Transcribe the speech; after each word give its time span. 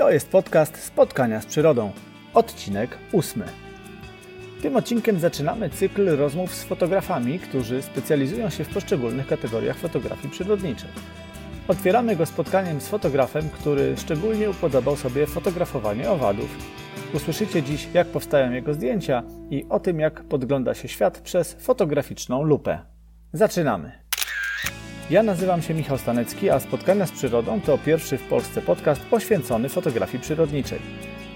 To 0.00 0.10
jest 0.10 0.28
podcast 0.28 0.82
Spotkania 0.84 1.40
z 1.40 1.46
Przyrodą, 1.46 1.92
odcinek 2.34 2.98
ósmy. 3.12 3.44
Tym 4.62 4.76
odcinkiem 4.76 5.18
zaczynamy 5.18 5.70
cykl 5.70 6.16
rozmów 6.16 6.54
z 6.54 6.64
fotografami, 6.64 7.38
którzy 7.38 7.82
specjalizują 7.82 8.50
się 8.50 8.64
w 8.64 8.74
poszczególnych 8.74 9.26
kategoriach 9.26 9.76
fotografii 9.78 10.30
przyrodniczej. 10.30 10.88
Otwieramy 11.68 12.16
go 12.16 12.26
spotkaniem 12.26 12.80
z 12.80 12.88
fotografem, 12.88 13.48
który 13.48 13.96
szczególnie 13.96 14.50
upodobał 14.50 14.96
sobie 14.96 15.26
fotografowanie 15.26 16.10
owadów. 16.10 16.56
Usłyszycie 17.14 17.62
dziś, 17.62 17.88
jak 17.94 18.06
powstają 18.06 18.52
jego 18.52 18.74
zdjęcia 18.74 19.22
i 19.50 19.64
o 19.68 19.80
tym, 19.80 20.00
jak 20.00 20.24
podgląda 20.24 20.74
się 20.74 20.88
świat 20.88 21.20
przez 21.20 21.52
fotograficzną 21.52 22.42
lupę. 22.42 22.78
Zaczynamy! 23.32 24.09
Ja 25.10 25.22
nazywam 25.22 25.62
się 25.62 25.74
Michał 25.74 25.98
Stanecki, 25.98 26.50
a 26.50 26.60
Spotkania 26.60 27.06
z 27.06 27.12
Przyrodą 27.12 27.60
to 27.60 27.78
pierwszy 27.78 28.18
w 28.18 28.22
Polsce 28.22 28.62
podcast 28.62 29.00
poświęcony 29.00 29.68
fotografii 29.68 30.22
przyrodniczej. 30.22 30.78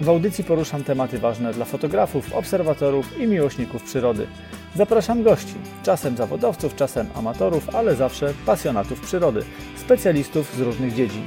W 0.01 0.09
audycji 0.09 0.45
poruszam 0.45 0.85
tematy 0.85 1.19
ważne 1.19 1.53
dla 1.53 1.65
fotografów, 1.65 2.33
obserwatorów 2.33 3.21
i 3.21 3.27
miłośników 3.27 3.83
przyrody. 3.83 4.27
Zapraszam 4.75 5.23
gości, 5.23 5.55
czasem 5.83 6.17
zawodowców, 6.17 6.77
czasem 6.77 7.07
amatorów, 7.15 7.75
ale 7.75 7.95
zawsze 7.95 8.35
pasjonatów 8.47 9.01
przyrody, 9.01 9.43
specjalistów 9.77 10.55
z 10.57 10.61
różnych 10.61 10.95
dziedzin. 10.95 11.25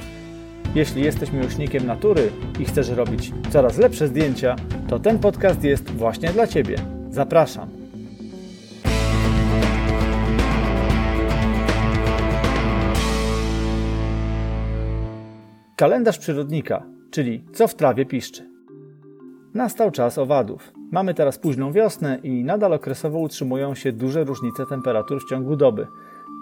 Jeśli 0.74 1.02
jesteś 1.02 1.32
miłośnikiem 1.32 1.86
natury 1.86 2.30
i 2.60 2.64
chcesz 2.64 2.88
robić 2.88 3.32
coraz 3.50 3.78
lepsze 3.78 4.08
zdjęcia, 4.08 4.56
to 4.88 4.98
ten 4.98 5.18
podcast 5.18 5.64
jest 5.64 5.90
właśnie 5.90 6.32
dla 6.32 6.46
Ciebie. 6.46 6.76
Zapraszam. 7.10 7.87
Kalendarz 15.78 16.18
przyrodnika, 16.18 16.82
czyli 17.10 17.44
co 17.52 17.68
w 17.68 17.74
trawie 17.74 18.06
piszczy. 18.06 18.50
Nastał 19.54 19.90
czas 19.90 20.18
owadów. 20.18 20.72
Mamy 20.92 21.14
teraz 21.14 21.38
późną 21.38 21.72
wiosnę 21.72 22.18
i 22.22 22.44
nadal 22.44 22.72
okresowo 22.72 23.18
utrzymują 23.18 23.74
się 23.74 23.92
duże 23.92 24.24
różnice 24.24 24.66
temperatur 24.66 25.22
w 25.22 25.28
ciągu 25.28 25.56
doby. 25.56 25.86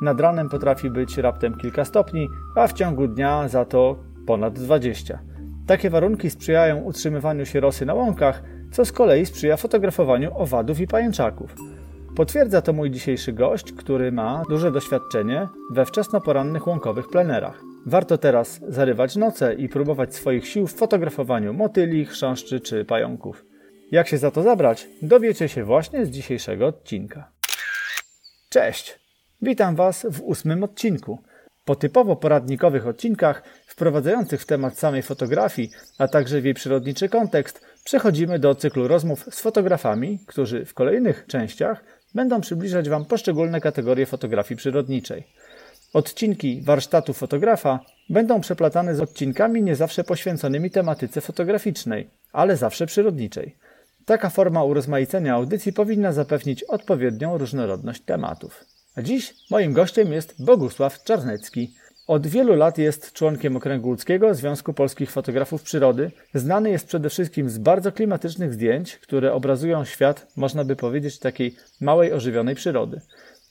Nad 0.03 0.21
ranem 0.21 0.49
potrafi 0.49 0.91
być 0.91 1.19
raptem 1.19 1.55
kilka 1.55 1.85
stopni, 1.85 2.29
a 2.57 2.67
w 2.67 2.73
ciągu 2.73 3.09
dnia 3.09 3.49
za 3.49 3.65
to 3.65 3.97
ponad 4.27 4.59
20. 4.59 5.19
Takie 5.67 5.91
warunki 5.91 6.31
sprzyjają 6.31 6.83
utrzymywaniu 6.83 7.47
się 7.47 7.61
rosy 7.61 7.87
na 7.87 7.95
łąkach, 7.95 8.43
co 8.73 8.85
z 8.85 8.93
kolei 8.93 9.27
sprzyja 9.27 9.57
fotografowaniu 9.57 10.31
owadów 10.39 10.81
i 10.81 10.87
pajęczaków. 10.87 11.55
Potwierdza 12.17 12.63
to 12.63 12.73
mój 12.73 12.91
dzisiejszy 12.91 13.33
gość, 13.33 13.73
który 13.73 14.13
ma 14.13 14.43
duże 14.49 14.73
doświadczenie 14.73 15.49
we 15.71 15.87
wczesnoporannych 15.87 16.67
łąkowych 16.67 17.09
plenerach. 17.09 17.66
Warto 17.87 18.19
teraz 18.19 18.61
zarywać 18.69 19.17
noce 19.17 19.55
i 19.55 19.69
próbować 19.69 20.15
swoich 20.15 20.49
sił 20.49 20.67
w 20.67 20.75
fotografowaniu 20.75 21.53
motyli, 21.53 22.05
chrząszczy 22.05 22.61
czy 22.61 22.85
pająków. 22.85 23.45
Jak 23.93 24.09
się 24.09 24.19
za 24.19 24.31
to 24.31 24.43
zabrać, 24.43 24.89
dowiecie 25.03 25.49
się 25.49 25.65
właśnie 25.65 26.07
z 26.07 26.11
dzisiejszego 26.11 26.67
odcinka. 26.67 27.33
Cześć! 28.49 28.99
Witam 29.43 29.77
Was 29.77 30.07
w 30.11 30.21
ósmym 30.23 30.65
odcinku. 30.65 31.19
Po 31.65 31.75
typowo 31.75 32.17
poradnikowych 32.17 32.87
odcinkach, 32.87 33.43
wprowadzających 33.67 34.43
w 34.43 34.47
temat 34.47 34.79
samej 34.79 35.03
fotografii, 35.03 35.71
a 35.99 36.09
także 36.09 36.41
w 36.41 36.45
jej 36.45 36.55
przyrodniczy 36.55 37.09
kontekst, 37.09 37.67
przechodzimy 37.85 38.39
do 38.39 38.55
cyklu 38.55 38.89
rozmów 38.89 39.25
z 39.31 39.41
fotografami, 39.41 40.19
którzy 40.27 40.65
w 40.65 40.75
kolejnych 40.75 41.25
częściach 41.27 41.85
będą 42.15 42.41
przybliżać 42.41 42.89
Wam 42.89 43.05
poszczególne 43.05 43.61
kategorie 43.61 44.07
fotografii 44.07 44.59
przyrodniczej. 44.59 45.25
Odcinki 45.97 46.63
warsztatu 46.63 47.13
fotografa 47.13 47.81
będą 48.11 48.41
przeplatane 48.41 48.95
z 48.95 49.01
odcinkami 49.01 49.63
nie 49.63 49.77
zawsze 49.77 50.05
poświęconymi 50.05 50.71
tematyce 50.71 51.21
fotograficznej, 51.21 52.11
ale 52.33 52.57
zawsze 52.57 52.87
przyrodniczej. 52.87 53.57
Taka 54.05 54.31
forma 54.31 54.65
urozmaicenia 54.65 55.35
audycji 55.35 55.73
powinna 55.73 56.13
zapewnić 56.13 56.63
odpowiednią 56.63 57.39
różnorodność 57.39 58.01
tematów. 58.03 58.65
A 58.97 59.03
dziś 59.03 59.35
moim 59.51 59.73
gościem 59.73 60.13
jest 60.13 60.45
Bogusław 60.45 61.05
Czarnecki. 61.05 61.75
Od 62.07 62.27
wielu 62.27 62.55
lat 62.55 62.79
jest 62.79 63.13
członkiem 63.13 63.57
Okręgu 63.57 63.89
Łódzkiego 63.89 64.35
Związku 64.35 64.73
Polskich 64.73 65.11
Fotografów 65.11 65.63
Przyrody. 65.63 66.11
Znany 66.35 66.71
jest 66.71 66.87
przede 66.87 67.11
wszystkim 67.11 67.51
z 67.51 67.59
bardzo 67.59 67.93
klimatycznych 67.93 68.55
zdjęć, 68.55 68.97
które 68.97 69.33
obrazują 69.33 69.85
świat, 69.85 70.27
można 70.37 70.65
by 70.65 70.77
powiedzieć, 70.77 71.19
takiej 71.19 71.57
małej 71.81 72.13
ożywionej 72.13 72.55
przyrody. 72.55 73.01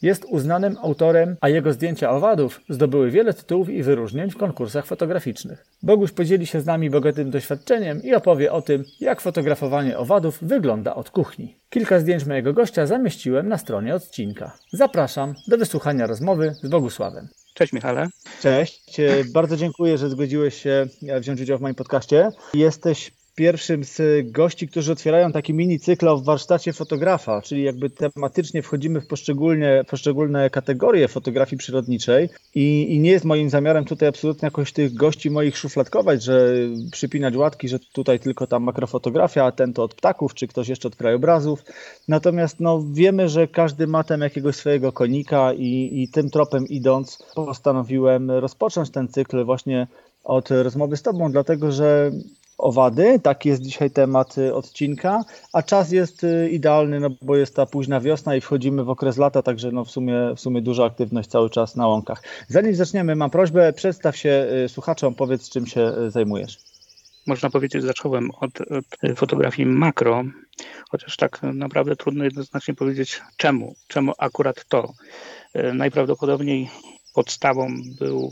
Jest 0.02 0.26
uznanym 0.26 0.78
autorem, 0.82 1.38
a 1.42 1.50
jego 1.50 1.74
zdjęcia 1.74 2.12
owadów 2.12 2.62
zdobyły 2.70 3.12
wiele 3.12 3.34
tytułów 3.34 3.70
i 3.70 3.84
wyróżnień 3.84 4.32
w 4.32 4.38
konkursach 4.38 4.86
fotograficznych. 4.86 5.66
Boguś 5.84 6.12
podzieli 6.12 6.46
się 6.46 6.62
z 6.62 6.66
nami 6.66 6.90
bogatym 6.90 7.32
doświadczeniem 7.32 8.04
i 8.04 8.14
opowie 8.14 8.52
o 8.52 8.62
tym, 8.62 8.84
jak 9.00 9.22
fotografowanie 9.22 9.98
owadów 9.98 10.38
wygląda 10.42 10.96
od 10.96 11.10
kuchni. 11.10 11.56
Kilka 11.70 12.00
zdjęć 12.00 12.26
mojego 12.26 12.54
gościa 12.54 12.86
zamieściłem 12.86 13.48
na 13.48 13.58
stronie 13.58 13.96
odcinka. 13.96 14.58
Zapraszam 14.74 15.34
do 15.48 15.58
wysłuchania 15.58 16.08
rozmowy 16.08 16.56
z 16.64 16.70
Bogusławem. 16.70 17.28
Cześć 17.54 17.74
Michale. 17.74 18.08
Cześć, 18.42 18.98
bardzo 19.34 19.58
dziękuję, 19.58 19.98
że 19.98 20.10
zgodziłeś 20.10 20.62
się 20.62 20.86
wziąć 21.20 21.42
udział 21.42 21.58
w 21.58 21.62
moim 21.62 21.76
podcaście. 21.76 22.30
Jesteś 22.54 23.12
pierwszym 23.36 23.84
z 23.84 24.02
gości, 24.32 24.68
którzy 24.68 24.92
otwierają 24.92 25.32
taki 25.32 25.54
mini 25.54 25.80
cykl 25.80 26.18
w 26.18 26.24
warsztacie 26.24 26.74
fotografa, 26.74 27.42
czyli 27.42 27.64
jakby 27.64 27.90
tematycznie 27.90 28.62
wchodzimy 28.62 29.02
w 29.02 29.08
poszczególne, 29.08 29.84
poszczególne 29.84 30.50
kategorie 30.50 31.08
fotografii 31.08 31.58
przyrodniczej 31.58 32.30
I, 32.56 32.96
i 32.96 33.00
nie 33.00 33.12
jest 33.12 33.26
moim 33.26 33.50
zamiarem 33.50 33.86
tutaj 33.86 34.10
absolutnie 34.10 34.46
jakoś 34.46 34.74
tych 34.74 34.94
gości 34.94 35.32
moich 35.32 35.58
szufladkować, 35.58 36.24
że 36.24 36.56
przypinać 36.92 37.36
łatki, 37.36 37.70
że 37.70 37.80
tutaj 37.80 38.20
tylko 38.20 38.48
tam 38.48 38.64
makrofotografia, 38.64 39.46
a 39.46 39.52
ten 39.52 39.74
to 39.74 39.84
od 39.84 39.94
ptaków, 39.96 40.34
czy 40.34 40.48
ktoś 40.48 40.68
jeszcze 40.68 40.88
od 40.88 40.96
krajobrazów. 40.96 41.64
Natomiast 42.08 42.60
no, 42.60 42.84
wiemy, 42.92 43.30
że 43.30 43.48
każdy 43.48 43.88
ma 43.88 44.04
tam 44.04 44.22
jakiegoś 44.22 44.56
swojego 44.56 44.92
konika 44.92 45.54
i, 45.54 45.90
i 45.94 46.08
tym 46.08 46.30
tropem 46.30 46.68
idąc 46.68 47.24
postanowiłem 47.36 48.32
rozpocząć 48.32 48.90
ten 48.90 49.08
cykl 49.08 49.46
właśnie 49.46 49.88
od 50.24 50.52
rozmowy 50.52 50.98
z 50.98 51.02
Tobą, 51.02 51.32
dlatego 51.32 51.72
że 51.72 52.12
owady. 52.58 53.20
Taki 53.20 53.50
jest 53.50 53.62
dzisiaj 53.62 53.92
temat 53.92 54.38
y, 54.38 54.56
odcinka, 54.56 55.24
a 55.54 55.64
czas 55.64 55.92
jest 55.92 56.24
y, 56.24 56.50
idealny, 56.50 57.00
no 57.00 57.10
bo 57.22 57.36
jest 57.36 57.56
ta 57.56 57.66
późna 57.66 58.00
wiosna 58.00 58.36
i 58.36 58.42
wchodzimy 58.42 58.84
w 58.84 58.90
okres 58.90 59.18
lata, 59.18 59.42
także 59.42 59.72
no 59.72 59.86
w 59.86 59.92
sumie, 59.92 60.16
w 60.36 60.40
sumie 60.40 60.62
duża 60.62 60.86
aktywność 60.86 61.30
cały 61.30 61.50
czas 61.50 61.76
na 61.76 61.88
łąkach. 61.88 62.24
Zanim 62.48 62.76
zaczniemy, 62.76 63.16
mam 63.16 63.30
prośbę, 63.30 63.74
przedstaw 63.74 64.18
się 64.18 64.48
y, 64.66 64.70
słuchaczom, 64.70 65.16
powiedz 65.16 65.50
czym 65.50 65.68
się 65.68 65.92
zajmujesz. 66.08 66.58
Można 67.28 67.50
powiedzieć, 67.50 67.84
zacząłem 67.84 68.32
od, 68.32 68.52
fotografii 69.16 69.68
makro, 69.68 70.24
chociaż 70.90 71.18
tak 71.18 71.44
naprawdę 71.44 71.96
trudno 71.96 72.24
jednoznacznie 72.24 72.74
powiedzieć 72.74 73.22
czemu, 73.38 73.76
czemu 73.88 74.14
akurat 74.18 74.66
to. 74.70 74.94
Najprawdopodobniej 75.74 76.70
podstawą 77.14 77.68
był, 78.00 78.32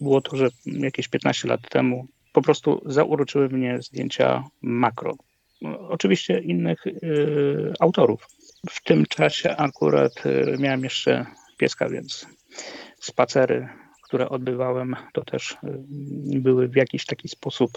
było 0.00 0.20
to, 0.20 0.36
że 0.36 0.48
jakieś 0.66 1.08
15 1.08 1.48
lat 1.48 1.60
temu 1.70 2.06
po 2.32 2.42
prostu 2.42 2.82
zauroczyły 2.86 3.48
mnie 3.48 3.82
zdjęcia 3.82 4.44
makro. 4.62 5.16
Oczywiście 5.88 6.38
innych 6.38 6.86
y, 6.86 7.72
autorów. 7.80 8.28
W 8.70 8.82
tym 8.84 9.06
czasie 9.06 9.56
akurat 9.56 10.26
y, 10.26 10.56
miałem 10.58 10.84
jeszcze 10.84 11.26
pieska, 11.56 11.88
więc 11.88 12.26
spacery, 13.00 13.68
które 14.02 14.28
odbywałem, 14.28 14.96
to 15.12 15.24
też 15.24 15.52
y, 15.52 15.56
były 16.40 16.68
w 16.68 16.76
jakiś 16.76 17.06
taki 17.06 17.28
sposób 17.28 17.70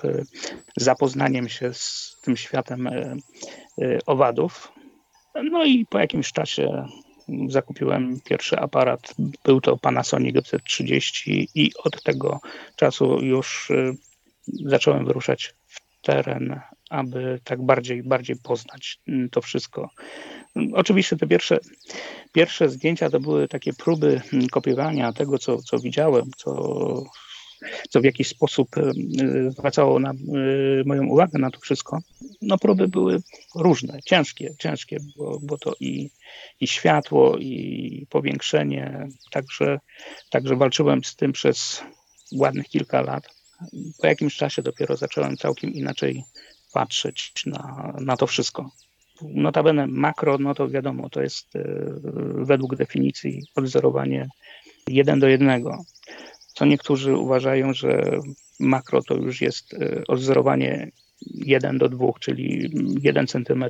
zapoznaniem 0.77 1.49
się 1.49 1.73
z 1.73 2.17
tym 2.21 2.37
światem 2.37 2.89
owadów. 4.05 4.71
No 5.51 5.65
i 5.65 5.85
po 5.85 5.99
jakimś 5.99 6.31
czasie 6.31 6.85
zakupiłem 7.47 8.19
pierwszy 8.25 8.59
aparat. 8.59 9.13
Był 9.43 9.61
to 9.61 9.77
Panasonic 9.77 10.35
Z30 10.35 11.45
i 11.55 11.71
od 11.83 12.03
tego 12.03 12.39
czasu 12.75 13.19
już 13.21 13.71
zacząłem 14.65 15.05
wyruszać 15.05 15.55
w 15.67 16.01
teren, 16.01 16.59
aby 16.89 17.39
tak 17.43 17.61
bardziej, 17.61 18.03
bardziej 18.03 18.35
poznać 18.35 18.99
mm, 19.07 19.29
to 19.29 19.41
wszystko. 19.41 19.89
Oczywiście 20.73 21.17
te 21.17 21.27
pierwsze, 21.27 21.59
pierwsze 22.31 22.69
zdjęcia 22.69 23.09
to 23.09 23.19
były 23.19 23.47
takie 23.47 23.73
próby 23.73 24.21
mm, 24.33 24.47
kopiowania 24.47 25.13
tego, 25.13 25.37
co, 25.37 25.57
co 25.57 25.79
widziałem, 25.79 26.25
co, 26.37 26.53
co 27.89 28.01
w 28.01 28.03
jakiś 28.03 28.27
sposób 28.27 28.69
zwracało 29.49 29.99
na, 29.99 30.11
y, 30.11 30.83
moją 30.85 31.05
uwagę 31.05 31.39
na 31.39 31.51
to 31.51 31.59
wszystko. 31.59 31.99
No 32.41 32.57
próby 32.57 32.87
były 32.87 33.21
różne, 33.55 33.99
ciężkie, 34.05 34.55
ciężkie, 34.59 34.97
bo, 35.17 35.39
bo 35.41 35.57
to 35.57 35.73
i, 35.79 36.09
i 36.59 36.67
światło, 36.67 37.37
i 37.37 38.07
powiększenie, 38.09 39.07
także, 39.31 39.79
także 40.29 40.55
walczyłem 40.55 41.03
z 41.03 41.15
tym 41.15 41.31
przez 41.31 41.83
ładnych 42.31 42.67
kilka 42.67 43.01
lat 43.01 43.40
po 44.01 44.07
jakimś 44.07 44.35
czasie 44.35 44.61
dopiero 44.61 44.97
zacząłem 44.97 45.37
całkiem 45.37 45.73
inaczej 45.73 46.23
patrzeć 46.73 47.33
na, 47.45 47.93
na 48.01 48.17
to 48.17 48.27
wszystko. 48.27 48.71
Notabene 49.21 49.87
makro, 49.87 50.37
no 50.37 50.55
to 50.55 50.69
wiadomo, 50.69 51.09
to 51.09 51.21
jest 51.21 51.55
e, 51.55 51.63
według 52.35 52.75
definicji 52.75 53.43
odwzorowanie 53.55 54.27
jeden 54.87 55.19
do 55.19 55.27
jednego. 55.27 55.77
Co 56.53 56.65
niektórzy 56.65 57.15
uważają, 57.15 57.73
że 57.73 58.19
makro 58.59 59.01
to 59.03 59.15
już 59.15 59.41
jest 59.41 59.75
odwzorowanie 60.07 60.91
1 61.21 61.77
do 61.77 61.89
2, 61.89 62.07
czyli 62.19 62.71
1 63.01 63.27
cm 63.27 63.65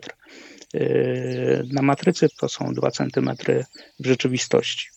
na 1.74 1.82
matrycy, 1.82 2.28
to 2.40 2.50
są 2.50 2.74
2 2.74 2.92
cm 2.92 3.30
w 4.00 4.06
rzeczywistości. 4.06 4.88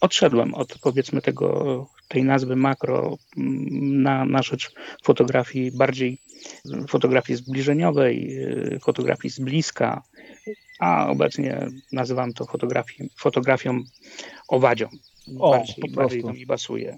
Odszedłem 0.00 0.54
od 0.54 0.78
powiedzmy 0.78 1.22
tego, 1.22 1.86
tej 2.08 2.24
nazwy 2.24 2.56
makro 2.56 3.18
mm, 3.36 4.02
na, 4.02 4.24
na 4.24 4.42
rzecz 4.42 4.74
fotografii 5.04 5.72
bardziej 5.72 6.18
fotografii 6.88 7.36
zbliżeniowej, 7.36 8.38
fotografii 8.82 9.32
z 9.32 9.40
bliska, 9.40 10.02
a 10.80 11.08
obecnie 11.08 11.66
nazywam 11.92 12.32
to 12.32 12.44
fotografią, 12.44 13.04
fotografią 13.18 13.82
owadzią. 14.48 14.88
O, 15.38 15.50
bardziej, 15.50 15.84
bardziej 15.90 16.22
to 16.22 16.32
mi 16.32 16.46
pasuje. 16.46 16.96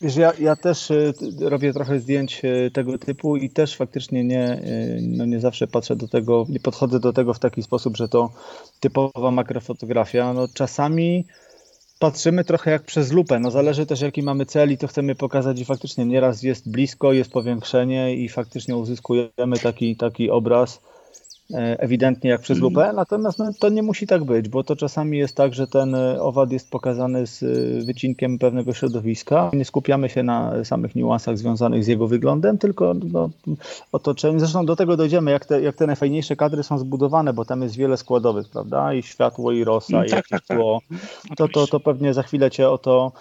Wiesz, 0.00 0.16
ja, 0.16 0.32
ja 0.40 0.56
też 0.56 0.90
y, 0.90 1.14
robię 1.40 1.72
trochę 1.72 2.00
zdjęć 2.00 2.44
y, 2.44 2.70
tego 2.70 2.98
typu 2.98 3.36
i 3.36 3.50
też 3.50 3.76
faktycznie 3.76 4.24
nie, 4.24 4.52
y, 4.52 5.00
no 5.02 5.26
nie 5.26 5.40
zawsze 5.40 5.66
patrzę 5.66 5.96
do 5.96 6.08
tego, 6.08 6.46
nie 6.48 6.60
podchodzę 6.60 7.00
do 7.00 7.12
tego 7.12 7.34
w 7.34 7.38
taki 7.38 7.62
sposób, 7.62 7.96
że 7.96 8.08
to 8.08 8.32
typowa 8.80 9.30
makrofotografia. 9.30 10.32
No 10.32 10.48
czasami 10.54 11.26
patrzymy 11.98 12.44
trochę 12.44 12.70
jak 12.70 12.82
przez 12.82 13.12
lupę. 13.12 13.38
No 13.38 13.50
zależy 13.50 13.86
też 13.86 14.00
jaki 14.00 14.22
mamy 14.22 14.46
cel 14.46 14.72
i 14.72 14.78
to 14.78 14.86
chcemy 14.86 15.14
pokazać 15.14 15.60
i 15.60 15.64
faktycznie 15.64 16.04
nieraz 16.04 16.42
jest 16.42 16.70
blisko, 16.70 17.12
jest 17.12 17.32
powiększenie 17.32 18.14
i 18.14 18.28
faktycznie 18.28 18.76
uzyskujemy 18.76 19.58
taki, 19.62 19.96
taki 19.96 20.30
obraz 20.30 20.80
ewidentnie 21.54 22.30
jak 22.30 22.40
przez 22.40 22.58
lupę, 22.58 22.92
natomiast 22.96 23.38
no, 23.38 23.50
to 23.60 23.68
nie 23.68 23.82
musi 23.82 24.06
tak 24.06 24.24
być, 24.24 24.48
bo 24.48 24.64
to 24.64 24.76
czasami 24.76 25.18
jest 25.18 25.36
tak, 25.36 25.54
że 25.54 25.66
ten 25.66 25.94
e, 25.94 26.22
owad 26.22 26.52
jest 26.52 26.70
pokazany 26.70 27.26
z 27.26 27.42
e, 27.42 27.46
wycinkiem 27.86 28.38
pewnego 28.38 28.74
środowiska. 28.74 29.50
Nie 29.52 29.64
skupiamy 29.64 30.08
się 30.08 30.22
na 30.22 30.64
samych 30.64 30.94
niuansach 30.94 31.38
związanych 31.38 31.84
z 31.84 31.86
jego 31.86 32.06
wyglądem, 32.06 32.58
tylko 32.58 32.94
no, 33.12 33.30
otoczeniu. 33.92 34.38
Zresztą 34.38 34.66
do 34.66 34.76
tego 34.76 34.96
dojdziemy, 34.96 35.30
jak 35.30 35.46
te, 35.46 35.62
jak 35.62 35.76
te 35.76 35.86
najfajniejsze 35.86 36.36
kadry 36.36 36.62
są 36.62 36.78
zbudowane, 36.78 37.32
bo 37.32 37.44
tam 37.44 37.62
jest 37.62 37.76
wiele 37.76 37.96
składowych, 37.96 38.48
prawda? 38.48 38.94
I 38.94 39.02
światło, 39.02 39.52
i 39.52 39.64
rosa, 39.64 39.96
no, 39.96 40.04
i 40.04 40.10
tak, 40.10 40.28
tak, 40.28 40.46
tak. 40.46 40.58
To, 41.36 41.48
to, 41.48 41.66
to 41.66 41.80
pewnie 41.80 42.14
za 42.14 42.22
chwilę 42.22 42.50
cię 42.50 42.70
o 42.70 42.78
to 42.78 43.12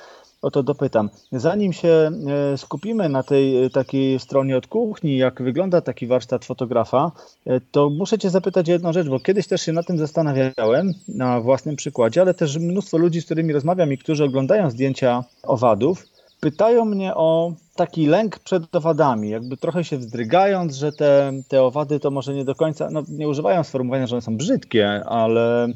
o 0.42 0.52
to 0.52 0.64
dopytam. 0.64 1.10
Zanim 1.32 1.74
się 1.74 2.12
e, 2.54 2.58
skupimy 2.58 3.10
na 3.10 3.24
tej 3.24 3.66
e, 3.66 3.70
takiej 3.70 4.20
stronie 4.20 4.58
od 4.58 4.68
kuchni, 4.68 5.18
jak 5.18 5.42
wygląda 5.42 5.82
taki 5.82 6.08
warsztat 6.08 6.46
fotografa, 6.46 7.12
e, 7.46 7.62
to 7.72 7.90
muszę 7.90 8.18
Cię 8.18 8.30
zapytać 8.30 8.68
jedną 8.68 8.94
rzecz, 8.94 9.08
bo 9.08 9.20
kiedyś 9.20 9.48
też 9.48 9.62
się 9.62 9.74
na 9.74 9.84
tym 9.84 9.98
zastanawiałem 9.98 10.94
na 11.08 11.42
własnym 11.42 11.76
przykładzie, 11.76 12.22
ale 12.22 12.34
też 12.34 12.58
mnóstwo 12.58 12.98
ludzi, 12.98 13.22
z 13.22 13.26
którymi 13.26 13.54
rozmawiam 13.54 13.94
i 13.94 13.98
którzy 13.98 14.24
oglądają 14.24 14.70
zdjęcia 14.70 15.24
owadów, 15.44 16.04
pytają 16.40 16.86
mnie 16.86 17.16
o 17.16 17.54
taki 17.76 18.08
lęk 18.08 18.40
przed 18.40 18.76
owadami, 18.76 19.30
jakby 19.30 19.58
trochę 19.58 19.84
się 19.84 19.98
wzdrygając, 19.98 20.76
że 20.76 20.92
te, 20.92 21.32
te 21.48 21.64
owady 21.64 22.00
to 22.00 22.12
może 22.12 22.34
nie 22.34 22.46
do 22.46 22.56
końca, 22.56 22.90
no 22.92 23.04
nie 23.10 23.28
używają 23.28 23.64
sformułowania, 23.64 24.08
że 24.08 24.16
one 24.16 24.22
są 24.22 24.38
brzydkie, 24.38 25.02
ale 25.06 25.68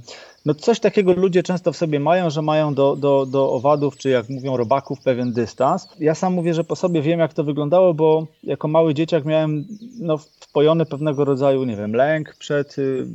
no 0.45 0.53
coś 0.53 0.79
takiego 0.79 1.13
ludzie 1.13 1.43
często 1.43 1.71
w 1.71 1.77
sobie 1.77 1.99
mają, 1.99 2.29
że 2.29 2.41
mają 2.41 2.73
do, 2.73 2.95
do, 2.95 3.25
do 3.25 3.51
owadów, 3.51 3.97
czy 3.97 4.09
jak 4.09 4.29
mówią 4.29 4.57
robaków, 4.57 4.99
pewien 5.01 5.33
dystans. 5.33 5.87
Ja 5.99 6.15
sam 6.15 6.33
mówię, 6.33 6.53
że 6.53 6.63
po 6.63 6.75
sobie 6.75 7.01
wiem, 7.01 7.19
jak 7.19 7.33
to 7.33 7.43
wyglądało, 7.43 7.93
bo 7.93 8.27
jako 8.43 8.67
mały 8.67 8.93
dzieciak 8.93 9.25
miałem 9.25 9.65
no, 9.99 10.17
wpojony 10.17 10.85
pewnego 10.85 11.25
rodzaju, 11.25 11.63
nie 11.63 11.75
wiem, 11.75 11.95
lęk 11.95 12.35
przed 12.35 12.77
y, 12.79 13.05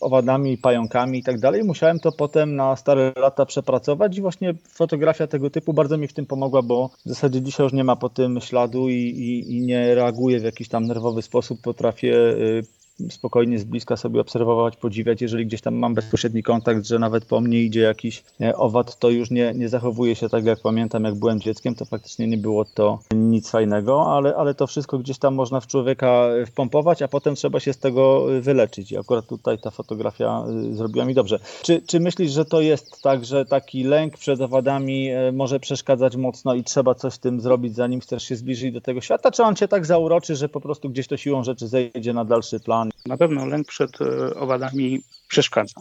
owadami, 0.00 0.58
pająkami 0.58 1.18
i 1.18 1.22
tak 1.22 1.40
dalej. 1.40 1.64
Musiałem 1.64 2.00
to 2.00 2.12
potem 2.12 2.56
na 2.56 2.76
stare 2.76 3.12
lata 3.16 3.46
przepracować 3.46 4.18
i 4.18 4.20
właśnie 4.20 4.54
fotografia 4.68 5.26
tego 5.26 5.50
typu 5.50 5.72
bardzo 5.72 5.98
mi 5.98 6.08
w 6.08 6.12
tym 6.12 6.26
pomogła, 6.26 6.62
bo 6.62 6.90
w 7.06 7.08
zasadzie 7.08 7.42
dzisiaj 7.42 7.64
już 7.64 7.72
nie 7.72 7.84
ma 7.84 7.96
po 7.96 8.08
tym 8.08 8.40
śladu 8.40 8.88
i, 8.88 8.94
i, 8.94 9.56
i 9.56 9.60
nie 9.60 9.94
reaguję 9.94 10.40
w 10.40 10.44
jakiś 10.44 10.68
tam 10.68 10.86
nerwowy 10.86 11.22
sposób. 11.22 11.60
Potrafię 11.60 12.14
y, 12.14 12.64
spokojnie 13.10 13.58
z 13.58 13.64
bliska 13.64 13.96
sobie 13.96 14.20
obserwować, 14.20 14.76
podziwiać. 14.76 15.22
Jeżeli 15.22 15.46
gdzieś 15.46 15.60
tam 15.60 15.74
mam 15.74 15.94
bezpośredni 15.94 16.42
kontakt, 16.42 16.86
że 16.86 16.98
nawet 16.98 17.24
po 17.24 17.40
mnie 17.40 17.62
idzie 17.62 17.80
jakiś 17.80 18.24
e, 18.40 18.56
owad, 18.56 18.98
to 18.98 19.10
już 19.10 19.30
nie, 19.30 19.52
nie 19.54 19.68
zachowuje 19.68 20.14
się 20.16 20.28
tak, 20.28 20.44
jak 20.44 20.60
pamiętam, 20.60 21.04
jak 21.04 21.14
byłem 21.14 21.40
dzieckiem, 21.40 21.74
to 21.74 21.84
faktycznie 21.84 22.26
nie 22.26 22.38
było 22.38 22.64
to 22.64 22.98
nic 23.14 23.50
fajnego, 23.50 24.06
ale, 24.12 24.36
ale 24.36 24.54
to 24.54 24.66
wszystko 24.66 24.98
gdzieś 24.98 25.18
tam 25.18 25.34
można 25.34 25.60
w 25.60 25.66
człowieka 25.66 26.28
wpompować, 26.46 27.02
a 27.02 27.08
potem 27.08 27.34
trzeba 27.34 27.60
się 27.60 27.72
z 27.72 27.78
tego 27.78 28.26
wyleczyć. 28.40 28.92
I 28.92 28.98
akurat 28.98 29.26
tutaj 29.26 29.58
ta 29.58 29.70
fotografia 29.70 30.44
zrobiła 30.72 31.04
mi 31.04 31.14
dobrze. 31.14 31.38
Czy, 31.62 31.82
czy 31.86 32.00
myślisz, 32.00 32.32
że 32.32 32.44
to 32.44 32.60
jest 32.60 33.02
tak, 33.02 33.24
że 33.24 33.44
taki 33.44 33.84
lęk 33.84 34.18
przed 34.18 34.40
owadami 34.40 35.08
e, 35.10 35.32
może 35.32 35.60
przeszkadzać 35.60 36.16
mocno 36.16 36.54
i 36.54 36.64
trzeba 36.64 36.94
coś 36.94 37.12
z 37.12 37.18
tym 37.18 37.40
zrobić, 37.40 37.74
zanim 37.74 38.00
chcesz 38.00 38.22
się 38.22 38.36
zbliżyć 38.36 38.72
do 38.72 38.80
tego 38.80 39.00
świata? 39.00 39.30
Czy 39.30 39.42
on 39.42 39.56
cię 39.56 39.68
tak 39.68 39.86
zauroczy, 39.86 40.36
że 40.36 40.48
po 40.48 40.60
prostu 40.60 40.90
gdzieś 40.90 41.08
to 41.08 41.16
siłą 41.16 41.44
rzeczy 41.44 41.68
zejdzie 41.68 42.12
na 42.12 42.24
dalszy 42.24 42.60
plan? 42.60 42.83
Na 43.06 43.16
pewno 43.16 43.46
lęk 43.46 43.66
przed 43.66 44.00
e, 44.00 44.34
owadami 44.34 45.00
przeszkadza. 45.28 45.80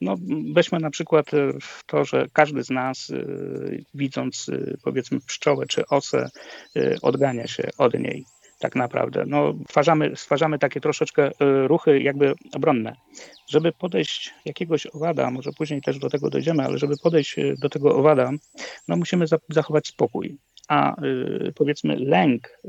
No, 0.00 0.14
weźmy 0.54 0.80
na 0.80 0.90
przykład 0.90 1.34
e, 1.34 1.52
to, 1.86 2.04
że 2.04 2.26
każdy 2.32 2.64
z 2.64 2.70
nas, 2.70 3.10
e, 3.10 3.24
widząc 3.94 4.46
powiedzmy 4.84 5.20
pszczołę 5.20 5.66
czy 5.66 5.86
osę, 5.86 6.30
odgania 7.02 7.46
się 7.46 7.68
od 7.78 7.94
niej 7.94 8.24
tak 8.60 8.76
naprawdę. 8.76 9.24
No, 9.26 9.54
stwarzamy, 9.68 10.16
stwarzamy 10.16 10.58
takie 10.58 10.80
troszeczkę 10.80 11.30
ruchy 11.66 12.00
jakby 12.00 12.34
obronne. 12.52 12.96
Żeby 13.48 13.72
podejść 13.72 14.34
jakiegoś 14.44 14.86
owada, 14.86 15.30
może 15.30 15.50
później 15.52 15.82
też 15.82 15.98
do 15.98 16.10
tego 16.10 16.30
dojdziemy, 16.30 16.64
ale 16.64 16.78
żeby 16.78 16.94
podejść 17.02 17.36
do 17.58 17.68
tego 17.68 17.96
owada, 17.96 18.30
no 18.88 18.96
musimy 18.96 19.24
zachować 19.48 19.86
spokój 19.86 20.38
a 20.68 20.96
powiedzmy 21.54 21.96
lęk, 21.96 22.60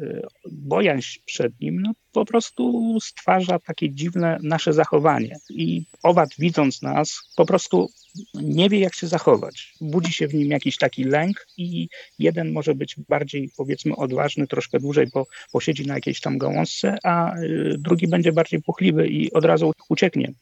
bojaźń 0.51 1.19
przed 1.25 1.59
nim, 1.59 1.81
no 1.81 1.91
po 2.11 2.25
prostu 2.25 2.97
stwarza 3.01 3.59
takie 3.59 3.89
dziwne 3.89 4.37
nasze 4.43 4.73
zachowanie. 4.73 5.35
I 5.49 5.85
owad 6.03 6.29
widząc 6.39 6.81
nas 6.81 7.21
po 7.35 7.45
prostu 7.45 7.89
nie 8.33 8.69
wie, 8.69 8.79
jak 8.79 8.95
się 8.95 9.07
zachować. 9.07 9.73
Budzi 9.81 10.13
się 10.13 10.27
w 10.27 10.33
nim 10.33 10.47
jakiś 10.47 10.77
taki 10.77 11.03
lęk 11.03 11.47
i 11.57 11.89
jeden 12.19 12.51
może 12.51 12.75
być 12.75 12.95
bardziej, 13.09 13.49
powiedzmy, 13.57 13.95
odważny, 13.95 14.47
troszkę 14.47 14.79
dłużej 14.79 15.07
bo 15.13 15.25
posiedzi 15.51 15.87
na 15.87 15.93
jakiejś 15.93 16.21
tam 16.21 16.37
gałązce, 16.37 16.97
a 17.03 17.37
y, 17.37 17.75
drugi 17.77 18.07
będzie 18.07 18.31
bardziej 18.31 18.61
puchliwy 18.61 19.07
i 19.07 19.31
od 19.31 19.45
razu 19.45 19.71
ucieknie. 19.89 20.33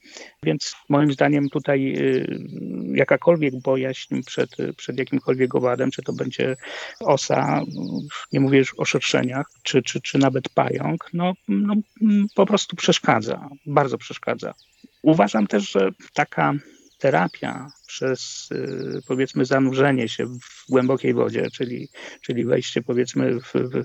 Więc 0.44 0.76
moim 0.90 1.12
zdaniem 1.12 1.50
tutaj 1.50 1.96
y, 1.98 2.40
jakakolwiek 2.94 3.62
bojaźń 3.62 4.22
przed, 4.26 4.50
przed 4.78 5.00
jakimkolwiek 5.00 5.56
owadem, 5.56 5.92
czy 5.92 6.02
to 6.02 6.14
będzie 6.14 6.56
osa, 7.00 7.62
nie 8.32 8.40
mówię 8.40 8.58
już 8.58 8.74
o 8.78 8.86
szerszeniach, 8.86 9.46
czy, 9.64 9.82
czy, 9.82 10.02
czy 10.02 10.18
nawet 10.18 10.50
pająk, 10.50 11.10
no, 11.14 11.34
no 11.62 11.74
po 12.36 12.46
prostu 12.46 12.76
przeszkadza, 12.76 13.50
bardzo 13.66 13.98
przeszkadza. 13.98 14.54
Uważam 15.04 15.48
też, 15.48 15.72
że 15.72 15.90
taka 16.14 16.54
terapia 16.98 17.72
przez 17.88 18.50
y, 18.52 19.02
powiedzmy 19.08 19.46
zanurzenie 19.46 20.10
się 20.10 20.26
w 20.26 20.66
głębokiej 20.70 21.14
wodzie, 21.14 21.48
czyli, 21.54 21.90
czyli 22.22 22.46
wejście 22.46 22.82
powiedzmy 22.82 23.40
w, 23.40 23.54
w, 23.54 23.84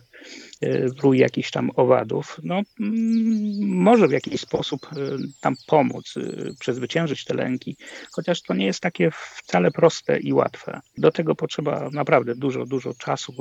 w 0.96 1.00
rój 1.02 1.18
jakichś 1.18 1.50
tam 1.50 1.70
owadów, 1.76 2.40
no, 2.42 2.62
mm, 2.80 3.68
może 3.68 4.08
w 4.08 4.12
jakiś 4.12 4.40
sposób 4.40 4.86
y, 4.96 5.16
tam 5.40 5.54
pomóc, 5.66 6.16
y, 6.16 6.54
przezwyciężyć 6.60 7.24
te 7.24 7.34
lęki, 7.34 7.76
chociaż 8.12 8.42
to 8.42 8.54
nie 8.54 8.66
jest 8.66 8.80
takie 8.80 9.10
wcale 9.10 9.70
proste 9.70 10.18
i 10.18 10.32
łatwe. 10.32 10.80
Do 10.98 11.12
tego 11.12 11.34
potrzeba 11.34 11.90
naprawdę 11.92 12.34
dużo, 12.34 12.66
dużo 12.66 12.94
czasu, 12.94 13.32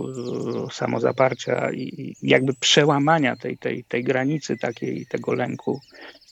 samozaparcia 0.71 1.71
i 1.71 2.15
jakby 2.21 2.53
przełamania 2.53 3.35
tej, 3.35 3.57
tej, 3.57 3.83
tej 3.83 4.03
granicy 4.03 4.57
takiej, 4.57 5.05
tego 5.05 5.33
lęku 5.33 5.81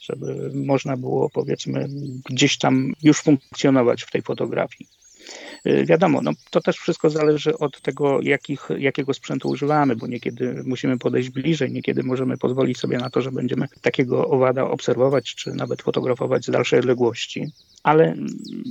żeby 0.10 0.52
można 0.54 0.98
było 0.98 1.30
powiedzmy 1.30 1.88
gdzieś 2.30 2.58
tam 2.58 2.94
już 3.04 3.22
funkcjonować 3.22 4.04
w 4.04 4.12
tej 4.12 4.22
fotografii. 4.22 4.99
Y, 5.68 5.86
wiadomo, 5.86 6.22
no, 6.22 6.32
to 6.52 6.62
też 6.62 6.78
wszystko 6.78 7.10
zależy 7.10 7.58
od 7.58 7.82
tego, 7.82 8.22
jakich, 8.22 8.70
jakiego 8.78 9.14
sprzętu 9.14 9.50
używamy, 9.50 9.96
bo 9.96 10.08
niekiedy 10.08 10.64
musimy 10.66 10.98
podejść 10.98 11.30
bliżej, 11.30 11.72
niekiedy 11.72 12.04
możemy 12.04 12.38
pozwolić 12.38 12.78
sobie 12.78 12.98
na 12.98 13.10
to, 13.10 13.22
że 13.22 13.32
będziemy 13.32 13.68
takiego 13.82 14.28
owada 14.28 14.64
obserwować, 14.64 15.36
czy 15.36 15.52
nawet 15.52 15.82
fotografować 15.82 16.46
z 16.46 16.50
dalszej 16.50 16.80
odległości. 16.80 17.48
Ale 17.84 18.16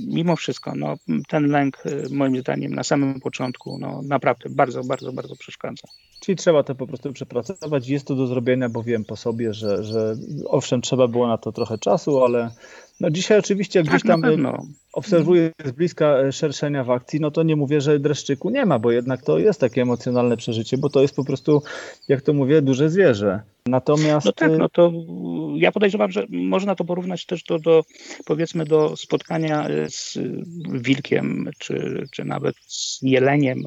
mimo 0.07 0.35
wszystko, 0.35 0.73
no, 0.75 0.95
ten 1.27 1.47
lęk, 1.47 1.85
y, 1.85 2.07
moim 2.11 2.39
zdaniem, 2.39 2.73
na 2.73 2.83
samym 2.83 3.19
początku, 3.19 3.77
no, 3.79 4.01
naprawdę 4.01 4.49
bardzo, 4.49 4.83
bardzo, 4.83 5.13
bardzo 5.13 5.35
przeszkadza. 5.35 5.87
Czyli 6.19 6.35
trzeba 6.35 6.63
to 6.63 6.75
po 6.75 6.87
prostu 6.87 7.13
przepracować. 7.13 7.87
Jest 7.87 8.07
to 8.07 8.15
do 8.15 8.27
zrobienia, 8.27 8.69
bo 8.69 8.83
wiem 8.83 9.05
po 9.05 9.15
sobie, 9.15 9.53
że, 9.53 9.83
że 9.83 10.15
owszem, 10.45 10.81
trzeba 10.81 11.07
było 11.07 11.27
na 11.27 11.37
to 11.37 11.51
trochę 11.51 11.77
czasu, 11.77 12.23
ale 12.23 12.51
no 12.99 13.09
dzisiaj 13.09 13.39
oczywiście 13.39 13.83
gdzieś 13.83 14.03
tak, 14.03 14.21
tam 14.21 14.21
obserwuję 14.93 15.51
z 15.65 15.71
bliska 15.71 16.05
e, 16.05 16.31
szerszenia 16.31 16.83
w 16.83 16.91
akcji, 16.91 17.19
no 17.19 17.31
to 17.31 17.43
nie 17.43 17.55
mówię, 17.55 17.81
że 17.81 17.99
dreszczyku 17.99 18.49
nie 18.49 18.65
ma, 18.65 18.79
bo 18.79 18.91
jednak 18.91 19.21
to 19.21 19.39
jest 19.39 19.59
takie 19.59 19.81
emocjonalne 19.81 20.37
przeżycie, 20.37 20.77
bo 20.77 20.89
to 20.89 21.01
jest 21.01 21.15
po 21.15 21.25
prostu, 21.25 21.61
jak 22.07 22.21
to 22.21 22.33
mówię, 22.33 22.61
duże 22.61 22.89
zwierzę. 22.89 23.41
Natomiast... 23.65 24.25
No 24.25 24.31
tak, 24.31 24.51
no 24.57 24.69
to 24.69 24.91
ja 25.55 25.71
podejrzewam, 25.71 26.11
że 26.11 26.25
można 26.29 26.75
to 26.75 26.85
porównać 26.85 27.25
też 27.25 27.43
do, 27.43 27.59
do 27.59 27.83
powiedzmy 28.25 28.65
do 28.65 28.97
spotkania 28.97 29.67
z 29.89 30.17
wilkiem, 30.69 31.49
czy, 31.57 32.05
czy 32.11 32.25
nawet 32.25 32.55
z 32.67 32.99
jeleniem, 33.01 33.63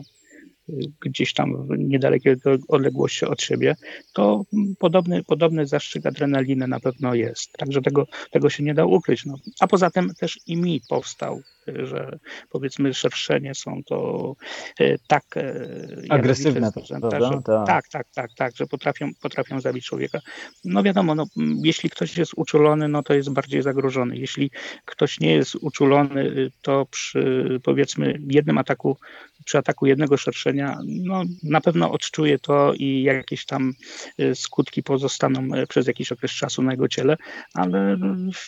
gdzieś 1.01 1.35
tam 1.35 1.67
w 1.67 1.79
niedalekiej 1.79 2.37
odległości 2.69 3.27
od 3.27 3.43
siebie, 3.43 3.77
to 4.13 4.43
podobny, 4.79 5.25
podobny 5.25 5.67
zastrzyk 5.67 6.07
adrenaliny 6.07 6.67
na 6.69 6.81
pewno 6.81 7.15
jest. 7.15 7.53
Także 7.53 7.83
tego, 7.83 8.07
tego 8.31 8.51
się 8.51 8.63
nie 8.63 8.75
da 8.75 8.85
ukryć. 8.85 9.25
No. 9.27 9.35
A 9.61 9.67
poza 9.67 9.91
tym 9.91 10.15
też 10.15 10.39
i 10.47 10.57
mi 10.57 10.81
powstał 10.89 11.43
że 11.67 12.19
powiedzmy 12.51 12.95
szerszenie 12.95 13.55
są 13.55 13.81
to 13.87 14.35
e, 14.81 14.99
tak 14.99 15.25
e, 15.37 15.67
agresywne, 16.09 16.71
że, 16.85 17.01
tak. 17.01 17.67
tak, 17.67 17.89
tak, 17.89 18.07
tak, 18.15 18.31
tak, 18.37 18.57
że 18.57 18.67
potrafią, 18.67 19.11
potrafią 19.21 19.61
zabić 19.61 19.85
człowieka. 19.85 20.19
No 20.65 20.83
wiadomo, 20.83 21.15
no, 21.15 21.27
jeśli 21.65 21.91
ktoś 21.91 22.19
jest 22.19 22.33
uczulony, 22.37 22.89
no 22.89 23.03
to 23.03 23.15
jest 23.15 23.33
bardziej 23.33 23.63
zagrożony. 23.63 24.17
Jeśli 24.17 24.51
ktoś 24.85 25.21
nie 25.21 25.35
jest 25.35 25.55
uczulony, 25.55 26.51
to 26.63 26.87
przy 26.87 27.61
powiedzmy 27.63 28.19
jednym 28.29 28.59
ataku 28.59 28.97
przy 29.45 29.59
ataku 29.59 29.87
jednego 29.87 30.17
szerszenia, 30.17 30.79
no, 30.87 31.23
na 31.43 31.61
pewno 31.61 31.91
odczuje 31.91 32.39
to 32.39 32.73
i 32.75 33.03
jakieś 33.03 33.45
tam 33.47 33.73
y, 34.21 34.35
skutki 34.35 34.83
pozostaną 34.83 35.55
y, 35.55 35.67
przez 35.67 35.87
jakiś 35.87 36.13
okres 36.13 36.31
czasu 36.31 36.63
na 36.63 36.73
jego 36.73 36.89
ciele, 36.89 37.17
ale 37.55 37.99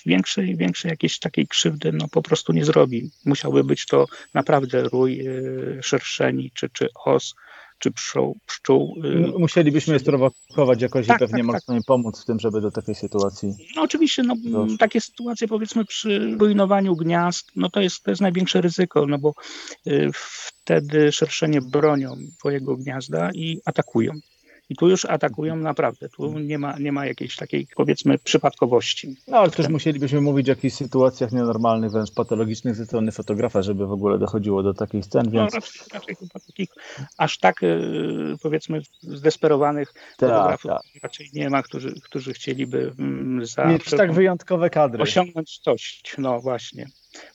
większej, 0.06 0.56
większej 0.56 0.88
jakiejś 0.88 1.18
takiej 1.18 1.46
krzywdy 1.46 1.92
no, 1.92 2.08
po 2.08 2.22
prostu 2.22 2.52
nie 2.52 2.64
zrobi. 2.64 3.10
Musiałby 3.24 3.64
być 3.64 3.86
to 3.86 4.06
naprawdę 4.34 4.82
rój 4.82 5.28
y, 5.28 5.78
szerszeni 5.82 6.50
czy, 6.54 6.68
czy 6.68 6.88
os, 7.04 7.34
czy 7.78 7.90
pszczół. 7.90 8.38
pszczół 8.46 8.96
y, 9.04 9.38
Musielibyśmy 9.38 9.94
je 9.94 10.00
sprowokować 10.00 10.82
jakoś 10.82 11.06
tak, 11.06 11.16
i 11.16 11.18
pewnie 11.18 11.38
tak, 11.38 11.46
można 11.46 11.60
tak. 11.66 11.76
im 11.76 11.82
pomóc 11.86 12.22
w 12.22 12.24
tym, 12.24 12.40
żeby 12.40 12.60
do 12.60 12.70
takiej 12.70 12.94
sytuacji. 12.94 13.54
No 13.76 13.82
oczywiście, 13.82 14.22
no, 14.22 14.34
takie 14.78 15.00
sytuacje 15.00 15.48
powiedzmy 15.48 15.84
przy 15.84 16.36
rujnowaniu 16.40 16.96
gniazd, 16.96 17.50
no 17.56 17.70
to 17.70 17.80
jest, 17.80 18.02
to 18.02 18.10
jest 18.10 18.22
największe 18.22 18.60
ryzyko, 18.60 19.06
no 19.06 19.18
bo 19.18 19.34
y, 19.86 20.10
wtedy 20.14 21.12
szerszenie 21.12 21.60
bronią 21.60 22.16
twojego 22.38 22.76
gniazda 22.76 23.30
i 23.34 23.60
atakują. 23.64 24.12
I 24.68 24.76
tu 24.76 24.88
już 24.88 25.04
atakują 25.04 25.56
naprawdę. 25.56 26.08
Tu 26.08 26.38
nie 26.38 26.58
ma, 26.58 26.78
nie 26.78 26.92
ma 26.92 27.06
jakiejś 27.06 27.36
takiej, 27.36 27.66
powiedzmy, 27.76 28.18
przypadkowości. 28.18 29.16
No, 29.28 29.38
ale 29.38 29.50
też 29.50 29.68
musielibyśmy 29.68 30.20
mówić 30.20 30.48
o 30.48 30.52
jakichś 30.52 30.76
sytuacjach 30.76 31.32
nienormalnych, 31.32 31.90
wręcz 31.90 32.14
patologicznych 32.14 32.74
ze 32.74 32.86
strony 32.86 33.12
fotografa, 33.12 33.62
żeby 33.62 33.86
w 33.86 33.92
ogóle 33.92 34.18
dochodziło 34.18 34.62
do 34.62 34.74
takich 34.74 35.04
scen, 35.04 35.22
no, 35.24 35.30
więc... 35.30 35.54
No, 35.54 35.60
raczej, 35.92 36.16
chyba 36.16 36.40
takich 36.46 36.68
aż 37.18 37.38
tak, 37.38 37.62
y, 37.62 38.36
powiedzmy, 38.42 38.80
zdesperowanych 39.00 39.92
tak, 39.92 40.30
fotografów 40.30 40.70
tak. 40.70 41.02
raczej 41.02 41.30
nie 41.32 41.50
ma, 41.50 41.62
którzy, 41.62 42.00
którzy 42.00 42.32
chcieliby 42.32 42.94
mm, 42.98 43.46
za... 43.46 43.64
Mieć 43.64 43.90
tak 43.90 44.12
wyjątkowe 44.12 44.70
kadry. 44.70 45.02
Osiągnąć 45.02 45.58
coś, 45.58 46.02
no 46.18 46.40
właśnie. 46.40 46.86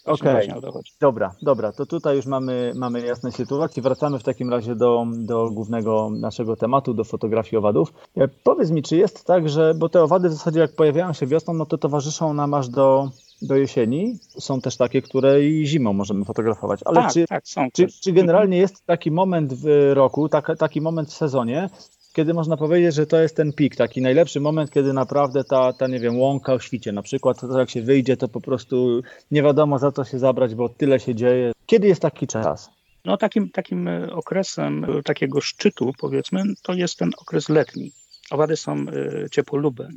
Okej, 0.05 0.51
okay. 0.51 0.71
dobra, 1.01 1.35
dobra, 1.41 1.71
to 1.71 1.85
tutaj 1.85 2.15
już 2.15 2.25
mamy, 2.25 2.71
mamy 2.75 3.05
jasne 3.05 3.31
sytuacje. 3.31 3.83
Wracamy 3.83 4.19
w 4.19 4.23
takim 4.23 4.49
razie 4.49 4.75
do, 4.75 5.05
do 5.17 5.49
głównego 5.49 6.09
naszego 6.09 6.55
tematu, 6.55 6.93
do 6.93 7.03
fotografii 7.03 7.57
owadów. 7.57 7.93
E, 8.17 8.27
powiedz 8.27 8.71
mi, 8.71 8.83
czy 8.83 8.97
jest 8.97 9.25
tak, 9.25 9.49
że, 9.49 9.73
bo 9.73 9.89
te 9.89 10.03
owady 10.03 10.29
w 10.29 10.33
zasadzie 10.33 10.59
jak 10.59 10.75
pojawiają 10.75 11.13
się 11.13 11.27
wiosną, 11.27 11.53
no 11.53 11.65
to 11.65 11.77
towarzyszą 11.77 12.33
nam 12.33 12.53
aż 12.53 12.69
do, 12.69 13.09
do 13.41 13.55
jesieni. 13.55 14.19
Są 14.39 14.61
też 14.61 14.77
takie, 14.77 15.01
które 15.01 15.43
i 15.43 15.65
zimą 15.67 15.93
możemy 15.93 16.25
fotografować. 16.25 16.79
Ale 16.85 17.01
tak, 17.01 17.13
czy, 17.13 17.27
tak, 17.27 17.43
czy, 17.73 17.87
czy, 17.87 18.11
generalnie 18.11 18.57
jest 18.57 18.85
taki 18.85 19.11
moment 19.11 19.53
w 19.53 19.91
roku, 19.93 20.29
tak, 20.29 20.57
taki 20.57 20.81
moment 20.81 21.09
w 21.09 21.13
sezonie, 21.13 21.69
kiedy 22.13 22.33
można 22.33 22.57
powiedzieć, 22.57 22.95
że 22.95 23.05
to 23.05 23.21
jest 23.21 23.35
ten 23.35 23.53
pik, 23.53 23.75
taki 23.75 24.01
najlepszy 24.01 24.39
moment, 24.39 24.71
kiedy 24.71 24.93
naprawdę 24.93 25.43
ta, 25.43 25.73
ta 25.73 25.87
nie 25.87 25.99
wiem, 25.99 26.19
łąka 26.19 26.53
o 26.53 26.59
świcie 26.59 26.91
na 26.91 27.01
przykład, 27.01 27.41
to 27.41 27.59
jak 27.59 27.69
się 27.69 27.81
wyjdzie, 27.81 28.17
to 28.17 28.27
po 28.27 28.41
prostu 28.41 29.01
nie 29.31 29.43
wiadomo 29.43 29.79
za 29.79 29.91
co 29.91 30.03
się 30.03 30.19
zabrać, 30.19 30.55
bo 30.55 30.69
tyle 30.69 30.99
się 30.99 31.15
dzieje. 31.15 31.51
Kiedy 31.65 31.87
jest 31.87 32.01
taki 32.01 32.27
czas? 32.27 32.69
No 33.05 33.17
takim, 33.17 33.49
takim 33.49 33.87
e, 33.87 34.13
okresem 34.13 34.83
e, 34.83 35.03
takiego 35.03 35.41
szczytu, 35.41 35.91
powiedzmy, 35.99 36.43
to 36.61 36.73
jest 36.73 36.97
ten 36.97 37.11
okres 37.17 37.49
letni. 37.49 37.91
Owady 38.31 38.57
są 38.57 38.73
e, 38.73 39.29
ciepłolubne, 39.29 39.89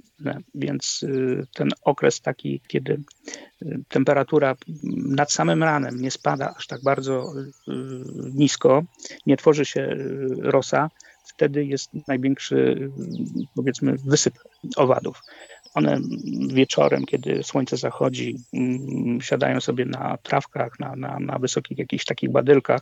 więc 0.54 1.04
ten 1.54 1.68
okres 1.82 2.20
taki, 2.20 2.60
kiedy 2.68 3.02
temperatura 3.88 4.56
nad 4.96 5.32
samym 5.32 5.62
ranem 5.62 6.00
nie 6.00 6.10
spada 6.10 6.54
aż 6.56 6.66
tak 6.66 6.82
bardzo 6.82 7.32
nisko, 8.34 8.82
nie 9.26 9.36
tworzy 9.36 9.64
się 9.64 9.96
rosa, 10.38 10.90
wtedy 11.24 11.64
jest 11.64 11.90
największy, 12.08 12.90
powiedzmy, 13.54 13.96
wysyp 14.06 14.34
owadów. 14.76 15.22
One 15.74 16.00
wieczorem, 16.48 17.04
kiedy 17.04 17.42
słońce 17.42 17.76
zachodzi, 17.76 18.36
mm, 18.52 19.20
siadają 19.20 19.60
sobie 19.60 19.84
na 19.84 20.18
trawkach, 20.22 20.80
na, 20.80 20.96
na, 20.96 21.18
na 21.20 21.38
wysokich 21.38 21.78
jakichś 21.78 22.04
takich 22.04 22.30
badylkach 22.30 22.80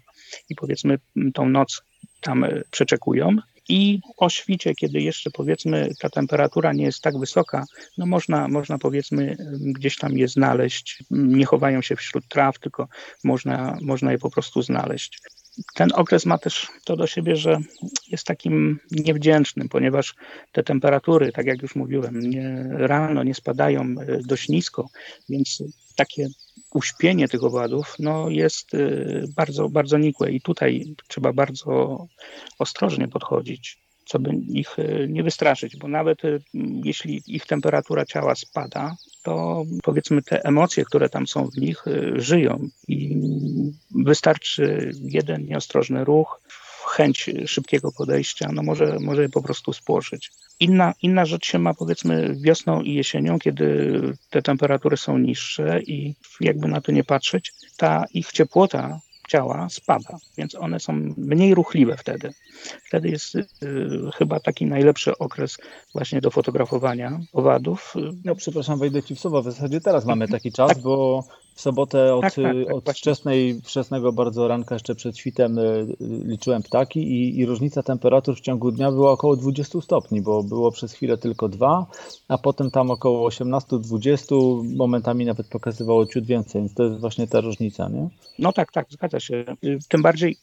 i 0.48 0.54
powiedzmy 0.54 0.98
tą 1.34 1.48
noc 1.48 1.82
tam 2.20 2.44
e, 2.44 2.62
przeczekują. 2.70 3.36
I 3.68 4.00
o 4.16 4.28
świcie, 4.28 4.74
kiedy 4.74 5.00
jeszcze 5.00 5.30
powiedzmy 5.30 5.88
ta 6.00 6.10
temperatura 6.10 6.72
nie 6.72 6.84
jest 6.84 7.02
tak 7.02 7.18
wysoka, 7.18 7.64
no 7.98 8.06
można, 8.06 8.48
można 8.48 8.78
powiedzmy 8.78 9.36
gdzieś 9.62 9.96
tam 9.96 10.18
je 10.18 10.28
znaleźć. 10.28 11.04
Nie 11.10 11.46
chowają 11.46 11.82
się 11.82 11.96
wśród 11.96 12.28
traw, 12.28 12.58
tylko 12.58 12.88
można, 13.24 13.78
można 13.82 14.12
je 14.12 14.18
po 14.18 14.30
prostu 14.30 14.62
znaleźć 14.62 15.20
ten 15.74 15.88
okres 15.94 16.26
ma 16.26 16.38
też 16.38 16.68
to 16.84 16.96
do 16.96 17.06
siebie, 17.06 17.36
że 17.36 17.58
jest 18.08 18.26
takim 18.26 18.78
niewdzięcznym, 18.90 19.68
ponieważ 19.68 20.14
te 20.52 20.62
temperatury, 20.62 21.32
tak 21.32 21.46
jak 21.46 21.62
już 21.62 21.74
mówiłem, 21.74 22.20
nie, 22.20 22.66
rano 22.70 23.22
nie 23.22 23.34
spadają 23.34 23.82
e, 23.82 24.18
dość 24.24 24.48
nisko, 24.48 24.88
więc 25.28 25.62
takie 25.96 26.28
uśpienie 26.74 27.28
tych 27.28 27.44
owadów 27.44 27.96
no, 27.98 28.28
jest 28.28 28.74
e, 28.74 28.78
bardzo, 29.36 29.68
bardzo 29.68 29.98
nikłe 29.98 30.32
i 30.32 30.40
tutaj 30.40 30.94
trzeba 31.08 31.32
bardzo 31.32 32.06
ostrożnie 32.58 33.08
podchodzić, 33.08 33.78
co 34.10 34.18
by 34.18 34.30
ich 34.34 34.78
e, 34.78 35.08
nie 35.08 35.22
wystraszyć, 35.22 35.76
bo 35.76 35.88
nawet 35.88 36.18
jeśli 36.84 37.22
ich 37.26 37.46
temperatura 37.46 38.04
ciała 38.04 38.34
spada, 38.34 38.96
to 39.22 39.64
powiedzmy 39.82 40.22
te 40.22 40.44
emocje, 40.44 40.84
które 40.84 41.08
tam 41.08 41.26
są 41.26 41.48
w 41.50 41.56
nich, 41.56 41.86
y, 41.86 42.12
żyją 42.16 42.68
i 42.88 43.20
wystarczy 43.90 44.90
jeden 45.00 45.46
nieostrożny 45.46 46.04
ruch, 46.04 46.40
chęć 46.86 47.30
szybkiego 47.46 47.92
podejścia, 47.92 48.50
no 48.52 48.62
może, 48.62 48.96
może 49.00 49.22
je 49.22 49.28
po 49.28 49.42
prostu 49.42 49.72
spłoszyć. 49.72 50.30
Inna, 50.60 50.94
inna 51.02 51.24
rzecz 51.24 51.46
się 51.46 51.58
ma 51.58 51.74
powiedzmy 51.74 52.36
wiosną 52.40 52.82
i 52.82 52.94
jesienią, 52.94 53.38
kiedy 53.38 54.00
te 54.30 54.42
temperatury 54.42 54.96
są 54.96 55.18
niższe 55.18 55.82
i 55.82 56.14
jakby 56.40 56.68
na 56.68 56.80
to 56.80 56.92
nie 56.92 57.04
patrzeć, 57.04 57.52
ta 57.76 58.04
ich 58.14 58.32
ciepłota 58.32 59.00
ciała 59.30 59.68
spada, 59.68 60.18
więc 60.38 60.54
one 60.54 60.80
są 60.80 60.92
mniej 61.16 61.54
ruchliwe 61.54 61.96
wtedy. 61.96 62.32
Wtedy 62.86 63.08
jest 63.08 63.34
y, 63.34 63.46
chyba 64.14 64.40
taki 64.40 64.66
najlepszy 64.66 65.18
okres 65.18 65.58
właśnie 65.94 66.20
do 66.20 66.30
fotografowania 66.30 67.20
owadów. 67.32 67.94
No 68.24 68.34
przepraszam, 68.34 68.78
wejdę 68.78 69.02
Ci 69.02 69.14
w 69.14 69.20
słowo, 69.20 69.42
w 69.42 69.44
zasadzie 69.44 69.80
teraz 69.80 70.04
mamy 70.04 70.28
taki 70.28 70.52
czas, 70.52 70.68
tak. 70.68 70.82
bo 70.82 71.24
w 71.54 71.60
sobotę 71.60 72.14
od, 72.14 72.22
tak, 72.22 72.34
tak, 72.34 72.44
tak, 72.66 72.74
od 72.74 72.90
wczesnej, 72.90 73.60
wczesnego 73.64 74.12
bardzo 74.12 74.48
ranka, 74.48 74.74
jeszcze 74.74 74.94
przed 74.94 75.18
świtem 75.18 75.58
y, 75.58 75.86
liczyłem 76.00 76.62
ptaki 76.62 77.00
i, 77.00 77.38
i, 77.38 77.46
różnica 77.46 77.82
temperatur 77.82 78.36
w 78.36 78.40
ciągu 78.40 78.72
dnia 78.72 78.92
była 78.92 79.10
około 79.10 79.36
20 79.36 79.80
stopni, 79.80 80.22
bo 80.22 80.42
było 80.42 80.72
przez 80.72 80.92
chwilę 80.92 81.18
tylko 81.18 81.48
dwa, 81.48 81.86
a 82.28 82.38
potem 82.38 82.70
tam 82.70 82.90
około 82.90 83.28
18-20, 83.28 84.76
momentami 84.76 85.24
nawet 85.24 85.48
pokazywało 85.48 86.06
ciut 86.06 86.26
więcej, 86.26 86.60
więc 86.60 86.74
to 86.74 86.84
jest 86.84 87.00
właśnie 87.00 87.26
ta 87.26 87.40
różnica, 87.40 87.88
nie? 87.88 88.08
No 88.38 88.52
tak, 88.52 88.72
tak, 88.72 88.86
zgadza 88.90 89.20
się. 89.20 89.44
Y, 89.64 89.78
tym 89.88 90.02
bardziej, 90.02 90.36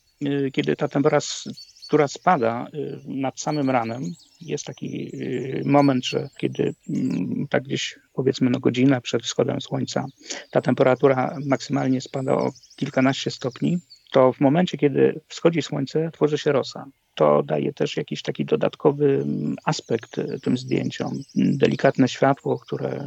kiedy 0.54 0.76
ta 0.76 0.88
temperatura 0.88 2.08
spada 2.08 2.68
y, 2.74 3.00
nad 3.06 3.40
samym 3.40 3.70
ranem. 3.70 4.04
Jest 4.41 4.65
taki 4.65 5.15
y, 5.15 5.62
moment, 5.65 6.06
że 6.06 6.29
kiedy 6.38 6.75
mm, 6.89 7.48
tak 7.50 7.63
gdzieś 7.63 8.00
powiedzmy 8.13 8.50
no 8.50 8.60
godzinę 8.60 9.01
przed 9.01 9.24
wschodem 9.24 9.62
słońca 9.62 10.06
ta 10.51 10.62
temperatura 10.62 11.38
maksymalnie 11.46 12.01
spada 12.01 12.34
o 12.36 12.51
kilkanaście 12.75 13.32
stopni, 13.32 13.79
to 14.12 14.34
w 14.34 14.39
momencie, 14.39 14.77
kiedy 14.77 15.22
wschodzi 15.27 15.62
słońce, 15.62 16.12
tworzy 16.13 16.38
się 16.38 16.51
rosa. 16.51 16.86
To 17.15 17.44
daje 17.44 17.74
też 17.74 17.98
jakiś 17.98 18.22
taki 18.22 18.46
dodatkowy 18.46 19.22
mm, 19.24 19.56
aspekt 19.65 20.17
y, 20.17 20.39
tym 20.44 20.58
zdjęciom. 20.58 21.20
Delikatne 21.36 22.08
światło, 22.08 22.60
które 22.60 23.06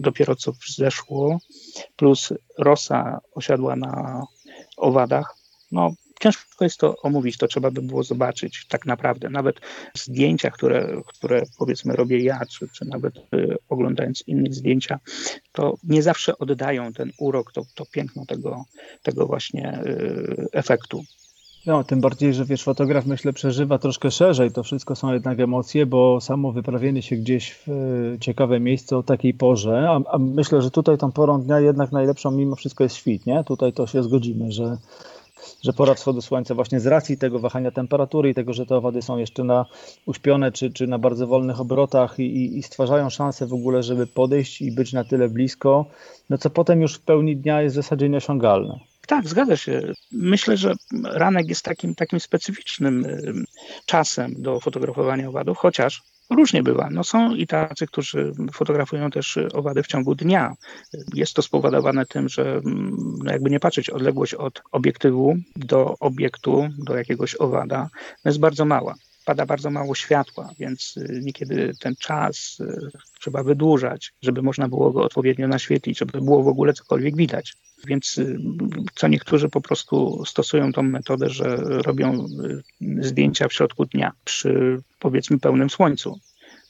dopiero 0.00 0.36
co 0.36 0.52
wzeszło, 0.52 1.38
plus 1.96 2.32
rosa 2.58 3.20
osiadła 3.34 3.76
na 3.76 4.22
owadach, 4.76 5.36
no 5.72 5.92
ciężko 6.20 6.64
jest 6.64 6.78
to 6.78 6.96
omówić, 7.02 7.36
to 7.36 7.48
trzeba 7.48 7.70
by 7.70 7.82
było 7.82 8.02
zobaczyć 8.02 8.66
tak 8.68 8.86
naprawdę. 8.86 9.30
Nawet 9.30 9.60
zdjęcia, 9.94 10.50
które, 10.50 11.02
które 11.06 11.42
powiedzmy 11.58 11.96
robię 11.96 12.18
ja, 12.18 12.40
czy, 12.50 12.68
czy 12.68 12.84
nawet 12.84 13.16
y, 13.16 13.56
oglądając 13.68 14.24
innych 14.26 14.54
zdjęcia, 14.54 14.98
to 15.52 15.74
nie 15.84 16.02
zawsze 16.02 16.38
oddają 16.38 16.92
ten 16.92 17.12
urok, 17.18 17.52
to, 17.52 17.62
to 17.74 17.86
piękno 17.86 18.26
tego, 18.26 18.64
tego 19.02 19.26
właśnie 19.26 19.80
y, 19.86 20.46
efektu. 20.52 21.04
No, 21.66 21.84
tym 21.84 22.00
bardziej, 22.00 22.34
że 22.34 22.44
wiesz, 22.44 22.62
fotograf 22.62 23.06
myślę 23.06 23.32
przeżywa 23.32 23.78
troszkę 23.78 24.10
szerzej. 24.10 24.52
To 24.52 24.62
wszystko 24.62 24.96
są 24.96 25.12
jednak 25.12 25.40
emocje, 25.40 25.86
bo 25.86 26.20
samo 26.20 26.52
wyprawienie 26.52 27.02
się 27.02 27.16
gdzieś 27.16 27.52
w 27.52 27.68
y, 27.68 28.18
ciekawe 28.20 28.60
miejsce 28.60 28.96
o 28.96 29.02
takiej 29.02 29.34
porze, 29.34 29.88
a, 29.90 30.00
a 30.14 30.18
myślę, 30.18 30.62
że 30.62 30.70
tutaj 30.70 30.98
tą 30.98 31.12
porą 31.12 31.42
dnia 31.42 31.60
jednak 31.60 31.92
najlepszą 31.92 32.30
mimo 32.30 32.56
wszystko 32.56 32.84
jest 32.84 32.96
świt, 32.96 33.26
nie? 33.26 33.44
Tutaj 33.44 33.72
to 33.72 33.86
się 33.86 34.02
zgodzimy, 34.02 34.52
że 34.52 34.76
że 35.62 35.72
pora 35.72 35.94
wschodu 35.94 36.22
słońca 36.22 36.54
właśnie 36.54 36.80
z 36.80 36.86
racji 36.86 37.18
tego 37.18 37.38
wahania 37.38 37.70
temperatury 37.70 38.30
i 38.30 38.34
tego, 38.34 38.52
że 38.52 38.66
te 38.66 38.76
owady 38.76 39.02
są 39.02 39.18
jeszcze 39.18 39.44
na 39.44 39.66
uśpione 40.06 40.52
czy, 40.52 40.70
czy 40.70 40.86
na 40.86 40.98
bardzo 40.98 41.26
wolnych 41.26 41.60
obrotach 41.60 42.18
i, 42.18 42.58
i 42.58 42.62
stwarzają 42.62 43.10
szansę 43.10 43.46
w 43.46 43.54
ogóle, 43.54 43.82
żeby 43.82 44.06
podejść 44.06 44.62
i 44.62 44.72
być 44.72 44.92
na 44.92 45.04
tyle 45.04 45.28
blisko, 45.28 45.86
no 46.30 46.38
co 46.38 46.50
potem 46.50 46.82
już 46.82 46.94
w 46.94 47.00
pełni 47.00 47.36
dnia 47.36 47.62
jest 47.62 47.74
w 47.74 47.82
zasadzie 47.82 48.08
nieosiągalne. 48.08 48.78
Tak, 49.06 49.28
zgadza 49.28 49.56
się. 49.56 49.92
Myślę, 50.12 50.56
że 50.56 50.74
ranek 51.04 51.48
jest 51.48 51.64
takim, 51.64 51.94
takim 51.94 52.20
specyficznym 52.20 53.06
czasem 53.86 54.34
do 54.38 54.60
fotografowania 54.60 55.28
owadów, 55.28 55.58
chociaż 55.58 56.02
różnie 56.30 56.62
bywa. 56.62 56.88
No 56.90 57.04
są 57.04 57.34
i 57.34 57.46
tacy, 57.46 57.86
którzy 57.86 58.32
fotografują 58.52 59.10
też 59.10 59.38
owady 59.52 59.82
w 59.82 59.86
ciągu 59.86 60.14
dnia. 60.14 60.54
Jest 61.14 61.34
to 61.34 61.42
spowodowane 61.42 62.06
tym, 62.06 62.28
że 62.28 62.60
no 63.24 63.32
jakby 63.32 63.50
nie 63.50 63.60
patrzeć, 63.60 63.90
odległość 63.90 64.34
od 64.34 64.62
obiektywu 64.72 65.36
do 65.56 65.94
obiektu, 66.00 66.68
do 66.78 66.96
jakiegoś 66.96 67.36
owada 67.40 67.88
jest 68.24 68.40
bardzo 68.40 68.64
mała 68.64 68.94
pada 69.28 69.46
bardzo 69.46 69.70
mało 69.70 69.94
światła, 69.94 70.50
więc 70.58 70.96
y, 70.96 71.20
niekiedy 71.22 71.72
ten 71.80 71.96
czas 71.96 72.60
y, 72.60 72.90
trzeba 73.20 73.42
wydłużać, 73.42 74.12
żeby 74.22 74.42
można 74.42 74.68
było 74.68 74.92
go 74.92 75.02
odpowiednio 75.02 75.48
naświetlić, 75.48 75.98
żeby 75.98 76.20
było 76.20 76.42
w 76.42 76.48
ogóle 76.48 76.72
cokolwiek 76.72 77.16
widać. 77.16 77.54
Więc 77.86 78.18
y, 78.18 78.38
co 78.94 79.08
niektórzy 79.08 79.48
po 79.48 79.60
prostu 79.60 80.24
stosują 80.24 80.72
tą 80.72 80.82
metodę, 80.82 81.30
że 81.30 81.56
robią 81.56 82.26
zdjęcia 83.00 83.48
w 83.48 83.52
środku 83.52 83.84
dnia 83.84 84.12
przy 84.24 84.80
powiedzmy 84.98 85.38
pełnym 85.38 85.70
słońcu. 85.70 86.20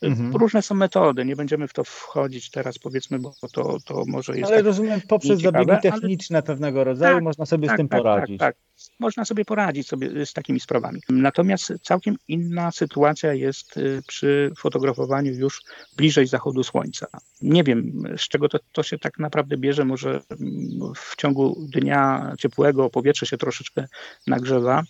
Mhm. 0.02 0.36
Różne 0.36 0.62
są 0.62 0.74
metody, 0.74 1.24
nie 1.24 1.36
będziemy 1.36 1.68
w 1.68 1.72
to 1.72 1.84
wchodzić 1.84 2.50
teraz, 2.50 2.78
powiedzmy, 2.78 3.18
bo 3.18 3.32
to, 3.52 3.76
to 3.84 4.04
może 4.06 4.38
jest. 4.38 4.46
Ale 4.46 4.56
tak 4.56 4.66
rozumiem, 4.66 5.00
poprzez 5.08 5.40
zabiegi 5.40 5.72
techniczne 5.82 6.38
ale... 6.38 6.42
pewnego 6.42 6.84
rodzaju 6.84 7.16
tak, 7.16 7.24
można 7.24 7.46
sobie 7.46 7.66
tak, 7.68 7.76
z 7.76 7.78
tym 7.78 7.88
tak, 7.88 7.98
poradzić. 7.98 8.38
Tak, 8.38 8.56
tak, 8.56 8.64
można 9.00 9.24
sobie 9.24 9.44
poradzić 9.44 9.88
sobie 9.88 10.26
z 10.26 10.32
takimi 10.32 10.60
sprawami. 10.60 11.00
Natomiast 11.08 11.72
całkiem 11.82 12.16
inna 12.28 12.70
sytuacja 12.70 13.34
jest 13.34 13.76
y, 13.76 14.02
przy 14.06 14.52
fotografowaniu 14.58 15.32
już 15.32 15.62
bliżej 15.96 16.26
zachodu 16.26 16.62
słońca. 16.62 17.06
Nie 17.42 17.64
wiem, 17.64 18.02
z 18.16 18.28
czego 18.28 18.48
to, 18.48 18.58
to 18.72 18.82
się 18.82 18.98
tak 18.98 19.18
naprawdę 19.18 19.56
bierze. 19.56 19.84
Może 19.84 20.10
mm, 20.10 20.92
w 20.96 21.16
ciągu 21.16 21.66
dnia 21.74 22.32
ciepłego 22.38 22.90
powietrze 22.90 23.26
się 23.26 23.36
troszeczkę 23.36 23.86
nagrzewa. 24.26 24.82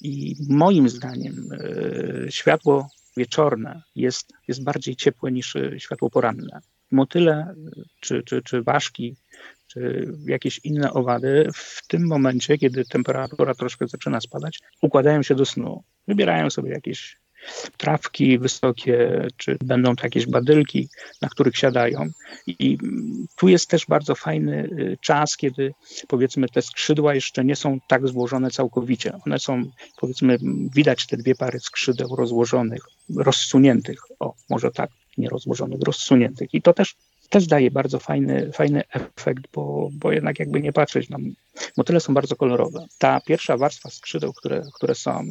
I 0.00 0.36
moim 0.48 0.88
zdaniem 0.88 1.52
y, 1.52 2.26
światło 2.30 2.88
wieczorne 3.16 3.82
jest, 3.96 4.32
jest 4.48 4.64
bardziej 4.64 4.96
ciepłe 4.96 5.32
niż 5.32 5.56
e, 5.56 5.80
światło 5.80 6.10
poranne. 6.10 6.60
Motyle 6.90 7.54
czy, 8.00 8.22
czy, 8.22 8.42
czy 8.42 8.62
ważki, 8.62 9.16
czy 9.66 10.12
jakieś 10.26 10.60
inne 10.64 10.92
owady 10.92 11.48
w 11.54 11.86
tym 11.86 12.06
momencie, 12.06 12.58
kiedy 12.58 12.84
temperatura 12.84 13.54
troszkę 13.54 13.88
zaczyna 13.88 14.20
spadać, 14.20 14.58
układają 14.82 15.22
się 15.22 15.34
do 15.34 15.44
snu. 15.44 15.82
Wybierają 16.08 16.50
sobie 16.50 16.70
jakieś 16.70 17.19
trawki 17.76 18.38
wysokie, 18.38 19.28
czy 19.36 19.56
będą 19.64 19.96
to 19.96 20.06
jakieś 20.06 20.26
badylki, 20.26 20.88
na 21.22 21.28
których 21.28 21.56
siadają. 21.56 22.06
I 22.46 22.78
tu 23.36 23.48
jest 23.48 23.68
też 23.68 23.86
bardzo 23.86 24.14
fajny 24.14 24.64
y, 24.64 24.98
czas, 25.00 25.36
kiedy 25.36 25.74
powiedzmy 26.08 26.48
te 26.48 26.62
skrzydła 26.62 27.14
jeszcze 27.14 27.44
nie 27.44 27.56
są 27.56 27.78
tak 27.88 28.08
złożone 28.08 28.50
całkowicie. 28.50 29.12
One 29.26 29.38
są, 29.38 29.62
powiedzmy, 30.00 30.38
widać 30.74 31.06
te 31.06 31.16
dwie 31.16 31.34
pary 31.34 31.60
skrzydeł 31.60 32.16
rozłożonych, 32.16 32.82
rozsuniętych, 33.16 34.02
o, 34.20 34.34
może 34.50 34.70
tak, 34.70 34.90
nie 35.18 35.28
rozłożonych, 35.28 35.80
rozsuniętych. 35.82 36.54
I 36.54 36.62
to 36.62 36.72
też 36.72 36.96
też 37.30 37.46
daje 37.46 37.70
bardzo 37.70 37.98
fajny, 37.98 38.52
fajny 38.52 38.82
efekt, 38.90 39.44
bo, 39.52 39.88
bo 39.92 40.12
jednak 40.12 40.38
jakby 40.38 40.60
nie 40.60 40.72
patrzeć, 40.72 41.08
no, 41.08 41.18
motyle 41.76 42.00
są 42.00 42.14
bardzo 42.14 42.36
kolorowe. 42.36 42.86
Ta 42.98 43.20
pierwsza 43.20 43.56
warstwa 43.56 43.90
skrzydeł, 43.90 44.32
które, 44.32 44.62
które 44.74 44.94
są, 44.94 45.30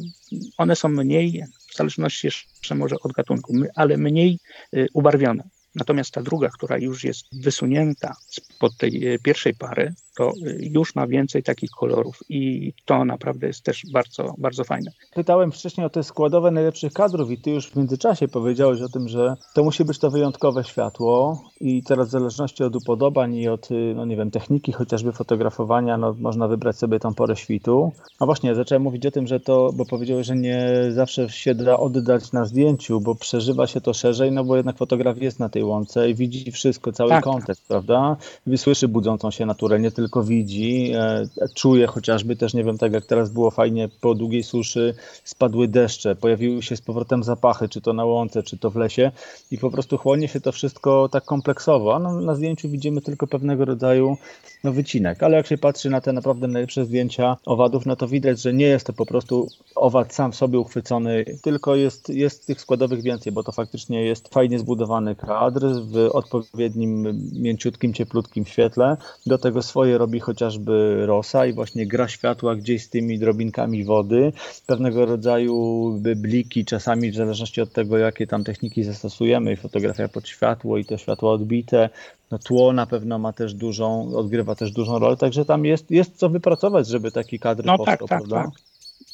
one 0.58 0.76
są 0.76 0.88
mniej, 0.88 1.44
w 1.72 1.76
zależności 1.76 2.26
jeszcze 2.26 2.74
może 2.74 2.96
od 3.02 3.12
gatunku, 3.12 3.54
ale 3.74 3.96
mniej 3.96 4.38
y, 4.76 4.88
ubarwione. 4.94 5.44
Natomiast 5.74 6.10
ta 6.10 6.22
druga, 6.22 6.48
która 6.48 6.78
już 6.78 7.04
jest 7.04 7.26
wysunięta 7.32 8.16
spod 8.28 8.76
tej 8.76 9.06
e, 9.06 9.18
pierwszej 9.18 9.54
pary, 9.54 9.94
to 10.20 10.32
już 10.60 10.94
ma 10.94 11.06
więcej 11.06 11.42
takich 11.42 11.70
kolorów 11.70 12.18
i 12.28 12.72
to 12.84 13.04
naprawdę 13.04 13.46
jest 13.46 13.62
też 13.62 13.82
bardzo, 13.92 14.34
bardzo 14.38 14.64
fajne. 14.64 14.90
Pytałem 15.14 15.52
wcześniej 15.52 15.86
o 15.86 15.90
te 15.90 16.02
składowe 16.02 16.50
najlepszych 16.50 16.92
kadrów 16.92 17.30
i 17.30 17.38
ty 17.38 17.50
już 17.50 17.66
w 17.66 17.76
międzyczasie 17.76 18.28
powiedziałeś 18.28 18.82
o 18.82 18.88
tym, 18.88 19.08
że 19.08 19.36
to 19.54 19.64
musi 19.64 19.84
być 19.84 19.98
to 19.98 20.10
wyjątkowe 20.10 20.64
światło 20.64 21.42
i 21.60 21.82
teraz 21.82 22.08
w 22.08 22.10
zależności 22.10 22.64
od 22.64 22.76
upodobań 22.76 23.34
i 23.34 23.48
od, 23.48 23.70
y, 23.70 23.92
no 23.96 24.04
nie 24.04 24.16
wiem, 24.16 24.30
techniki 24.30 24.72
chociażby 24.72 25.12
fotografowania, 25.12 25.98
no 25.98 26.14
można 26.18 26.48
wybrać 26.48 26.76
sobie 26.76 27.00
tą 27.00 27.14
porę 27.14 27.36
świtu. 27.36 27.92
No 28.20 28.26
właśnie, 28.26 28.54
zacząłem 28.54 28.82
mówić 28.82 29.06
o 29.06 29.10
tym, 29.10 29.26
że 29.26 29.40
to, 29.40 29.70
bo 29.74 29.84
powiedziałeś, 29.86 30.26
że 30.26 30.36
nie 30.36 30.72
zawsze 30.90 31.28
się 31.28 31.54
da 31.54 31.78
oddać 31.78 32.32
na 32.32 32.44
zdjęciu, 32.44 33.00
bo 33.00 33.14
przeżywa 33.14 33.66
się 33.66 33.80
to 33.80 33.94
szerzej, 33.94 34.32
no 34.32 34.44
bo 34.44 34.56
jednak 34.56 34.76
fotograf 34.76 35.22
jest 35.22 35.38
na 35.38 35.48
tej 35.48 35.64
łące 35.64 36.10
i 36.10 36.14
widzi 36.14 36.52
wszystko, 36.52 36.92
cały 36.92 37.10
tak. 37.10 37.24
kontekst, 37.24 37.68
prawda? 37.68 38.16
Słyszy 38.56 38.88
budzącą 38.88 39.30
się 39.30 39.46
naturę, 39.46 39.80
nie 39.80 39.90
tylko 39.90 40.09
widzi, 40.16 40.92
e, 40.94 41.28
czuje 41.54 41.86
chociażby 41.86 42.36
też, 42.36 42.54
nie 42.54 42.64
wiem, 42.64 42.78
tak 42.78 42.92
jak 42.92 43.06
teraz 43.06 43.30
było 43.30 43.50
fajnie, 43.50 43.88
po 44.00 44.14
długiej 44.14 44.42
suszy 44.42 44.94
spadły 45.24 45.68
deszcze, 45.68 46.16
pojawiły 46.16 46.62
się 46.62 46.76
z 46.76 46.80
powrotem 46.80 47.22
zapachy, 47.22 47.68
czy 47.68 47.80
to 47.80 47.92
na 47.92 48.04
łące, 48.04 48.42
czy 48.42 48.58
to 48.58 48.70
w 48.70 48.76
lesie 48.76 49.10
i 49.50 49.58
po 49.58 49.70
prostu 49.70 49.98
chłonie 49.98 50.28
się 50.28 50.40
to 50.40 50.52
wszystko 50.52 51.08
tak 51.08 51.24
kompleksowo, 51.24 51.94
a 51.94 51.98
no, 51.98 52.20
na 52.20 52.34
zdjęciu 52.34 52.68
widzimy 52.68 53.00
tylko 53.00 53.26
pewnego 53.26 53.64
rodzaju 53.64 54.16
no, 54.64 54.72
wycinek, 54.72 55.22
ale 55.22 55.36
jak 55.36 55.46
się 55.46 55.58
patrzy 55.58 55.90
na 55.90 56.00
te 56.00 56.12
naprawdę 56.12 56.48
najlepsze 56.48 56.84
zdjęcia 56.84 57.36
owadów, 57.46 57.86
no 57.86 57.96
to 57.96 58.08
widać, 58.08 58.42
że 58.42 58.52
nie 58.52 58.66
jest 58.66 58.86
to 58.86 58.92
po 58.92 59.06
prostu 59.06 59.48
owad 59.74 60.14
sam 60.14 60.32
w 60.32 60.36
sobie 60.36 60.58
uchwycony, 60.58 61.24
tylko 61.42 61.76
jest, 61.76 62.08
jest 62.08 62.46
tych 62.46 62.60
składowych 62.60 63.02
więcej, 63.02 63.32
bo 63.32 63.42
to 63.42 63.52
faktycznie 63.52 64.04
jest 64.04 64.34
fajnie 64.34 64.58
zbudowany 64.58 65.16
kadr, 65.16 65.66
w 65.82 66.08
odpowiednim, 66.12 67.20
mięciutkim, 67.32 67.94
cieplutkim 67.94 68.46
świetle. 68.46 68.96
Do 69.26 69.38
tego 69.38 69.62
swoje 69.62 69.98
robi 69.98 70.20
chociażby 70.20 71.06
rosa 71.06 71.46
i 71.46 71.52
właśnie 71.52 71.86
gra 71.86 72.08
światła 72.08 72.56
gdzieś 72.56 72.84
z 72.84 72.90
tymi 72.90 73.18
drobinkami 73.18 73.84
wody. 73.84 74.32
Pewnego 74.66 75.06
rodzaju 75.06 76.00
bliki, 76.16 76.64
czasami 76.64 77.10
w 77.10 77.14
zależności 77.14 77.60
od 77.60 77.72
tego, 77.72 77.98
jakie 77.98 78.26
tam 78.26 78.44
techniki 78.44 78.84
zastosujemy, 78.84 79.56
fotografia 79.56 80.08
pod 80.08 80.28
światło 80.28 80.78
i 80.78 80.84
to 80.84 80.98
światło 80.98 81.32
odbite, 81.32 81.88
no 82.30 82.38
tło 82.38 82.72
na 82.72 82.86
pewno 82.86 83.18
ma 83.18 83.32
też 83.32 83.54
dużą, 83.54 84.16
odgrywa 84.16 84.54
też 84.54 84.72
dużą 84.72 84.98
rolę, 84.98 85.16
także 85.16 85.44
tam 85.44 85.64
jest, 85.64 85.90
jest 85.90 86.16
co 86.16 86.28
wypracować, 86.28 86.88
żeby 86.88 87.12
taki 87.12 87.38
kadr 87.38 87.64
no, 87.64 87.76
powstał, 87.76 87.96
tak, 87.96 88.08
tak, 88.08 88.18
prawda? 88.18 88.36
Tak. 88.36 88.64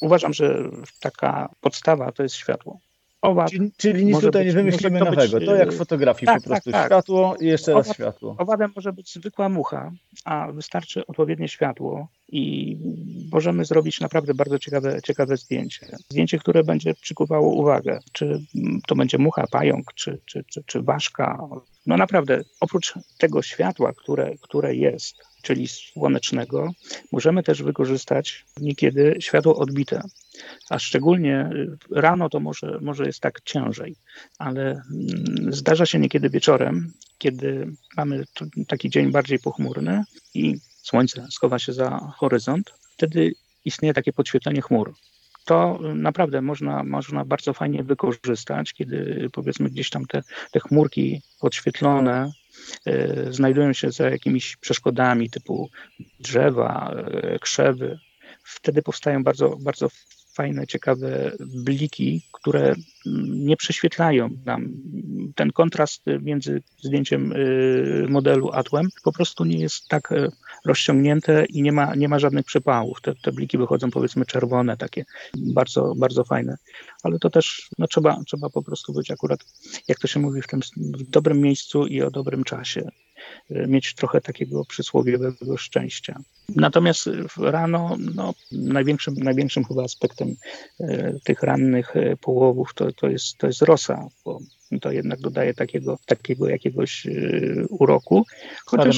Uważam, 0.01 0.33
że 0.33 0.69
taka 0.99 1.49
podstawa 1.61 2.11
to 2.11 2.23
jest 2.23 2.35
światło 2.35 2.79
owad. 3.21 3.51
Czyli, 3.51 3.71
czyli 3.77 4.05
nic 4.05 4.19
tutaj 4.19 4.45
być, 4.45 4.55
nie 4.55 4.61
wymyślimy 4.61 4.99
to 4.99 5.05
nowego. 5.05 5.37
Być, 5.39 5.47
to 5.47 5.55
jak 5.55 5.73
w 5.73 5.77
fotografii 5.77 6.25
tak, 6.25 6.43
po 6.43 6.49
prostu 6.49 6.71
tak, 6.71 6.81
tak. 6.81 6.87
światło 6.87 7.35
i 7.39 7.45
jeszcze 7.45 7.71
owad, 7.71 7.87
raz 7.87 7.95
światło. 7.95 8.35
Owadem 8.37 8.71
może 8.75 8.93
być 8.93 9.13
zwykła 9.13 9.49
mucha, 9.49 9.91
a 10.25 10.51
wystarczy 10.51 11.07
odpowiednie 11.07 11.47
światło 11.47 12.07
i 12.27 12.77
możemy 13.31 13.65
zrobić 13.65 13.99
naprawdę 13.99 14.33
bardzo 14.33 14.59
ciekawe, 14.59 15.01
ciekawe 15.01 15.37
zdjęcie. 15.37 15.87
Zdjęcie, 16.09 16.39
które 16.39 16.63
będzie 16.63 16.93
przykuwało 16.93 17.53
uwagę. 17.53 17.99
Czy 18.11 18.41
to 18.87 18.95
będzie 18.95 19.17
mucha, 19.17 19.47
pająk, 19.51 19.93
czy, 19.93 20.19
czy, 20.25 20.43
czy, 20.43 20.63
czy 20.65 20.81
ważka. 20.81 21.47
No 21.85 21.97
naprawdę, 21.97 22.41
oprócz 22.59 22.93
tego 23.17 23.41
światła, 23.41 23.93
które, 23.93 24.31
które 24.41 24.75
jest, 24.75 25.26
czyli 25.41 25.67
słonecznego, 25.67 26.71
możemy 27.11 27.43
też 27.43 27.63
wykorzystać 27.63 28.45
niekiedy 28.61 29.15
światło 29.19 29.57
odbite. 29.57 30.01
A 30.69 30.79
szczególnie 30.79 31.49
rano 31.91 32.29
to 32.29 32.39
może, 32.39 32.79
może 32.81 33.05
jest 33.05 33.19
tak 33.19 33.41
ciężej, 33.41 33.95
ale 34.37 34.61
mm, 34.61 35.53
zdarza 35.53 35.85
się 35.85 35.99
niekiedy 35.99 36.29
wieczorem, 36.29 36.93
kiedy 37.17 37.71
mamy 37.97 38.23
taki 38.67 38.89
dzień 38.89 39.11
bardziej 39.11 39.39
pochmurny 39.39 40.03
i 40.33 40.55
słońce 40.83 41.27
schowa 41.31 41.59
się 41.59 41.73
za 41.73 42.13
horyzont, 42.17 42.73
wtedy 42.93 43.33
istnieje 43.65 43.93
takie 43.93 44.13
podświetlenie 44.13 44.61
chmur. 44.61 44.93
To 45.45 45.79
naprawdę 45.95 46.41
można, 46.41 46.83
można 46.83 47.25
bardzo 47.25 47.53
fajnie 47.53 47.83
wykorzystać, 47.83 48.73
kiedy 48.73 49.29
powiedzmy 49.33 49.69
gdzieś 49.69 49.89
tam 49.89 50.05
te, 50.05 50.23
te 50.51 50.59
chmurki 50.59 51.21
podświetlone 51.39 52.31
znajdują 53.31 53.73
się 53.73 53.91
za 53.91 54.09
jakimiś 54.09 54.55
przeszkodami 54.55 55.29
typu 55.29 55.69
drzewa, 56.19 56.93
e, 56.95 57.39
krzewy. 57.39 57.99
Wtedy 58.43 58.81
powstają 58.81 59.23
bardzo, 59.23 59.49
bardzo 59.59 59.89
fajne, 60.37 60.67
ciekawe 60.67 61.31
bliki, 61.39 62.21
które 62.31 62.75
nie 63.29 63.57
prześwietlają 63.57 64.29
nam. 64.45 64.73
Ten 65.35 65.51
kontrast 65.51 66.01
między 66.21 66.61
zdjęciem 66.83 67.31
y, 67.31 68.05
modelu 68.09 68.49
a 68.53 68.63
tłem 68.63 68.87
po 69.03 69.11
prostu 69.11 69.45
nie 69.45 69.59
jest 69.59 69.87
tak 69.87 70.11
e, 70.11 70.31
rozciągnięte 70.65 71.45
i 71.45 71.61
nie 71.61 71.71
ma, 71.71 71.95
nie 71.95 72.09
ma 72.09 72.19
żadnych 72.19 72.45
przepałów. 72.45 73.01
Te, 73.01 73.15
te 73.15 73.31
bliki 73.31 73.57
wychodzą 73.57 73.91
powiedzmy 73.91 74.25
czerwone, 74.25 74.77
takie 74.77 75.05
bardzo, 75.37 75.93
bardzo 75.95 76.23
fajne. 76.23 76.57
Ale 77.03 77.19
to 77.19 77.29
też 77.29 77.69
no, 77.77 77.87
trzeba, 77.87 78.19
trzeba 78.25 78.49
po 78.49 78.63
prostu 78.63 78.93
być 78.93 79.11
akurat, 79.11 79.39
jak 79.87 79.99
to 79.99 80.07
się 80.07 80.19
mówi, 80.19 80.41
w 80.41 80.47
tym 80.47 80.59
w 80.77 81.03
dobrym 81.09 81.41
miejscu 81.41 81.87
i 81.87 82.01
o 82.01 82.11
dobrym 82.11 82.43
czasie. 82.43 82.89
Mieć 83.49 83.95
trochę 83.95 84.21
takiego 84.21 84.65
przysłowiowego 84.65 85.57
szczęścia. 85.57 86.19
Natomiast 86.55 87.09
rano 87.37 87.95
no, 88.15 88.33
największym, 88.51 89.13
największym 89.13 89.63
chyba 89.63 89.83
aspektem 89.83 90.35
tych 91.23 91.43
rannych 91.43 91.93
połowów 92.21 92.73
to, 92.75 92.91
to, 92.91 93.09
jest, 93.09 93.37
to 93.37 93.47
jest 93.47 93.61
rosa, 93.61 94.07
bo 94.25 94.39
to 94.81 94.91
jednak 94.91 95.19
dodaje 95.19 95.53
takiego, 95.53 95.99
takiego 96.05 96.49
jakiegoś 96.49 97.07
uroku. 97.69 98.25
Chociaż 98.65 98.97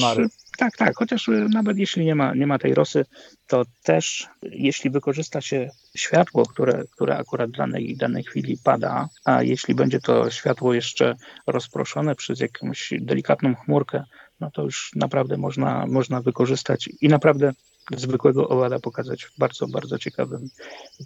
tak, 0.60 0.76
tak, 0.76 0.96
chociaż 0.96 1.28
y, 1.28 1.46
nawet 1.52 1.78
jeśli 1.78 2.04
nie 2.04 2.14
ma, 2.14 2.34
nie 2.34 2.46
ma 2.46 2.58
tej 2.58 2.74
rosy, 2.74 3.06
to 3.46 3.64
też 3.82 4.28
jeśli 4.42 4.90
wykorzysta 4.90 5.40
się 5.40 5.70
światło, 5.96 6.46
które, 6.46 6.84
które 6.92 7.18
akurat 7.18 7.50
w 7.50 7.56
danej, 7.56 7.96
danej 7.96 8.24
chwili 8.24 8.58
pada, 8.64 9.08
a 9.24 9.42
jeśli 9.42 9.74
będzie 9.74 10.00
to 10.00 10.30
światło 10.30 10.74
jeszcze 10.74 11.16
rozproszone 11.46 12.14
przez 12.14 12.40
jakąś 12.40 12.92
delikatną 13.00 13.54
chmurkę, 13.54 14.04
no 14.40 14.50
to 14.50 14.62
już 14.62 14.90
naprawdę 14.96 15.36
można, 15.36 15.86
można 15.86 16.22
wykorzystać 16.22 16.90
i 17.00 17.08
naprawdę 17.08 17.52
zwykłego 17.96 18.48
owada 18.48 18.78
pokazać 18.78 19.24
w 19.24 19.38
bardzo, 19.38 19.66
bardzo 19.68 19.98
ciekawym, 19.98 20.48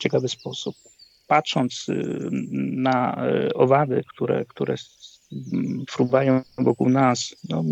ciekawy 0.00 0.28
sposób. 0.28 0.76
Patrząc 1.26 1.88
y, 1.88 2.28
na 2.72 3.26
y, 3.28 3.54
owady, 3.54 4.04
które, 4.08 4.44
które 4.44 4.74
fruwają 5.90 6.42
wokół 6.58 6.88
nas. 6.88 7.36
No, 7.48 7.64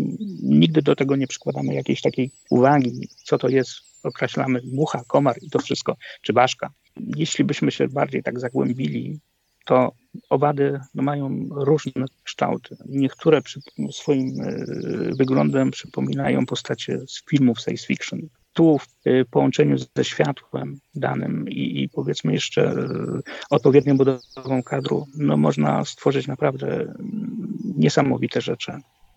nigdy 0.43 0.81
do 0.81 0.95
tego 0.95 1.15
nie 1.15 1.27
przykładamy 1.27 1.73
jakiejś 1.73 2.01
takiej 2.01 2.31
uwagi, 2.49 3.07
co 3.23 3.37
to 3.37 3.49
jest. 3.49 3.71
Określamy 4.03 4.61
mucha, 4.73 5.03
komar 5.07 5.35
i 5.41 5.49
to 5.49 5.59
wszystko, 5.59 5.95
czy 6.21 6.33
ważka. 6.33 6.69
Jeśli 7.15 7.43
byśmy 7.43 7.71
się 7.71 7.87
bardziej 7.87 8.23
tak 8.23 8.39
zagłębili, 8.39 9.19
to 9.65 9.91
owady 10.29 10.79
no, 10.95 11.03
mają 11.03 11.47
różne 11.51 12.05
kształty. 12.23 12.77
Niektóre 12.85 13.41
przy, 13.41 13.61
swoim 13.91 14.41
y, 14.41 15.11
wyglądem 15.17 15.71
przypominają 15.71 16.45
postacie 16.45 16.99
z 17.07 17.25
filmów 17.29 17.59
science 17.59 17.87
fiction 17.87 18.19
tu 18.53 18.77
w 18.79 19.07
y, 19.07 19.25
połączeniu 19.31 19.77
ze 19.77 20.03
światłem 20.03 20.79
danym 20.95 21.49
i, 21.49 21.81
i 21.81 21.89
powiedzmy 21.89 22.33
jeszcze 22.33 22.71
y, 22.71 23.21
odpowiednią 23.49 23.97
budową 23.97 24.63
kadru, 24.65 25.07
no 25.17 25.37
można 25.37 25.85
stworzyć 25.85 26.27
naprawdę 26.27 26.67
mm, 26.67 27.53
niesamowite 27.77 28.41
rzeczy. 28.41 28.71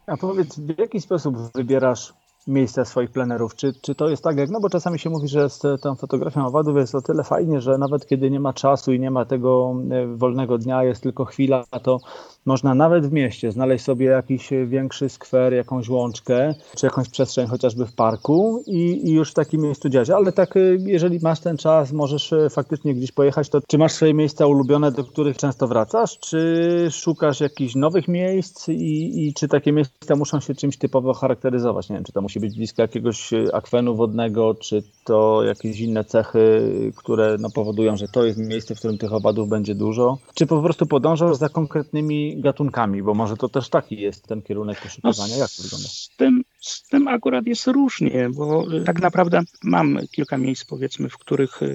A 0.07 0.17
powiedz, 0.17 0.61
w 0.61 0.79
jaki 0.79 1.01
sposób 1.01 1.37
wybierasz 1.55 2.15
miejsca 2.47 2.85
swoich 2.85 3.11
plenerów? 3.11 3.55
Czy, 3.55 3.75
czy 3.83 3.95
to 3.95 4.09
jest 4.09 4.23
tak, 4.23 4.37
jak, 4.37 4.51
no 4.51 4.61
bo 4.61 4.71
czasami 4.71 4.99
się 4.99 5.11
mówi, 5.11 5.29
że 5.29 5.51
z 5.51 5.63
tą 5.83 5.95
fotografią 5.95 6.47
owadów 6.47 6.77
jest 6.77 6.95
o 6.95 7.03
tyle 7.03 7.25
fajnie, 7.25 7.61
że 7.61 7.79
nawet 7.79 8.07
kiedy 8.07 8.31
nie 8.31 8.41
ma 8.41 8.53
czasu 8.53 8.93
i 8.93 9.01
nie 9.01 9.11
ma 9.11 9.25
tego 9.25 9.77
e, 9.91 10.07
wolnego 10.07 10.59
dnia, 10.59 10.85
jest 10.85 11.03
tylko 11.03 11.25
chwila, 11.25 11.65
to 11.83 12.01
można 12.47 12.75
nawet 12.75 13.07
w 13.07 13.13
mieście 13.13 13.53
znaleźć 13.53 13.85
sobie 13.85 14.07
jakiś 14.07 14.51
większy 14.67 15.09
skwer, 15.09 15.53
jakąś 15.53 15.89
łączkę, 15.89 16.55
czy 16.77 16.87
jakąś 16.87 17.09
przestrzeń 17.09 17.47
chociażby 17.47 17.87
w 17.87 17.93
parku 17.93 18.63
i, 18.67 19.09
i 19.09 19.13
już 19.13 19.31
w 19.31 19.35
takim 19.35 19.61
miejscu 19.61 19.89
działać. 19.89 20.11
Ale 20.11 20.33
tak, 20.33 20.57
e, 20.57 20.61
jeżeli 20.79 21.19
masz 21.23 21.41
ten 21.41 21.57
czas, 21.57 21.93
możesz 21.93 22.33
e, 22.33 22.51
faktycznie 22.51 22.95
gdzieś 22.95 23.13
pojechać, 23.13 23.49
to 23.49 23.61
czy 23.69 23.79
masz 23.79 23.93
swoje 23.93 24.15
miejsca 24.15 24.47
ulubione, 24.47 24.93
do 24.93 25.05
których 25.05 25.37
często 25.37 25.69
wracasz, 25.69 26.19
czy 26.19 26.89
szukasz 26.91 27.41
jakichś 27.41 27.75
nowych 27.75 28.09
miejsc 28.09 28.69
i, 28.69 29.27
i 29.27 29.35
czy 29.35 29.49
takie 29.49 29.73
miejsca 29.73 30.17
muszą 30.17 30.41
się 30.41 30.55
czymś 30.55 30.77
typowo 30.77 31.15
charakteryzować? 31.15 31.89
Nie 31.89 31.97
wiem, 31.97 32.05
czy 32.05 32.13
to 32.13 32.23
musi 32.23 32.41
być 32.41 32.57
blisko 32.57 32.83
jakiegoś 32.83 33.33
e, 33.33 33.55
akwenu 33.55 33.97
wodnego, 33.97 34.55
czy 34.55 34.83
to 35.05 35.45
jakieś 35.45 35.81
inne 35.81 36.05
cechy, 36.05 36.63
które 36.97 37.37
no, 37.41 37.49
powodują, 37.55 37.97
że 37.97 38.09
to 38.09 38.25
jest 38.25 38.39
miejsce, 38.39 38.75
w 38.75 38.79
którym 38.79 38.99
tych 38.99 39.13
owadów 39.13 39.49
będzie 39.49 39.75
dużo, 39.75 40.19
czy 40.35 40.47
po 40.47 40.63
prostu 40.63 40.87
podążasz 40.87 41.37
za 41.37 41.49
konkretnymi 41.49 42.36
gatunkami, 42.41 43.03
bo 43.03 43.15
może 43.15 43.37
to 43.37 43.49
też 43.49 43.69
taki 43.69 44.01
jest 44.01 44.27
ten 44.27 44.43
kierunek 44.43 44.81
poszukiwania. 44.81 45.35
No, 45.35 45.41
Jak 45.41 45.51
to 45.51 45.63
wygląda? 45.63 45.89
Z 45.89 46.11
tym, 46.17 46.43
z 46.61 46.89
tym 46.89 47.09
akurat 47.09 47.47
jest 47.47 47.67
różnie, 47.67 48.29
bo 48.31 48.67
e, 48.77 48.85
tak 48.85 49.01
naprawdę 49.01 49.43
mam 49.63 49.99
kilka 50.11 50.39
miejsc, 50.39 50.65
powiedzmy, 50.65 51.09
w 51.09 51.19
których 51.19 51.63
e, 51.63 51.67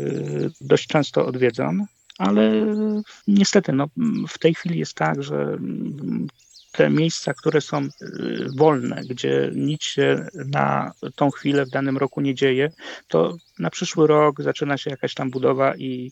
dość 0.62 0.88
często 0.88 1.26
odwiedzam, 1.26 1.86
ale 2.18 2.52
niestety 3.28 3.74
no, 3.74 3.88
w 4.28 4.40
tej 4.40 4.54
chwili 4.54 4.80
jest 4.80 4.94
tak, 4.94 5.24
że 5.24 5.58
te 6.72 6.90
miejsca, 6.90 7.34
które 7.34 7.62
są 7.62 7.82
y, 7.82 7.90
wolne, 8.56 9.02
gdzie 9.10 9.52
nic 9.56 9.84
się 9.84 10.28
na 10.34 10.92
tą 11.16 11.32
chwilę 11.32 11.66
w 11.66 11.70
danym 11.70 11.98
roku 11.98 12.22
nie 12.22 12.36
dzieje, 12.36 12.72
to 13.08 13.36
na 13.60 13.70
przyszły 13.70 14.08
rok 14.08 14.42
zaczyna 14.42 14.78
się 14.78 14.90
jakaś 14.90 15.14
tam 15.14 15.30
budowa 15.30 15.76
i 15.76 16.12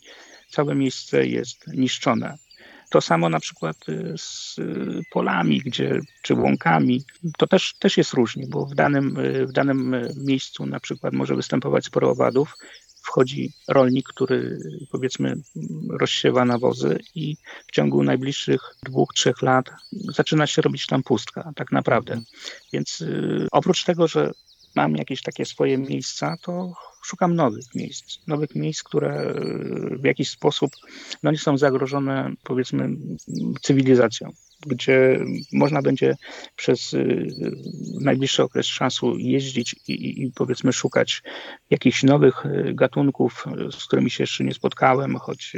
całe 0.50 0.76
miejsce 0.76 1.28
jest 1.28 1.68
niszczone. 1.68 2.38
To 2.90 3.02
samo 3.02 3.30
na 3.30 3.40
przykład 3.40 3.90
y, 3.90 4.14
z 4.18 4.56
polami, 5.12 5.60
gdzie, 5.60 6.00
czy 6.22 6.34
łąkami. 6.34 7.04
To 7.38 7.48
też, 7.48 7.74
też 7.80 7.98
jest 7.98 8.14
różnie, 8.14 8.48
bo 8.48 8.66
w 8.66 8.76
danym, 8.76 9.18
y, 9.18 9.48
w 9.48 9.52
danym 9.52 9.96
miejscu 10.16 10.66
na 10.66 10.80
przykład 10.80 11.14
może 11.14 11.36
występować 11.36 11.86
sporo 11.86 12.12
owadów, 12.12 12.56
wchodzi 13.02 13.54
rolnik, 13.68 14.08
który 14.08 14.60
powiedzmy 14.92 15.36
rozsiewa 16.00 16.46
nawozy 16.46 17.00
i 17.16 17.36
w 17.68 17.72
ciągu 17.72 18.04
najbliższych 18.04 18.62
dwóch, 18.84 19.14
trzech 19.14 19.42
lat 19.42 19.70
zaczyna 19.92 20.48
się 20.48 20.62
robić 20.62 20.86
tam 20.86 21.04
pustka, 21.04 21.52
tak 21.56 21.72
naprawdę. 21.72 22.22
Więc 22.74 23.02
y, 23.02 23.48
oprócz 23.52 23.84
tego, 23.84 24.08
że 24.08 24.32
mam 24.76 24.96
jakieś 24.96 25.22
takie 25.22 25.46
swoje 25.46 25.78
miejsca, 25.78 26.38
to 26.42 26.74
szukam 27.04 27.36
nowych 27.36 27.66
miejsc. 27.76 28.18
Nowych 28.28 28.56
miejsc, 28.56 28.84
które 28.84 29.22
y, 29.22 29.98
w 29.98 30.04
jakiś 30.04 30.30
sposób 30.30 30.72
no, 31.24 31.32
nie 31.32 31.38
są 31.38 31.58
zagrożone, 31.58 32.34
powiedzmy, 32.44 32.90
cywilizacją 33.62 34.32
gdzie 34.68 35.20
można 35.54 35.82
będzie 35.82 36.16
przez 36.56 36.94
y, 36.94 37.28
najbliższy 38.02 38.44
okres 38.44 38.68
czasu 38.68 39.18
jeździć 39.18 39.76
i, 39.88 40.24
i, 40.24 40.32
powiedzmy 40.32 40.74
szukać 40.74 41.24
jakichś 41.70 42.04
nowych 42.04 42.46
y, 42.46 42.74
gatunków, 42.74 43.46
z 43.72 43.86
którymi 43.86 44.10
się 44.10 44.24
jeszcze 44.24 44.44
nie 44.44 44.54
spotkałem, 44.54 45.16
choć 45.16 45.54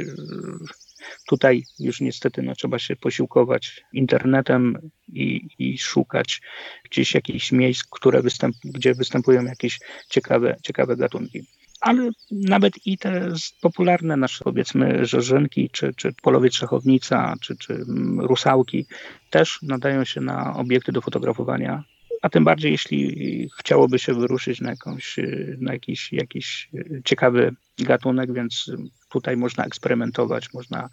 tutaj 1.28 1.64
już 1.78 2.00
niestety 2.00 2.42
no, 2.42 2.54
trzeba 2.54 2.78
się 2.78 2.96
posiłkować 2.96 3.84
internetem 3.92 4.90
i, 5.08 5.48
i 5.58 5.78
szukać 5.78 6.42
gdzieś 6.84 7.14
jakichś 7.14 7.52
miejsc, 7.52 7.84
które 7.90 8.22
występ, 8.22 8.56
gdzie 8.64 8.94
występują 8.94 9.44
jakieś 9.44 9.80
ciekawe, 10.08 10.56
ciekawe 10.62 10.96
gatunki. 10.96 11.46
Ale 11.82 12.10
nawet 12.30 12.86
i 12.86 12.98
te 12.98 13.32
popularne 13.60 14.16
nasze, 14.16 14.44
powiedzmy, 14.44 15.06
żerzynki, 15.06 15.70
czy, 15.72 15.94
czy 15.96 16.12
polowiec 16.22 16.54
szachownica, 16.54 17.34
czy, 17.40 17.56
czy 17.56 17.72
mm, 17.74 18.20
rusałki 18.20 18.86
też 19.30 19.58
nadają 19.62 20.04
się 20.04 20.20
na 20.20 20.56
obiekty 20.56 20.92
do 20.92 21.00
fotografowania. 21.00 21.84
A 22.22 22.28
tym 22.28 22.44
bardziej 22.44 22.72
jeśli 22.72 23.48
chciałoby 23.58 23.98
się 23.98 24.14
wyruszyć 24.14 24.60
na, 24.60 24.70
jakąś, 24.70 25.16
na 25.58 25.72
jakiś, 25.72 26.12
jakiś 26.12 26.70
ciekawy 27.04 27.54
gatunek, 27.78 28.32
więc 28.32 28.70
tutaj 29.12 29.36
można 29.36 29.64
eksperymentować, 29.64 30.52
można 30.52 30.88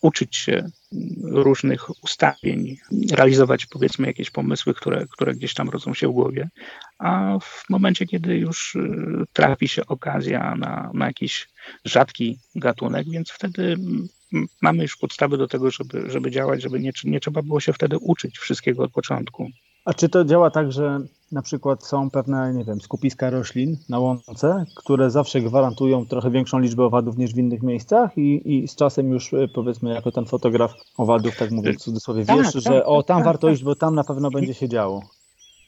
uczyć 0.00 0.36
się 0.36 0.66
różnych 1.22 2.04
ustawień, 2.04 2.76
realizować 3.12 3.66
powiedzmy 3.66 4.06
jakieś 4.06 4.30
pomysły, 4.30 4.74
które, 4.74 5.06
które 5.10 5.34
gdzieś 5.34 5.54
tam 5.54 5.68
rodzą 5.68 5.94
się 5.94 6.08
w 6.08 6.12
głowie, 6.12 6.48
a 6.98 7.38
w 7.42 7.64
momencie, 7.70 8.06
kiedy 8.06 8.36
już 8.36 8.76
trafi 9.32 9.68
się 9.68 9.86
okazja 9.86 10.54
na, 10.56 10.90
na 10.94 11.06
jakiś 11.06 11.48
rzadki 11.84 12.38
gatunek, 12.54 13.06
więc 13.10 13.30
wtedy 13.30 13.76
mamy 14.62 14.82
już 14.82 14.96
podstawy 14.96 15.38
do 15.38 15.48
tego, 15.48 15.70
żeby, 15.70 16.10
żeby 16.10 16.30
działać, 16.30 16.62
żeby 16.62 16.80
nie, 16.80 16.92
nie 17.04 17.20
trzeba 17.20 17.42
było 17.42 17.60
się 17.60 17.72
wtedy 17.72 17.98
uczyć 17.98 18.38
wszystkiego 18.38 18.82
od 18.82 18.92
początku. 18.92 19.48
A 19.84 19.94
czy 19.94 20.08
to 20.08 20.24
działa 20.24 20.50
tak, 20.50 20.72
że 20.72 21.00
na 21.32 21.42
przykład 21.42 21.84
są 21.84 22.10
pewne, 22.10 22.54
nie 22.54 22.64
wiem, 22.64 22.80
skupiska 22.80 23.30
roślin 23.30 23.76
na 23.88 23.98
łące, 23.98 24.64
które 24.76 25.10
zawsze 25.10 25.40
gwarantują 25.40 26.06
trochę 26.06 26.30
większą 26.30 26.58
liczbę 26.58 26.84
owadów 26.84 27.18
niż 27.18 27.34
w 27.34 27.38
innych 27.38 27.62
miejscach 27.62 28.18
i, 28.18 28.54
i 28.54 28.68
z 28.68 28.76
czasem 28.76 29.10
już 29.10 29.34
e, 29.34 29.48
powiedzmy 29.48 29.94
jako 29.94 30.12
ten 30.12 30.24
fotograf 30.24 30.74
owadów, 30.96 31.36
tak 31.36 31.50
mówię 31.50 31.72
w 31.72 31.76
cudzysłowie, 31.76 32.24
tak, 32.24 32.36
wiesz, 32.36 32.52
tak, 32.52 32.62
że 32.62 32.70
tak, 32.70 32.82
o 32.86 33.02
tam 33.02 33.16
tak, 33.16 33.24
warto 33.24 33.46
tak. 33.46 33.54
iść, 33.54 33.64
bo 33.64 33.74
tam 33.74 33.94
na 33.94 34.04
pewno 34.04 34.30
będzie 34.30 34.54
się 34.54 34.68
działo. 34.68 35.02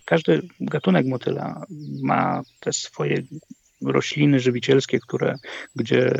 Każdy 0.05 0.43
gatunek 0.61 1.07
motyla 1.07 1.65
ma 2.03 2.43
te 2.61 2.73
swoje 2.73 3.23
rośliny 3.83 4.41
żywicielskie, 4.41 5.01
które, 5.01 5.35
gdzie 5.77 6.13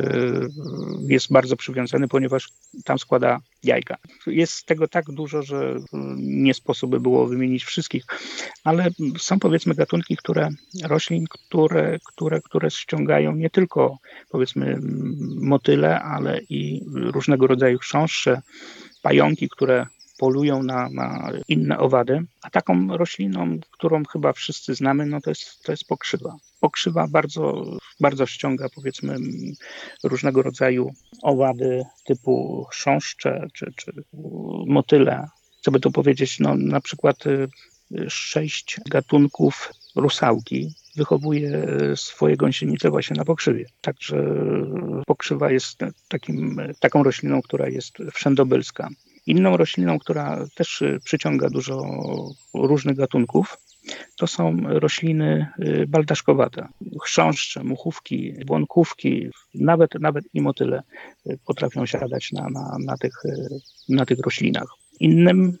jest 1.07 1.31
bardzo 1.31 1.55
przywiązany, 1.55 2.07
ponieważ 2.07 2.49
tam 2.83 2.99
składa 2.99 3.39
jajka. 3.63 3.97
Jest 4.27 4.65
tego 4.65 4.87
tak 4.87 5.05
dużo, 5.05 5.43
że 5.43 5.75
nie 6.17 6.53
sposób 6.53 6.91
by 6.91 6.99
było 6.99 7.27
wymienić 7.27 7.63
wszystkich, 7.63 8.05
ale 8.63 8.89
są 9.17 9.39
powiedzmy 9.39 9.75
gatunki, 9.75 10.17
które 10.17 10.49
roślin, 10.83 11.25
które, 11.29 11.99
które, 12.05 12.41
które 12.41 12.71
ściągają 12.71 13.35
nie 13.35 13.49
tylko 13.49 13.97
powiedzmy 14.29 14.79
motyle, 15.35 16.01
ale 16.01 16.41
i 16.49 16.81
różnego 16.93 17.47
rodzaju 17.47 17.79
chrząszcze, 17.79 18.41
pająki, 19.01 19.49
które 19.49 19.85
polują 20.17 20.63
na, 20.63 20.89
na, 20.89 21.31
inne 21.47 21.77
owady, 21.77 22.25
a 22.41 22.49
taką 22.49 22.97
rośliną, 22.97 23.59
którą 23.71 24.03
chyba 24.05 24.33
wszyscy 24.33 24.75
znamy, 24.75 25.05
no 25.05 25.21
to 25.21 25.29
jest, 25.29 25.63
to 25.63 25.71
jest 25.71 25.87
pokrzywa. 25.87 26.35
Pokrzywa 26.65 27.07
bardzo, 27.07 27.63
bardzo 27.99 28.25
ściąga 28.25 28.67
powiedzmy 28.75 29.17
różnego 30.03 30.41
rodzaju 30.41 30.91
owady 31.21 31.83
typu 32.05 32.65
chrząszcze 32.71 33.47
czy, 33.53 33.73
czy 33.75 33.91
motyle. 34.67 35.27
Co 35.61 35.71
by 35.71 35.79
tu 35.79 35.91
powiedzieć, 35.91 36.39
no 36.39 36.55
na 36.55 36.81
przykład 36.81 37.27
y, 37.27 37.47
sześć 38.09 38.79
gatunków 38.89 39.73
rusałki, 39.95 40.73
wychowuje 40.95 41.67
swoje 41.95 42.37
gąsienice 42.37 42.89
właśnie 42.89 43.15
na 43.15 43.25
pokrzywie. 43.25 43.65
Także 43.81 44.25
pokrzywa 45.07 45.51
jest 45.51 45.79
takim, 46.07 46.61
taką 46.79 47.03
rośliną, 47.03 47.41
która 47.41 47.69
jest 47.69 47.97
wszędobylska. 48.13 48.89
Inną 49.25 49.57
rośliną, 49.57 49.99
która 49.99 50.45
też 50.55 50.83
przyciąga 51.03 51.49
dużo 51.49 51.81
różnych 52.53 52.95
gatunków, 52.97 53.57
to 54.17 54.27
są 54.27 54.57
rośliny 54.63 55.47
y, 55.59 55.85
baldaszkowate. 55.87 56.67
Chrząszcze, 57.03 57.63
muchówki, 57.63 58.33
błonkówki, 58.45 59.29
nawet, 59.53 59.93
nawet 59.99 60.25
i 60.33 60.41
motyle 60.41 60.83
y, 61.27 61.39
potrafią 61.45 61.85
siadać 61.85 62.31
na, 62.31 62.49
na, 62.49 62.77
na, 62.79 62.97
tych, 62.97 63.25
y, 63.25 63.59
na 63.89 64.05
tych 64.05 64.19
roślinach. 64.19 64.67
Innym, 64.99 65.57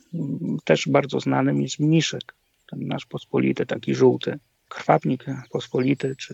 też 0.63 0.87
bardzo 0.87 1.19
znanym 1.19 1.61
jest 1.61 1.79
mniszek, 1.79 2.35
ten 2.69 2.87
nasz 2.87 3.05
pospolity, 3.05 3.65
taki 3.65 3.95
żółty. 3.95 4.39
Krwawnik 4.69 5.25
pospolity, 5.51 6.15
czy 6.15 6.33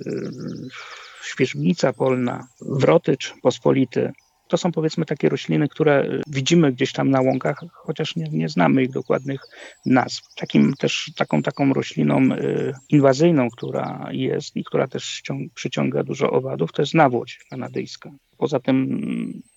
świeżbnica 1.24 1.94
polna, 1.94 2.48
wrotycz 2.62 3.34
pospolity, 3.42 4.12
to 4.52 4.58
są 4.58 4.72
powiedzmy 4.72 5.06
takie 5.06 5.30
rośliny, 5.30 5.68
które 5.68 6.20
widzimy 6.28 6.72
gdzieś 6.72 6.94
tam 6.94 7.10
na 7.10 7.22
łąkach, 7.22 7.64
chociaż 7.74 8.16
nie, 8.16 8.30
nie 8.32 8.50
znamy 8.50 8.84
ich 8.84 8.92
dokładnych 8.92 9.42
nazw. 9.86 10.22
Takim 10.36 10.74
też 10.74 11.12
taką, 11.16 11.44
taką 11.44 11.74
rośliną 11.74 12.22
y, 12.22 12.74
inwazyjną, 12.90 13.50
która 13.50 14.10
jest 14.12 14.56
i 14.56 14.64
która 14.64 14.88
też 14.88 15.22
przyciąga 15.54 16.04
dużo 16.04 16.32
owadów, 16.32 16.72
to 16.72 16.82
jest 16.82 16.94
nawłoć 16.94 17.40
kanadyjska. 17.50 18.12
Poza 18.38 18.60
tym 18.60 19.02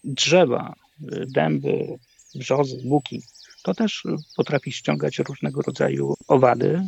drzewa, 0.04 0.74
y, 1.02 1.26
dęby, 1.34 1.98
brzozy, 2.34 2.76
buki, 2.84 3.22
to 3.62 3.74
też 3.74 4.02
potrafi 4.36 4.72
ściągać 4.72 5.18
różnego 5.18 5.62
rodzaju 5.62 6.14
owady. 6.28 6.82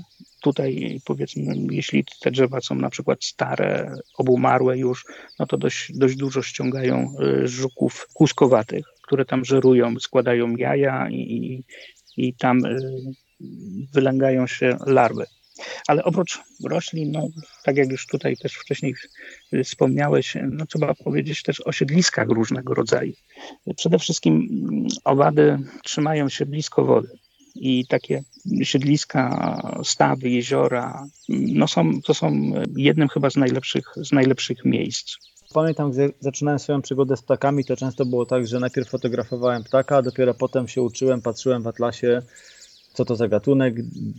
Tutaj 0.47 1.01
powiedzmy, 1.05 1.55
jeśli 1.71 2.05
te 2.21 2.31
drzewa 2.31 2.61
są 2.61 2.75
na 2.75 2.91
przykład 2.91 3.25
stare, 3.25 3.95
obumarłe 4.19 4.79
już, 4.79 5.05
no 5.39 5.47
to 5.47 5.57
dość, 5.59 5.93
dość 5.95 6.17
dużo 6.17 6.43
ściągają 6.43 7.15
y, 7.45 7.49
żuków 7.49 8.09
kłuskowatych, 8.15 8.85
które 9.03 9.25
tam 9.25 9.45
żerują, 9.45 9.95
składają 10.01 10.57
jaja 10.57 11.11
i, 11.11 11.65
i 12.17 12.35
tam 12.35 12.65
y, 12.65 12.79
wylęgają 13.95 14.47
się 14.47 14.77
larwy. 14.87 15.27
Ale 15.89 16.05
oprócz 16.05 16.41
roślin, 16.65 17.13
no, 17.13 17.29
tak 17.65 17.77
jak 17.77 17.91
już 17.91 18.07
tutaj 18.07 18.37
też 18.37 18.55
wcześniej 18.55 18.95
wspomniałeś, 19.65 20.37
no, 20.51 20.67
trzeba 20.67 20.95
powiedzieć 20.95 21.43
też 21.43 21.61
o 21.61 21.73
siedliskach 21.73 22.29
różnego 22.29 22.75
rodzaju. 22.75 23.13
Przede 23.77 23.99
wszystkim 23.99 24.49
owady 25.05 25.59
trzymają 25.85 26.29
się 26.29 26.47
blisko 26.47 26.85
wody 26.85 27.09
i 27.61 27.87
takie 27.87 28.23
siedliska, 28.62 29.61
stawy, 29.85 30.31
jeziora, 30.31 31.07
no 31.29 31.69
są, 31.69 32.01
to 32.05 32.14
są 32.14 32.53
jednym 32.77 33.09
chyba 33.09 33.31
z 33.31 33.37
najlepszych, 33.37 33.95
z 33.97 34.12
najlepszych 34.12 34.64
miejsc. 34.64 35.16
Pamiętam, 35.55 35.90
gdy 35.90 36.12
zaczynałem 36.21 36.59
swoją 36.59 36.83
przygodę 36.83 37.16
z 37.16 37.23
ptakami, 37.23 37.64
to 37.64 37.77
często 37.77 38.07
było 38.07 38.27
tak, 38.27 38.47
że 38.47 38.61
najpierw 38.61 38.88
fotografowałem 38.88 39.64
ptaka, 39.64 39.97
a 39.97 40.03
dopiero 40.03 40.35
potem 40.35 40.69
się 40.69 40.83
uczyłem, 40.83 41.23
patrzyłem 41.23 41.62
w 41.62 41.66
atlasie, 41.66 42.23
co 42.92 43.05
to 43.05 43.16
za 43.16 43.29
gatunek, 43.29 43.75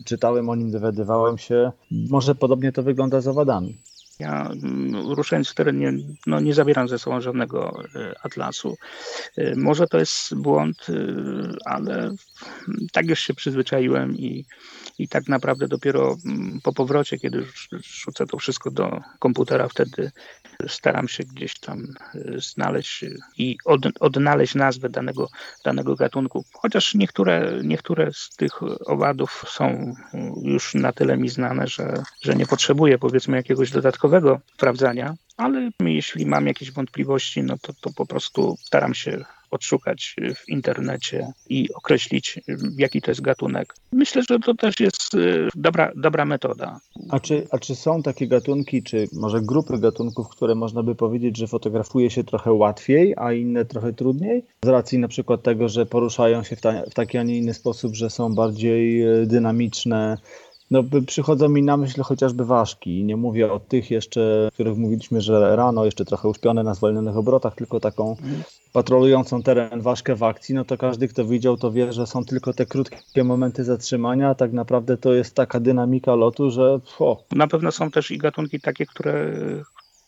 czytałem 0.05 0.49
o 0.49 0.55
nim, 0.55 0.71
dowiadywałem 0.71 1.37
się. 1.37 1.71
Może 1.91 2.35
podobnie 2.35 2.71
to 2.71 2.83
wygląda 2.83 3.21
z 3.21 3.27
owadami. 3.27 3.77
Ja 4.19 4.49
mm, 4.63 5.11
ruszając 5.11 5.49
w 5.49 5.55
teren 5.55 5.79
nie, 5.79 5.93
no, 6.27 6.39
nie 6.39 6.53
zabieram 6.53 6.87
ze 6.87 6.99
sobą 6.99 7.21
żadnego 7.21 7.83
e, 7.95 8.15
atlasu. 8.23 8.77
E, 9.37 9.55
może 9.55 9.87
to 9.87 9.99
jest 9.99 10.35
błąd, 10.35 10.87
e, 10.89 10.93
ale 11.65 12.15
tak 12.91 13.07
już 13.07 13.19
się 13.19 13.33
przyzwyczaiłem 13.33 14.17
i, 14.17 14.45
i 14.99 15.07
tak 15.07 15.27
naprawdę 15.27 15.67
dopiero 15.67 16.17
mm, 16.25 16.59
po 16.63 16.73
powrocie, 16.73 17.17
kiedy 17.17 17.45
rzucę 17.71 18.25
to 18.25 18.37
wszystko 18.37 18.71
do 18.71 18.99
komputera, 19.19 19.67
wtedy 19.67 20.11
staram 20.67 21.07
się 21.07 21.23
gdzieś 21.23 21.59
tam 21.59 21.87
znaleźć 22.37 23.05
i 23.37 23.57
od, 23.65 23.81
odnaleźć 23.99 24.55
nazwę 24.55 24.89
danego, 24.89 25.27
danego 25.65 25.95
gatunku. 25.95 26.45
Chociaż 26.53 26.95
niektóre, 26.95 27.59
niektóre 27.63 28.13
z 28.13 28.29
tych 28.29 28.63
owadów 28.85 29.45
są 29.47 29.93
już 30.43 30.75
na 30.75 30.91
tyle 30.91 31.17
mi 31.17 31.29
znane, 31.29 31.67
że, 31.67 32.03
że 32.21 32.35
nie 32.35 32.45
potrzebuję 32.45 32.97
powiedzmy 32.97 33.37
jakiegoś 33.37 33.71
dodatkowego 33.71 34.06
sprawdzania, 34.53 35.15
ale 35.37 35.69
jeśli 35.79 36.25
mam 36.25 36.47
jakieś 36.47 36.71
wątpliwości, 36.71 37.43
no 37.43 37.57
to, 37.61 37.73
to 37.81 37.89
po 37.95 38.05
prostu 38.05 38.55
staram 38.59 38.93
się 38.93 39.25
odszukać 39.51 40.15
w 40.35 40.49
internecie 40.49 41.27
i 41.49 41.73
określić, 41.73 42.39
jaki 42.77 43.01
to 43.01 43.11
jest 43.11 43.21
gatunek. 43.21 43.75
Myślę, 43.91 44.21
że 44.29 44.39
to 44.39 44.53
też 44.53 44.79
jest 44.79 45.13
y, 45.13 45.47
dobra, 45.55 45.91
dobra 45.95 46.25
metoda. 46.25 46.79
A 47.09 47.19
czy, 47.19 47.47
a 47.51 47.59
czy 47.59 47.75
są 47.75 48.03
takie 48.03 48.27
gatunki, 48.27 48.83
czy 48.83 49.07
może 49.13 49.41
grupy 49.41 49.77
gatunków, 49.77 50.29
które 50.29 50.55
można 50.55 50.83
by 50.83 50.95
powiedzieć, 50.95 51.37
że 51.37 51.47
fotografuje 51.47 52.09
się 52.09 52.23
trochę 52.23 52.53
łatwiej, 52.53 53.13
a 53.17 53.33
inne 53.33 53.65
trochę 53.65 53.93
trudniej? 53.93 54.43
Z 54.65 54.67
racji 54.67 54.99
na 54.99 55.07
przykład 55.07 55.43
tego, 55.43 55.69
że 55.69 55.85
poruszają 55.85 56.43
się 56.43 56.55
w, 56.55 56.61
ta, 56.61 56.81
w 56.81 56.93
taki, 56.93 57.17
a 57.17 57.23
nie 57.23 57.37
inny 57.37 57.53
sposób, 57.53 57.95
że 57.95 58.09
są 58.09 58.35
bardziej 58.35 59.07
y, 59.21 59.27
dynamiczne, 59.27 60.17
no, 60.71 60.83
przychodzą 61.07 61.49
mi 61.49 61.63
na 61.63 61.77
myśl 61.77 62.01
chociażby 62.01 62.45
ważki. 62.45 63.03
Nie 63.03 63.17
mówię 63.17 63.51
o 63.51 63.59
tych 63.59 63.91
jeszcze, 63.91 64.45
o 64.47 64.51
których 64.51 64.77
mówiliśmy, 64.77 65.21
że 65.21 65.55
rano 65.55 65.85
jeszcze 65.85 66.05
trochę 66.05 66.29
uśpione 66.29 66.63
na 66.63 66.73
zwolnionych 66.73 67.17
obrotach, 67.17 67.55
tylko 67.55 67.79
taką 67.79 68.15
patrolującą 68.73 69.43
teren 69.43 69.81
ważkę 69.81 70.15
w 70.15 70.23
akcji, 70.23 70.55
no 70.55 70.65
to 70.65 70.77
każdy, 70.77 71.07
kto 71.07 71.25
widział, 71.25 71.57
to 71.57 71.71
wie, 71.71 71.93
że 71.93 72.07
są 72.07 72.25
tylko 72.25 72.53
te 72.53 72.65
krótkie 72.65 73.23
momenty 73.23 73.63
zatrzymania, 73.63 74.35
tak 74.35 74.53
naprawdę 74.53 74.97
to 74.97 75.13
jest 75.13 75.35
taka 75.35 75.59
dynamika 75.59 76.15
lotu, 76.15 76.51
że... 76.51 76.79
O. 76.99 77.23
Na 77.31 77.47
pewno 77.47 77.71
są 77.71 77.91
też 77.91 78.11
i 78.11 78.17
gatunki 78.17 78.59
takie, 78.59 78.85
które, 78.85 79.31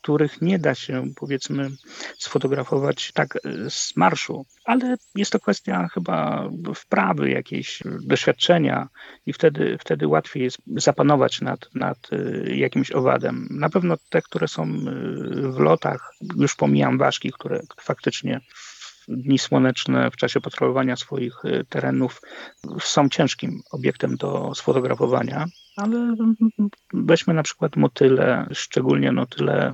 których 0.01 0.41
nie 0.41 0.59
da 0.59 0.75
się, 0.75 1.03
powiedzmy, 1.15 1.69
sfotografować 2.17 3.11
tak 3.13 3.35
e, 3.35 3.39
z 3.69 3.95
marszu, 3.95 4.45
ale 4.65 4.97
jest 5.15 5.31
to 5.31 5.39
kwestia 5.39 5.87
chyba 5.87 6.49
wprawy, 6.75 7.29
jakiejś 7.29 7.83
doświadczenia 8.01 8.87
i 9.25 9.33
wtedy, 9.33 9.77
wtedy 9.79 10.07
łatwiej 10.07 10.43
jest 10.43 10.57
zapanować 10.75 11.41
nad, 11.41 11.69
nad 11.75 11.97
e, 12.11 12.55
jakimś 12.55 12.91
owadem. 12.91 13.47
Na 13.51 13.69
pewno 13.69 13.97
te, 14.09 14.21
które 14.21 14.47
są 14.47 14.63
e, 14.63 14.67
w 15.51 15.59
lotach, 15.59 16.13
już 16.37 16.55
pomijam 16.55 16.97
ważki, 16.97 17.31
które 17.31 17.61
faktycznie 17.81 18.41
dni 19.09 19.39
słoneczne 19.39 20.11
w 20.11 20.15
czasie 20.15 20.41
patrolowania 20.41 20.95
swoich 20.95 21.41
terenów 21.69 22.21
są 22.79 23.09
ciężkim 23.09 23.61
obiektem 23.71 24.15
do 24.15 24.55
sfotografowania. 24.55 25.45
Ale 25.77 26.15
weźmy 26.93 27.33
na 27.33 27.43
przykład 27.43 27.75
motyle, 27.75 28.47
szczególnie 28.51 29.11
motyle 29.11 29.73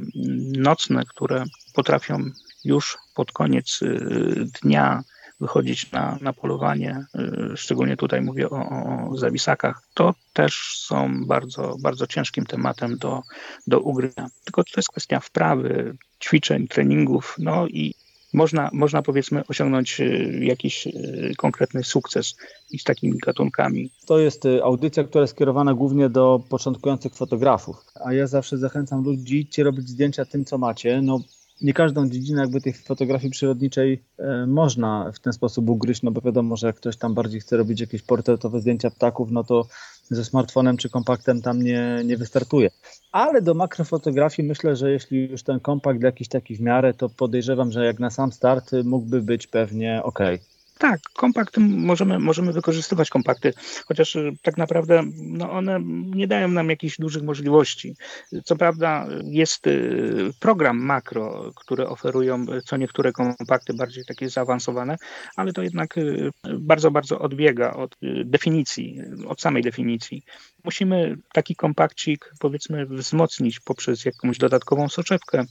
nocne, 0.58 1.04
które 1.06 1.43
potrafią 1.74 2.19
już 2.65 2.98
pod 3.15 3.32
koniec 3.32 3.82
y, 3.82 4.45
dnia 4.62 5.04
wychodzić 5.39 5.91
na, 5.91 6.17
na 6.21 6.34
polowanie, 6.34 7.06
y, 7.54 7.58
szczególnie 7.58 7.98
tutaj 7.98 8.21
mówię 8.21 8.50
o, 8.50 8.69
o 9.10 9.17
zawisakach, 9.17 9.82
to 9.93 10.13
też 10.34 10.78
są 10.80 11.26
bardzo, 11.26 11.76
bardzo 11.80 12.08
ciężkim 12.08 12.45
tematem 12.45 12.98
do, 12.98 13.21
do 13.67 13.80
ugryzienia. 13.80 14.28
Tylko 14.43 14.63
to 14.63 14.71
jest 14.76 14.89
kwestia 14.89 15.19
wprawy, 15.19 15.98
ćwiczeń, 16.24 16.67
treningów, 16.67 17.36
no 17.39 17.67
i 17.67 17.93
można, 18.36 18.69
można 18.74 19.02
powiedzmy 19.02 19.43
osiągnąć 19.48 20.00
y, 20.00 20.39
jakiś 20.41 20.88
y, 20.88 21.34
konkretny 21.38 21.84
sukces 21.84 22.36
z 22.80 22.84
takimi 22.84 23.17
gatunkami. 23.17 23.91
To 24.06 24.19
jest 24.19 24.45
y, 24.45 24.63
audycja, 24.63 25.04
która 25.04 25.21
jest 25.21 25.34
skierowana 25.34 25.74
głównie 25.74 26.10
do 26.10 26.43
początkujących 26.50 27.15
fotografów, 27.15 27.76
a 28.06 28.13
ja 28.13 28.28
zawsze 28.28 28.58
zachęcam 28.58 29.04
ludzi, 29.04 29.39
idźcie 29.39 29.63
robić 29.63 29.89
zdjęcia 29.89 30.26
tym, 30.26 30.45
co 30.45 30.58
macie, 30.58 31.02
no 31.02 31.19
nie 31.62 31.74
każdą 31.74 32.10
dziedzinę 32.10 32.41
jakby 32.41 32.62
tej 32.62 32.74
fotografii 32.74 33.32
przyrodniczej 33.32 34.04
e, 34.17 34.45
można 34.48 35.12
w 35.13 35.19
ten 35.19 35.34
sposób 35.34 35.69
ugryźć, 35.69 36.02
no 36.02 36.12
bo 36.12 36.21
wiadomo, 36.21 36.56
że 36.56 36.67
jak 36.67 36.76
ktoś 36.76 36.98
tam 36.98 37.13
bardziej 37.13 37.41
chce 37.41 37.58
robić 37.58 37.82
jakieś 37.82 38.02
portretowe 38.02 38.62
zdjęcia 38.62 38.91
ptaków, 38.91 39.32
no 39.32 39.43
to 39.43 39.67
ze 40.10 40.26
smartfonem 40.26 40.78
czy 40.78 40.89
kompaktem 40.89 41.41
tam 41.41 41.62
nie, 41.62 42.02
nie 42.06 42.18
wystartuje. 42.18 42.70
Ale 43.12 43.41
do 43.41 43.54
makrofotografii 43.54 44.48
myślę, 44.48 44.76
że 44.76 44.91
jeśli 44.91 45.30
już 45.30 45.44
ten 45.44 45.60
kompakt 45.60 46.02
jakiś 46.02 46.28
taki 46.28 46.56
w 46.56 46.62
miarę, 46.62 46.94
to 46.94 47.10
podejrzewam, 47.10 47.72
że 47.72 47.86
jak 47.86 48.00
na 48.00 48.10
sam 48.10 48.32
start 48.32 48.72
mógłby 48.84 49.22
być 49.22 49.48
pewnie 49.48 50.04
ok. 50.04 50.20
Tak, 50.78 51.00
kompakt 51.14 51.58
możemy, 51.58 52.20
możemy 52.20 52.54
wykorzystywać 52.54 53.10
kompakty, 53.10 53.54
chociaż 53.86 54.16
y, 54.16 54.32
tak 54.42 54.58
naprawdę 54.58 55.04
no 55.16 55.52
one 55.52 55.80
nie 56.06 56.28
dają 56.28 56.48
nam 56.48 56.70
jakichś 56.70 56.98
dużych 56.98 57.24
możliwości. 57.24 57.96
Co 58.44 58.56
prawda 58.56 59.08
jest 59.24 59.68
y, 59.68 60.32
program 60.40 60.78
makro, 60.78 61.52
które 61.56 61.90
oferują 61.90 62.46
co 62.66 62.78
niektóre 62.78 63.12
kompakty 63.12 63.74
bardziej 63.74 64.06
takie 64.06 64.30
zaawansowane, 64.30 64.98
ale 65.36 65.54
to 65.54 65.64
jednak 65.64 65.98
y, 65.98 66.32
bardzo, 66.60 66.92
bardzo 66.92 67.20
odbiega 67.20 67.74
od 67.74 67.96
definicji, 68.26 69.02
od 69.28 69.42
samej 69.42 69.64
definicji 69.64 70.24
musimy 70.65 71.17
taki 71.34 71.56
kompakcik 71.56 72.34
powiedzmy 72.39 72.86
wzmocnić 72.86 73.60
poprzez 73.60 74.06
jakąś 74.06 74.38
dodatkową 74.38 74.89
soczewkę. 74.89 75.45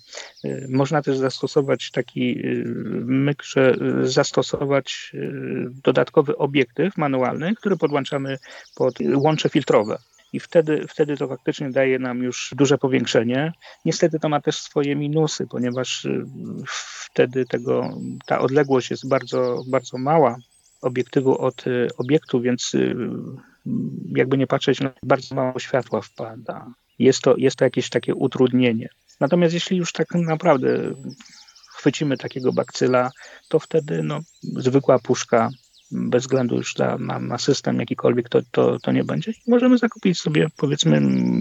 Y, 0.45 0.67
można 0.71 1.03
też 1.03 1.19
zastosować 1.19 1.91
taki 1.91 2.47
y, 2.47 2.65
myk, 3.05 3.43
że 3.43 3.77
zastosować 4.03 5.13
dodatkowy 5.85 6.37
obiektyw 6.37 6.97
manualny, 6.97 7.55
który 7.55 7.77
podłączamy 7.77 8.39
pod 8.75 8.95
łącze 9.15 9.49
filtrowe 9.49 9.99
i 10.33 10.41
wtedy, 10.41 10.87
wtedy 10.89 11.17
to 11.17 11.29
faktycznie 11.29 11.71
daje 11.71 11.99
nam 11.99 12.23
już 12.23 12.55
duże 12.57 12.79
powiększenie. 12.79 13.53
Niestety 13.85 14.19
to 14.19 14.29
ma 14.29 14.41
też 14.41 14.57
swoje 14.57 14.97
minusy, 14.97 15.47
ponieważ 15.47 16.07
wtedy 16.67 17.47
tego, 17.47 17.91
ta 18.27 18.39
odległość 18.39 18.91
jest 18.91 19.09
bardzo, 19.09 19.63
bardzo 19.67 19.99
mała 19.99 20.37
obiektywu 20.83 21.39
od 21.39 21.65
obiektu, 21.99 22.41
więc 22.41 22.73
jakby 24.17 24.39
nie 24.39 24.47
patrzeć, 24.47 24.81
no, 24.81 24.91
bardzo 25.03 25.35
mało 25.35 25.59
światła 25.59 26.01
wpada. 26.01 26.75
Jest 26.99 27.21
to, 27.23 27.37
jest 27.37 27.57
to 27.57 27.65
jakieś 27.65 27.89
takie 27.89 28.15
utrudnienie. 28.15 28.89
Natomiast 29.21 29.55
jeśli 29.55 29.77
już 29.77 29.93
tak 29.93 30.15
naprawdę 30.15 30.95
chwycimy 31.77 32.17
takiego 32.17 32.53
bakcyla, 32.53 33.11
to 33.49 33.59
wtedy 33.59 34.03
no, 34.03 34.21
zwykła 34.43 34.99
puszka, 34.99 35.51
bez 35.91 36.23
względu 36.23 36.57
już 36.57 36.77
na, 36.77 36.99
na, 36.99 37.19
na 37.19 37.39
system 37.39 37.81
jakikolwiek, 37.81 38.29
to, 38.29 38.41
to, 38.51 38.79
to 38.79 38.93
nie 38.93 39.05
będzie. 39.05 39.33
możemy 39.47 39.79
zakupić 39.79 40.21
sobie 40.21 40.47
powiedzmy 40.57 41.01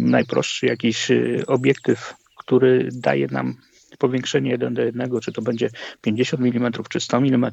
najprostszy 0.10 0.66
jakiś 0.66 1.12
y, 1.12 1.44
obiektyw, 1.48 2.14
który 2.38 2.90
daje 2.92 3.28
nam 3.28 3.56
powiększenie 4.00 4.52
1 4.52 4.74
do 4.74 4.82
1, 4.82 5.20
czy 5.22 5.32
to 5.32 5.42
będzie 5.42 5.70
50 6.02 6.42
mm, 6.42 6.74
czy 6.90 7.00
100 7.00 7.18
mm, 7.18 7.52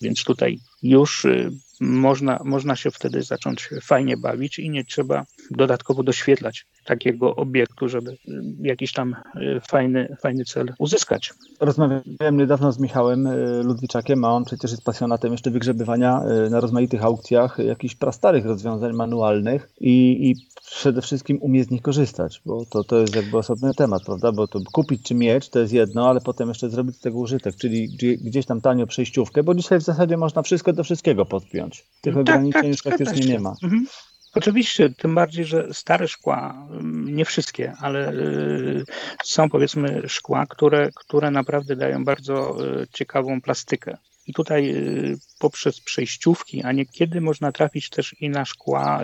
więc 0.00 0.24
tutaj 0.24 0.58
już 0.82 1.24
y, 1.24 1.50
można, 1.82 2.40
można 2.44 2.76
się 2.76 2.90
wtedy 2.90 3.22
zacząć 3.22 3.68
fajnie 3.82 4.16
bawić 4.16 4.58
i 4.58 4.70
nie 4.70 4.84
trzeba 4.84 5.24
dodatkowo 5.50 6.02
doświetlać 6.02 6.66
takiego 6.84 7.36
obiektu, 7.36 7.88
żeby 7.88 8.16
jakiś 8.60 8.92
tam 8.92 9.16
y, 9.36 9.60
fajny, 9.68 10.16
fajny 10.20 10.44
cel 10.44 10.74
uzyskać. 10.78 11.34
Rozmawiałem 11.60 12.36
niedawno 12.36 12.72
z 12.72 12.78
Michałem 12.78 13.28
Ludwiczakiem, 13.64 14.24
a 14.24 14.32
on 14.32 14.44
przecież 14.44 14.70
jest 14.70 14.84
pasjonatem 14.84 15.32
jeszcze 15.32 15.50
wygrzebywania 15.50 16.20
na 16.50 16.60
rozmaitych 16.60 17.04
aukcjach 17.04 17.58
jakichś 17.58 17.94
prastarych 17.94 18.46
rozwiązań 18.46 18.92
manualnych 18.92 19.68
i, 19.80 20.30
i 20.30 20.34
przede 20.70 21.02
wszystkim 21.02 21.38
umie 21.40 21.64
z 21.64 21.70
nich 21.70 21.82
korzystać, 21.82 22.42
bo 22.46 22.64
to, 22.64 22.84
to 22.84 22.98
jest 22.98 23.16
jakby 23.16 23.38
osobny 23.38 23.74
temat, 23.74 24.02
prawda? 24.06 24.32
Bo 24.32 24.48
to 24.48 24.60
kupić 24.72 25.02
czy 25.02 25.14
mieć 25.14 25.48
to 25.48 25.58
jest 25.58 25.72
jedno, 25.72 26.08
ale 26.08 26.20
potem 26.20 26.48
jeszcze 26.48 26.70
zrobić 26.70 26.96
z 26.96 27.00
tego 27.00 27.18
użytek, 27.18 27.56
czyli 27.56 27.88
gdzieś 28.20 28.46
tam 28.46 28.60
tanio 28.60 28.86
przejściówkę, 28.86 29.42
bo 29.42 29.54
dzisiaj 29.54 29.78
w 29.78 29.82
zasadzie 29.82 30.16
można 30.16 30.42
wszystko 30.42 30.72
do 30.72 30.84
wszystkiego 30.84 31.26
podpiąć. 31.26 31.71
Tych 32.00 32.14
tak, 32.14 32.20
ograniczeń 32.20 32.62
tak, 32.62 32.70
już 32.70 32.82
praktycznie 32.82 33.26
nie 33.26 33.40
ma. 33.40 33.54
Mhm. 33.62 33.86
Oczywiście, 34.34 34.90
tym 34.90 35.14
bardziej, 35.14 35.44
że 35.44 35.68
stare 35.72 36.08
szkła, 36.08 36.68
mm, 36.70 37.16
nie 37.16 37.24
wszystkie, 37.24 37.72
ale 37.80 38.12
y, 38.12 38.84
są 39.24 39.50
powiedzmy 39.50 40.02
szkła, 40.08 40.46
które, 40.46 40.90
które 40.94 41.30
naprawdę 41.30 41.76
dają 41.76 42.04
bardzo 42.04 42.66
y, 42.82 42.86
ciekawą 42.92 43.40
plastykę. 43.40 43.96
I 44.26 44.32
tutaj 44.32 44.70
y, 44.76 45.18
poprzez 45.38 45.80
przejściówki, 45.80 46.62
a 46.62 46.72
niekiedy 46.72 47.20
można 47.20 47.52
trafić 47.52 47.90
też 47.90 48.16
i 48.20 48.30
na 48.30 48.44
szkła 48.44 49.00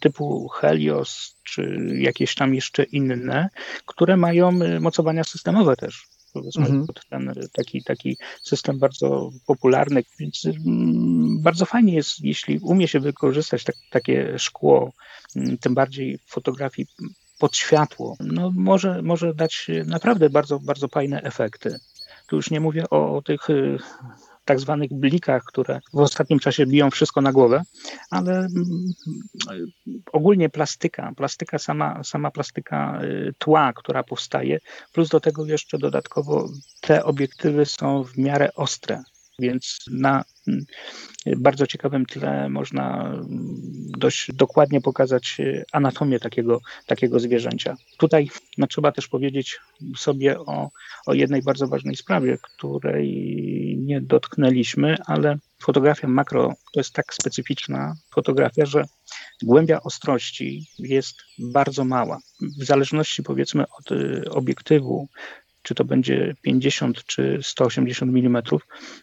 typu 0.00 0.48
Helios, 0.48 1.36
czy 1.42 1.78
jakieś 1.98 2.34
tam 2.34 2.54
jeszcze 2.54 2.82
inne, 2.82 3.48
które 3.86 4.16
mają 4.16 4.52
mocowania 4.80 5.24
systemowe 5.24 5.76
też 5.76 6.10
powiedzmy 6.32 6.66
mhm. 6.66 6.86
ten 7.10 7.32
taki, 7.52 7.82
taki 7.84 8.16
system 8.42 8.78
bardzo 8.78 9.30
popularny, 9.46 10.02
więc 10.18 10.46
mm, 10.46 11.42
bardzo 11.42 11.66
fajnie 11.66 11.94
jest, 11.94 12.20
jeśli 12.20 12.58
umie 12.58 12.88
się 12.88 13.00
wykorzystać 13.00 13.64
tak, 13.64 13.76
takie 13.90 14.38
szkło, 14.38 14.92
mm, 15.36 15.58
tym 15.58 15.74
bardziej 15.74 16.18
w 16.18 16.30
fotografii 16.30 16.88
pod 17.38 17.56
światło, 17.56 18.16
no 18.20 18.52
może, 18.54 19.02
może 19.02 19.34
dać 19.34 19.66
naprawdę 19.86 20.30
bardzo, 20.30 20.60
bardzo 20.60 20.88
fajne 20.88 21.22
efekty. 21.22 21.76
Tu 22.26 22.36
już 22.36 22.50
nie 22.50 22.60
mówię 22.60 22.84
o, 22.90 23.16
o 23.16 23.22
tych 23.22 23.50
y, 23.50 23.78
tak 24.50 24.60
zwanych 24.60 24.92
blikach, 24.92 25.44
które 25.44 25.80
w 25.92 25.98
ostatnim 25.98 26.38
czasie 26.38 26.66
biją 26.66 26.90
wszystko 26.90 27.20
na 27.20 27.32
głowę, 27.32 27.62
ale 28.10 28.38
mm, 28.38 28.92
ogólnie 30.12 30.48
plastyka, 30.48 31.12
plastyka 31.16 31.58
sama, 31.58 32.04
sama 32.04 32.30
plastyka 32.30 33.00
y, 33.04 33.34
tła, 33.38 33.72
która 33.72 34.02
powstaje, 34.02 34.58
plus 34.92 35.08
do 35.08 35.20
tego 35.20 35.46
jeszcze 35.46 35.78
dodatkowo 35.78 36.48
te 36.80 37.04
obiektywy 37.04 37.66
są 37.66 38.04
w 38.04 38.18
miarę 38.18 38.54
ostre, 38.54 39.02
więc 39.38 39.78
na 39.90 40.24
mm, 40.48 40.64
bardzo 41.36 41.66
ciekawym 41.66 42.06
tle 42.06 42.48
można 42.48 43.06
mm, 43.06 43.26
dość 43.98 44.32
dokładnie 44.32 44.80
pokazać 44.80 45.36
y, 45.40 45.64
anatomię 45.72 46.20
takiego, 46.20 46.60
takiego 46.86 47.20
zwierzęcia. 47.20 47.76
Tutaj 47.98 48.30
no, 48.58 48.66
trzeba 48.66 48.92
też 48.92 49.08
powiedzieć 49.08 49.60
sobie 49.96 50.40
o, 50.40 50.70
o 51.06 51.14
jednej 51.14 51.42
bardzo 51.42 51.68
ważnej 51.68 51.96
sprawie, 51.96 52.38
której 52.42 53.69
nie 53.90 54.00
dotknęliśmy, 54.00 54.96
ale 55.06 55.38
fotografia 55.62 56.08
makro 56.08 56.54
to 56.72 56.80
jest 56.80 56.92
tak 56.92 57.14
specyficzna 57.14 57.94
fotografia, 58.14 58.66
że 58.66 58.84
głębia 59.42 59.80
ostrości 59.80 60.66
jest 60.78 61.16
bardzo 61.38 61.84
mała. 61.84 62.18
W 62.60 62.64
zależności 62.64 63.22
powiedzmy 63.22 63.64
od 63.78 63.92
y, 63.92 64.30
obiektywu, 64.30 65.08
czy 65.62 65.74
to 65.74 65.84
będzie 65.84 66.34
50 66.42 67.04
czy 67.04 67.38
180 67.42 68.16
mm, 68.16 68.42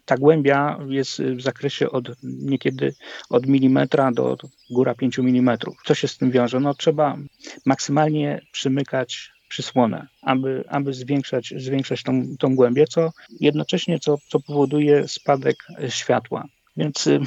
ta 0.06 0.18
głębia 0.18 0.80
jest 0.88 1.22
w 1.22 1.42
zakresie 1.42 1.90
od 1.90 2.24
niekiedy 2.24 2.96
od 3.30 3.48
milimetra 3.48 4.12
do 4.12 4.38
góra 4.70 4.96
5 4.96 5.20
mm. 5.20 5.58
Co 5.86 5.94
się 5.94 6.08
z 6.08 6.18
tym 6.18 6.32
wiąże? 6.32 6.60
No 6.60 6.74
trzeba 6.74 7.18
maksymalnie 7.66 8.42
przymykać 8.52 9.37
przysłonę, 9.50 10.08
aby, 10.22 10.64
aby 10.68 10.94
zwiększać, 10.94 11.54
zwiększać 11.58 12.04
tą, 12.04 12.24
tą 12.40 12.56
głębię, 12.56 12.86
co 12.88 13.12
jednocześnie 13.40 14.00
co, 14.00 14.18
co 14.30 14.40
powoduje 14.40 15.08
spadek 15.08 15.56
światła. 15.90 16.46
Więc 16.78 17.08
y, 17.08 17.20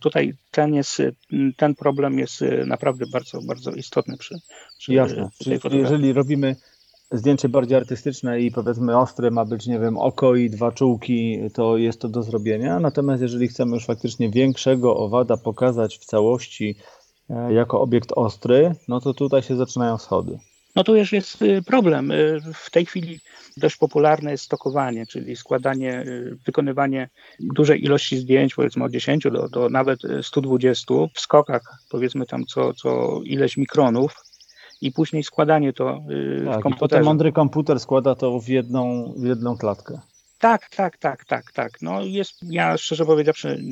tutaj 0.00 0.34
ten, 0.50 0.74
jest, 0.74 1.02
ten 1.56 1.74
problem 1.74 2.18
jest 2.18 2.42
y, 2.42 2.66
naprawdę 2.66 3.04
bardzo, 3.12 3.42
bardzo 3.42 3.70
istotny 3.70 4.16
przy, 4.16 4.34
przy 4.78 4.94
Jasne. 4.94 5.30
Czyli 5.38 5.78
jeżeli 5.78 6.12
robimy 6.12 6.56
zdjęcie 7.12 7.48
bardziej 7.48 7.76
artystyczne 7.76 8.40
i 8.40 8.50
powiedzmy 8.50 8.98
ostre 8.98 9.30
ma 9.30 9.44
być, 9.44 9.66
nie 9.66 9.78
wiem, 9.78 9.98
oko 9.98 10.34
i 10.34 10.50
dwa 10.50 10.72
czułki, 10.72 11.38
to 11.54 11.76
jest 11.76 12.00
to 12.00 12.08
do 12.08 12.22
zrobienia. 12.22 12.80
Natomiast 12.80 13.22
jeżeli 13.22 13.48
chcemy 13.48 13.74
już 13.74 13.86
faktycznie 13.86 14.30
większego 14.30 14.96
owada 14.96 15.36
pokazać 15.36 15.98
w 15.98 16.04
całości 16.04 16.76
e, 17.30 17.52
jako 17.52 17.80
obiekt 17.80 18.12
ostry, 18.16 18.74
no 18.88 19.00
to 19.00 19.14
tutaj 19.14 19.42
się 19.42 19.56
zaczynają 19.56 19.98
schody. 19.98 20.38
No 20.76 20.84
tu 20.84 20.96
już 20.96 21.12
jest 21.12 21.42
y, 21.42 21.62
problem. 21.62 22.10
Y, 22.10 22.40
w 22.54 22.70
tej 22.70 22.86
chwili 22.86 23.20
dość 23.56 23.76
popularne 23.76 24.30
jest 24.30 24.44
stokowanie, 24.44 25.06
czyli 25.06 25.36
składanie, 25.36 26.00
y, 26.00 26.36
wykonywanie 26.46 27.08
dużej 27.40 27.84
ilości 27.84 28.16
zdjęć, 28.16 28.54
powiedzmy 28.54 28.84
od 28.84 28.92
10 28.92 29.24
do, 29.24 29.48
do 29.48 29.68
nawet 29.68 30.00
120 30.22 30.94
w 31.14 31.20
skokach, 31.20 31.62
powiedzmy 31.90 32.26
tam 32.26 32.44
co, 32.44 32.74
co 32.74 33.20
ileś 33.24 33.56
mikronów 33.56 34.14
i 34.80 34.92
później 34.92 35.22
składanie 35.22 35.72
to 35.72 35.84
tak, 36.44 36.60
w 36.60 36.62
komputerze. 36.62 36.78
Potem 36.78 37.04
mądry 37.04 37.32
komputer 37.32 37.80
składa 37.80 38.14
to 38.14 38.40
w 38.40 38.48
jedną, 38.48 39.14
w 39.16 39.24
jedną 39.24 39.56
klatkę. 39.56 40.00
Tak, 40.38 40.68
tak, 40.70 40.98
tak, 40.98 41.24
tak, 41.24 41.52
tak. 41.52 41.82
No 41.82 42.04
jest, 42.04 42.34
ja 42.42 42.78
szczerze 42.78 43.06
powiedziawszy 43.06 43.62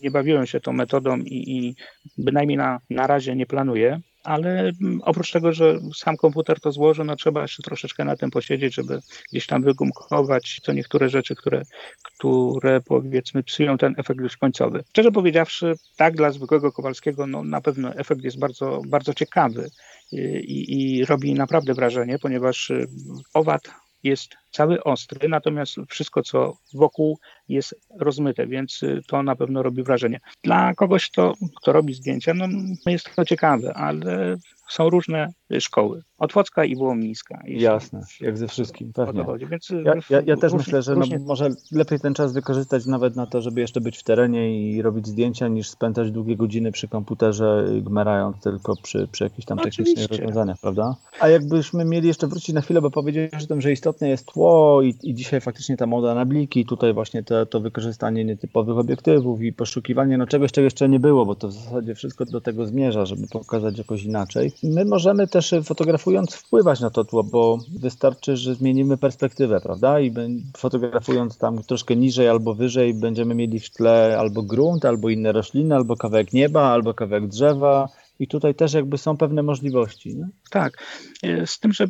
nie 0.00 0.10
bawiłem 0.10 0.46
się 0.46 0.60
tą 0.60 0.72
metodą 0.72 1.18
i, 1.18 1.56
i 1.56 1.76
bynajmniej 2.18 2.56
na, 2.56 2.80
na 2.90 3.06
razie 3.06 3.36
nie 3.36 3.46
planuję 3.46 4.00
ale 4.24 4.60
mm, 4.60 5.00
oprócz 5.02 5.32
tego, 5.32 5.52
że 5.52 5.78
sam 5.94 6.16
komputer 6.16 6.60
to 6.60 6.72
złoży, 6.72 7.04
no 7.04 7.16
trzeba 7.16 7.42
jeszcze 7.42 7.62
troszeczkę 7.62 8.04
na 8.04 8.16
tym 8.16 8.30
posiedzieć, 8.30 8.74
żeby 8.74 9.00
gdzieś 9.32 9.46
tam 9.46 9.62
wygumkować 9.62 10.60
to 10.64 10.72
niektóre 10.72 11.08
rzeczy, 11.08 11.34
które, 11.36 11.62
które 12.02 12.80
powiedzmy 12.80 13.42
psują 13.42 13.78
ten 13.78 13.94
efekt 13.96 14.20
już 14.20 14.36
końcowy. 14.36 14.84
Szczerze 14.88 15.12
powiedziawszy, 15.12 15.74
tak 15.96 16.16
dla 16.16 16.30
zwykłego 16.30 16.72
Kowalskiego, 16.72 17.26
no 17.26 17.44
na 17.44 17.60
pewno 17.60 17.94
efekt 17.94 18.24
jest 18.24 18.38
bardzo, 18.38 18.80
bardzo 18.86 19.14
ciekawy 19.14 19.70
i, 20.12 20.98
i 20.98 21.04
robi 21.04 21.34
naprawdę 21.34 21.74
wrażenie, 21.74 22.18
ponieważ 22.18 22.70
y, 22.70 22.86
owad 23.34 23.62
jest 24.08 24.36
cały 24.50 24.84
ostry, 24.84 25.28
natomiast 25.28 25.76
wszystko, 25.88 26.22
co 26.22 26.56
wokół 26.74 27.18
jest 27.48 27.74
rozmyte, 28.00 28.46
więc 28.46 28.82
y, 28.82 29.02
to 29.06 29.22
na 29.22 29.36
pewno 29.36 29.62
robi 29.62 29.82
wrażenie. 29.82 30.20
Dla 30.44 30.74
kogoś, 30.74 31.10
kto, 31.10 31.34
kto 31.56 31.72
robi 31.72 31.94
zdjęcia, 31.94 32.34
no 32.34 32.48
jest 32.86 33.14
to 33.16 33.24
ciekawe, 33.24 33.74
ale 33.74 34.36
są 34.68 34.90
różne 34.90 35.32
szkoły. 35.60 36.02
Otwocka 36.18 36.64
i 36.64 36.76
Wołomińska. 36.76 37.42
Jasne, 37.46 38.00
jak 38.20 38.38
ze 38.38 38.48
wszystkim, 38.48 38.92
pewnie. 38.92 39.24
Więc 39.50 39.68
ja, 39.84 39.94
ja, 40.10 40.22
ja 40.26 40.36
też 40.36 40.52
myślę, 40.52 40.82
że 40.82 40.96
no, 40.96 41.06
może 41.26 41.48
lepiej 41.72 42.00
ten 42.00 42.14
czas 42.14 42.32
wykorzystać 42.32 42.86
nawet 42.86 43.16
na 43.16 43.26
to, 43.26 43.42
żeby 43.42 43.60
jeszcze 43.60 43.80
być 43.80 43.98
w 43.98 44.02
terenie 44.02 44.70
i 44.70 44.82
robić 44.82 45.06
zdjęcia, 45.06 45.48
niż 45.48 45.70
spędzać 45.70 46.10
długie 46.10 46.36
godziny 46.36 46.72
przy 46.72 46.88
komputerze, 46.88 47.64
gmerając 47.82 48.40
tylko 48.40 48.74
przy, 48.82 49.08
przy 49.12 49.24
jakichś 49.24 49.46
tam 49.46 49.58
technicznych 49.58 50.08
rozwiązaniach, 50.08 50.58
prawda? 50.60 50.96
A 51.20 51.28
jakbyśmy 51.28 51.84
mieli 51.84 52.08
jeszcze 52.08 52.26
wrócić 52.26 52.54
na 52.54 52.60
chwilę, 52.60 52.80
bo 52.82 52.90
powiedziałeś 52.90 53.44
o 53.44 53.46
tym, 53.46 53.60
że 53.60 53.72
istotne 53.72 54.08
jest 54.08 54.26
tło 54.26 54.82
i, 54.82 54.94
i 55.02 55.14
dzisiaj 55.14 55.40
faktycznie 55.40 55.76
ta 55.76 55.86
moda 55.86 56.14
na 56.14 56.24
bliki, 56.24 56.66
tutaj 56.66 56.94
właśnie 56.94 57.22
to, 57.22 57.46
to 57.46 57.60
wykorzystanie 57.60 58.24
nietypowych 58.24 58.78
obiektywów 58.78 59.42
i 59.42 59.52
poszukiwanie 59.52 60.18
no 60.18 60.26
czegoś, 60.26 60.52
czego 60.52 60.64
jeszcze 60.64 60.88
nie 60.88 61.00
było, 61.00 61.26
bo 61.26 61.34
to 61.34 61.48
w 61.48 61.52
zasadzie 61.52 61.94
wszystko 61.94 62.24
do 62.24 62.40
tego 62.40 62.66
zmierza, 62.66 63.06
żeby 63.06 63.26
pokazać 63.26 63.78
jakoś 63.78 64.04
inaczej. 64.04 64.52
My 64.62 64.84
możemy 64.84 65.26
też 65.38 65.54
fotografując 65.64 66.34
wpływać 66.34 66.80
na 66.80 66.90
to 66.90 67.04
tło, 67.04 67.24
bo 67.24 67.58
wystarczy, 67.80 68.36
że 68.36 68.54
zmienimy 68.54 68.96
perspektywę, 68.96 69.60
prawda? 69.60 70.00
I 70.00 70.14
fotografując 70.56 71.38
tam 71.38 71.62
troszkę 71.62 71.96
niżej 71.96 72.28
albo 72.28 72.54
wyżej 72.54 72.94
będziemy 72.94 73.34
mieli 73.34 73.60
w 73.60 73.70
tle 73.70 74.16
albo 74.18 74.42
grunt, 74.42 74.84
albo 74.84 75.10
inne 75.10 75.32
rośliny, 75.32 75.74
albo 75.74 75.96
kawałek 75.96 76.32
nieba, 76.32 76.62
albo 76.62 76.94
kawałek 76.94 77.28
drzewa, 77.28 77.88
i 78.18 78.28
tutaj 78.28 78.54
też 78.54 78.72
jakby 78.72 78.98
są 78.98 79.16
pewne 79.16 79.42
możliwości. 79.42 80.16
Nie? 80.16 80.28
Tak, 80.50 80.84
e, 81.22 81.46
z 81.46 81.58
tym, 81.58 81.72
że 81.72 81.86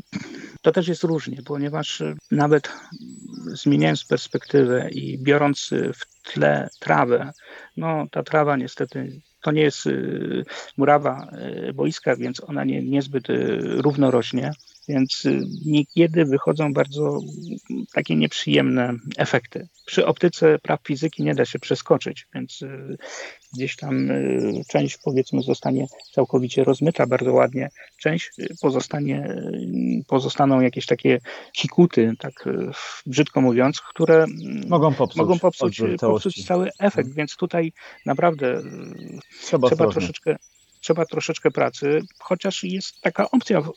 to 0.62 0.72
też 0.72 0.88
jest 0.88 1.05
różnie, 1.05 1.42
ponieważ 1.44 2.01
e, 2.01 2.14
nawet 2.30 2.68
zmieniając 3.46 4.05
perspektywę 4.05 4.90
i 4.90 5.18
biorąc 5.18 5.70
e, 5.72 5.92
w 5.92 6.32
tle 6.32 6.68
trawę, 6.80 7.32
no 7.76 8.07
ta 8.11 8.22
trawa 8.22 8.57
niestety 8.57 9.20
to 9.41 9.53
nie 9.53 9.62
jest 9.62 9.89
murawa 10.76 11.30
boiska, 11.74 12.16
więc 12.16 12.45
ona 12.45 12.64
nie, 12.64 12.82
niezbyt 12.82 13.26
równo 13.61 14.11
rośnie. 14.11 14.53
Więc 14.89 15.24
y, 15.24 15.41
niekiedy 15.66 16.24
wychodzą 16.24 16.72
bardzo 16.72 17.20
takie 17.95 18.16
nieprzyjemne 18.16 18.95
efekty. 19.16 19.68
Przy 19.86 20.07
optyce 20.07 20.59
praw 20.59 20.80
fizyki 20.86 21.22
nie 21.22 21.34
da 21.34 21.45
się 21.45 21.59
przeskoczyć, 21.59 22.26
więc 22.34 22.62
y, 22.62 22.97
gdzieś 23.55 23.76
tam 23.76 24.11
y, 24.11 24.62
część 24.68 24.99
powiedzmy 25.05 25.43
zostanie 25.43 25.86
całkowicie 26.12 26.64
rozmyta 26.64 27.07
bardzo 27.07 27.32
ładnie, 27.32 27.68
część 28.01 28.30
pozostanie, 28.61 29.43
pozostaną 30.07 30.61
jakieś 30.61 30.86
takie 30.86 31.20
hikuty, 31.57 32.12
tak 32.18 32.45
brzydko 33.07 33.41
mówiąc, 33.41 33.80
które 33.80 34.26
mogą 34.68 34.95
popsuć, 34.95 35.16
mogą 35.16 35.39
popsuć, 35.39 35.80
popsuć 36.01 36.47
cały 36.47 36.70
efekt, 36.78 37.14
więc 37.14 37.36
tutaj 37.36 37.72
naprawdę 38.07 38.62
trzeba, 39.41 39.68
trzeba 39.68 39.91
troszeczkę 39.91 40.36
trzeba 40.81 41.07
troszeczkę 41.07 41.51
pracy, 41.51 42.01
chociaż 42.18 42.64
jest 42.64 43.01
taka 43.01 43.31
opcja 43.31 43.61
w, 43.61 43.72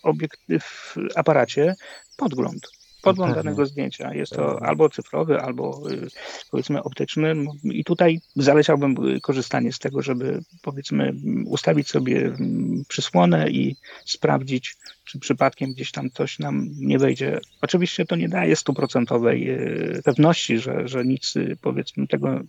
w 0.62 0.96
aparacie 1.16 1.76
podgląd. 2.18 2.68
Podgląd 3.02 3.36
danego 3.36 3.66
zdjęcia. 3.66 4.14
Jest 4.14 4.32
to 4.32 4.64
albo 4.64 4.90
cyfrowy, 4.90 5.42
albo 5.42 5.82
y, 5.92 6.08
powiedzmy 6.52 6.84
optyczny. 6.84 7.36
No, 7.36 7.52
I 7.64 7.84
tutaj 7.84 8.22
zaleciałbym 8.36 9.08
y, 9.16 9.22
korzystanie 9.22 9.74
z 9.74 9.80
tego, 9.80 10.02
żeby 10.02 10.42
powiedzmy 10.62 11.14
ustawić 11.46 11.90
sobie 11.90 12.26
mm, 12.26 12.84
przysłonę 12.88 13.50
i 13.50 13.76
sprawdzić, 14.06 14.78
czy 15.04 15.20
przypadkiem 15.20 15.74
gdzieś 15.74 15.92
tam 15.92 16.12
coś 16.12 16.40
nam 16.40 16.68
nie 16.78 17.00
wejdzie. 17.00 17.40
Oczywiście 17.62 18.06
to 18.06 18.16
nie 18.16 18.30
daje 18.30 18.56
stuprocentowej 18.56 19.50
y, 19.50 20.02
pewności, 20.06 20.60
że, 20.60 20.88
że 20.88 21.06
nic 21.06 21.34
powiedzmy 21.62 22.08
tego 22.08 22.40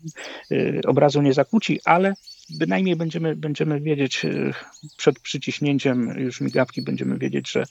obrazu 0.87 1.23
nie 1.23 1.33
zakłóci, 1.33 1.81
ale 1.85 2.15
bynajmniej 2.51 2.97
będziemy, 2.97 3.37
będziemy 3.37 3.81
wiedzieć 3.81 4.25
e, 4.25 4.31
przed 4.97 5.21
przyciśnięciem 5.21 6.19
już 6.19 6.41
migawki, 6.41 6.83
będziemy 6.83 7.19
wiedzieć, 7.19 7.51
że 7.51 7.65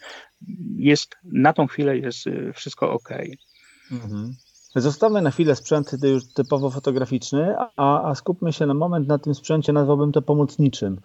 jest 0.75 1.15
na 1.23 1.53
tą 1.53 1.67
chwilę 1.67 1.97
jest 1.97 2.27
e, 2.27 2.53
wszystko 2.53 2.91
ok. 2.91 3.09
Mhm. 3.91 4.35
Zostawmy 4.75 5.21
na 5.21 5.31
chwilę 5.31 5.55
sprzęt 5.55 5.91
już 6.03 6.33
typowo 6.33 6.69
fotograficzny, 6.69 7.55
a, 7.77 8.09
a 8.09 8.15
skupmy 8.15 8.53
się 8.53 8.65
na 8.65 8.73
moment 8.73 9.07
na 9.07 9.17
tym 9.17 9.35
sprzęcie, 9.35 9.73
nazwałbym 9.73 10.11
to 10.11 10.21
pomocniczym. 10.21 11.01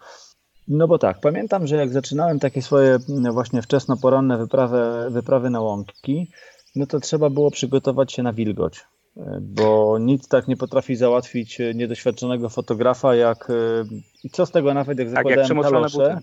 No 0.67 0.87
bo 0.87 0.99
tak, 0.99 1.19
pamiętam, 1.21 1.67
że 1.67 1.75
jak 1.75 1.93
zaczynałem 1.93 2.39
takie 2.39 2.61
swoje 2.61 2.97
no 3.07 3.33
właśnie 3.33 3.61
wczesno 3.61 3.97
poranne 3.97 4.37
wyprawy, 4.37 4.79
wyprawy 5.09 5.49
na 5.49 5.61
łąki, 5.61 6.31
no 6.75 6.85
to 6.85 6.99
trzeba 6.99 7.29
było 7.29 7.51
przygotować 7.51 8.13
się 8.13 8.23
na 8.23 8.33
wilgoć 8.33 8.85
bo 9.41 9.97
nic 9.99 10.27
tak 10.27 10.47
nie 10.47 10.57
potrafi 10.57 10.95
załatwić 10.95 11.61
niedoświadczonego 11.75 12.49
fotografa, 12.49 13.15
jak 13.15 13.51
i 14.23 14.29
co 14.29 14.45
z 14.45 14.51
tego 14.51 14.73
nawet 14.73 14.99
jak 14.99 15.09
zakładałem 15.09 15.47
tak, 15.47 15.57
jak 15.57 15.71
kalosze. 15.71 16.19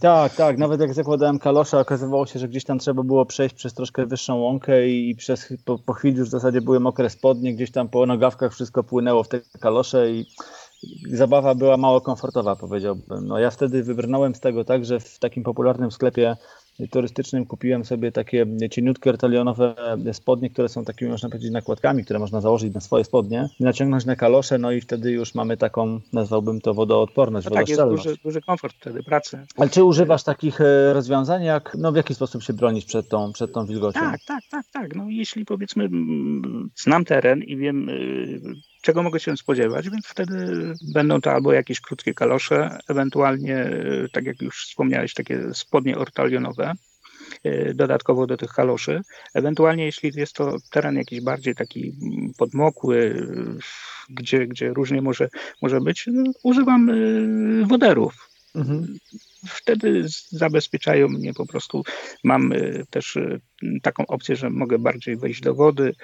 Tak, 0.00 0.34
tak, 0.34 0.58
nawet 0.58 0.80
jak 0.80 0.94
zakładałem 0.94 1.38
kalosze, 1.38 1.78
okazywało 1.78 2.26
się, 2.26 2.38
że 2.38 2.48
gdzieś 2.48 2.64
tam 2.64 2.78
trzeba 2.78 3.02
było 3.02 3.26
przejść 3.26 3.54
przez 3.54 3.74
troszkę 3.74 4.06
wyższą 4.06 4.36
łąkę 4.36 4.88
i 4.88 5.14
przez, 5.16 5.52
po, 5.64 5.78
po 5.78 5.92
chwili 5.92 6.18
już 6.18 6.28
w 6.28 6.30
zasadzie 6.30 6.60
były 6.60 6.80
mokre 6.80 7.10
spodnie, 7.10 7.54
gdzieś 7.54 7.70
tam 7.70 7.88
po 7.88 8.06
nogawkach 8.06 8.52
wszystko 8.52 8.84
płynęło 8.84 9.22
w 9.22 9.28
te 9.28 9.40
kalosze 9.60 10.10
i 10.10 10.26
zabawa 11.10 11.54
była 11.54 11.76
mało 11.76 12.00
komfortowa, 12.00 12.56
powiedziałbym. 12.56 13.26
No 13.26 13.38
ja 13.38 13.50
wtedy 13.50 13.82
wybrnąłem 13.82 14.34
z 14.34 14.40
tego 14.40 14.64
tak, 14.64 14.84
że 14.84 15.00
w 15.00 15.18
takim 15.18 15.42
popularnym 15.42 15.90
sklepie 15.90 16.36
turystycznym 16.90 17.46
kupiłem 17.46 17.84
sobie 17.84 18.12
takie 18.12 18.46
cieniutkie 18.70 19.10
ortalionowe 19.10 19.74
spodnie, 20.12 20.50
które 20.50 20.68
są 20.68 20.84
takimi, 20.84 21.10
można 21.10 21.28
powiedzieć, 21.28 21.52
nakładkami, 21.52 22.04
które 22.04 22.18
można 22.18 22.40
założyć 22.40 22.74
na 22.74 22.80
swoje 22.80 23.04
spodnie, 23.04 23.48
naciągnąć 23.60 24.04
na 24.04 24.16
kalosze, 24.16 24.58
no 24.58 24.72
i 24.72 24.80
wtedy 24.80 25.10
już 25.10 25.34
mamy 25.34 25.56
taką, 25.56 26.00
nazwałbym 26.12 26.60
to 26.60 26.74
wodoodporność, 26.74 27.44
no 27.44 27.50
tak, 27.50 27.68
jest 27.68 27.82
duży, 27.82 28.16
duży 28.24 28.40
komfort 28.40 28.76
wtedy 28.76 29.02
pracy. 29.02 29.46
Ale 29.56 29.70
czy 29.70 29.84
używasz 29.84 30.22
takich 30.22 30.60
e, 30.60 30.92
rozwiązań, 30.92 31.44
jak, 31.44 31.76
no 31.78 31.92
w 31.92 31.96
jaki 31.96 32.14
sposób 32.14 32.42
się 32.42 32.52
bronić 32.52 32.84
przed 32.84 33.08
tą, 33.08 33.32
przed 33.32 33.52
tą 33.52 33.66
wilgocią? 33.66 34.00
Tak, 34.00 34.20
tak, 34.26 34.42
tak, 34.50 34.66
tak. 34.72 34.94
No 34.94 35.04
jeśli 35.08 35.44
powiedzmy 35.44 35.88
znam 36.76 37.04
teren 37.04 37.42
i 37.42 37.56
wiem 37.56 37.88
y, 37.88 38.40
czego 38.82 39.02
mogę 39.02 39.20
się 39.20 39.36
spodziewać, 39.36 39.90
więc 39.90 40.06
wtedy 40.06 40.46
będą 40.94 41.20
to 41.20 41.32
albo 41.32 41.52
jakieś 41.52 41.80
krótkie 41.80 42.14
kalosze, 42.14 42.78
ewentualnie, 42.88 43.56
e, 43.56 44.08
tak 44.12 44.24
jak 44.24 44.42
już 44.42 44.66
wspomniałeś, 44.66 45.14
takie 45.14 45.54
spodnie 45.54 45.98
ortalionowe, 45.98 46.72
e, 47.44 47.74
dodatkowo 47.74 48.26
do 48.26 48.36
tych 48.36 48.50
kaloszy. 48.50 49.00
Ewentualnie, 49.34 49.84
jeśli 49.84 50.10
jest 50.14 50.32
to 50.32 50.56
teren 50.70 50.96
jakiś 50.96 51.20
bardziej 51.20 51.54
taki 51.54 51.92
podmokły, 52.38 53.26
gdzie, 54.10 54.46
gdzie 54.46 54.68
różnie 54.68 55.02
może, 55.02 55.28
może 55.62 55.80
być, 55.80 56.04
no, 56.12 56.32
używam 56.42 56.90
e, 56.90 56.94
woderów. 57.66 58.31
Mhm 58.54 58.98
wtedy 59.46 60.04
zabezpieczają 60.30 61.08
mnie 61.08 61.34
po 61.34 61.46
prostu. 61.46 61.82
Mam 62.24 62.52
też 62.90 63.18
taką 63.82 64.06
opcję, 64.06 64.36
że 64.36 64.50
mogę 64.50 64.78
bardziej 64.78 65.16
wejść 65.16 65.40
do 65.40 65.54
wody. 65.54 65.94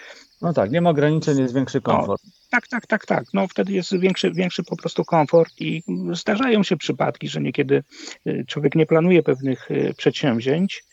No 0.42 0.52
tak, 0.52 0.70
nie 0.70 0.80
ma 0.80 0.90
ograniczeń, 0.90 1.38
jest 1.38 1.54
większy 1.54 1.80
komfort. 1.80 2.22
No, 2.24 2.30
tak, 2.50 2.68
tak, 2.68 2.86
tak, 2.86 3.06
tak. 3.06 3.24
No 3.34 3.48
wtedy 3.48 3.72
jest 3.72 3.98
większy, 3.98 4.32
większy 4.32 4.64
po 4.64 4.76
prostu 4.76 5.04
komfort 5.04 5.52
i 5.60 5.82
zdarzają 6.12 6.62
się 6.62 6.76
przypadki, 6.76 7.28
że 7.28 7.40
niekiedy 7.40 7.84
y, 8.26 8.44
człowiek 8.48 8.74
nie 8.74 8.86
planuje 8.86 9.22
pewnych 9.22 9.70
y, 9.70 9.94
przedsięwzięć 9.96 10.84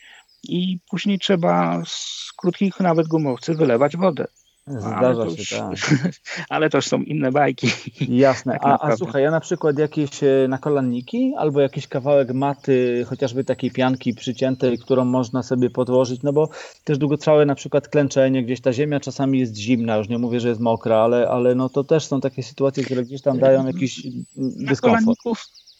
i 0.43 0.79
później 0.89 1.19
trzeba 1.19 1.81
z 1.85 2.31
krótkich 2.37 2.79
nawet 2.79 3.07
gumowcy 3.07 3.53
wylewać 3.53 3.97
wodę. 3.97 4.27
Zdarza 4.67 5.23
już, 5.25 5.39
się, 5.39 5.55
tak. 5.57 5.75
Ale 6.49 6.69
to 6.69 6.77
już 6.77 6.87
są 6.87 7.01
inne 7.01 7.31
bajki. 7.31 7.67
Jasne. 8.09 8.53
Tak 8.53 8.61
a, 8.63 8.79
a 8.81 8.97
słuchaj, 8.97 9.23
ja 9.23 9.31
na 9.31 9.39
przykład 9.39 9.77
jakieś 9.77 10.23
e, 10.23 10.47
nakolanniki 10.49 11.33
albo 11.37 11.61
jakiś 11.61 11.87
kawałek 11.87 12.33
maty, 12.33 13.05
chociażby 13.09 13.43
takiej 13.43 13.71
pianki 13.71 14.13
przyciętej, 14.13 14.77
którą 14.77 15.05
można 15.05 15.43
sobie 15.43 15.69
podłożyć, 15.69 16.21
no 16.23 16.33
bo 16.33 16.49
też 16.83 16.97
długotrwałe 16.97 17.45
na 17.45 17.55
przykład 17.55 17.87
klęczenie, 17.87 18.43
gdzieś 18.43 18.61
ta 18.61 18.73
ziemia 18.73 18.99
czasami 18.99 19.39
jest 19.39 19.55
zimna, 19.55 19.97
już 19.97 20.09
nie 20.09 20.17
mówię, 20.17 20.39
że 20.39 20.49
jest 20.49 20.61
mokra, 20.61 20.97
ale, 20.97 21.29
ale 21.29 21.55
no 21.55 21.69
to 21.69 21.83
też 21.83 22.05
są 22.05 22.21
takie 22.21 22.43
sytuacje, 22.43 22.83
które 22.83 23.03
gdzieś 23.03 23.21
tam 23.21 23.39
dają 23.39 23.67
jakiś 23.67 24.07
dyskomfort. 24.35 25.19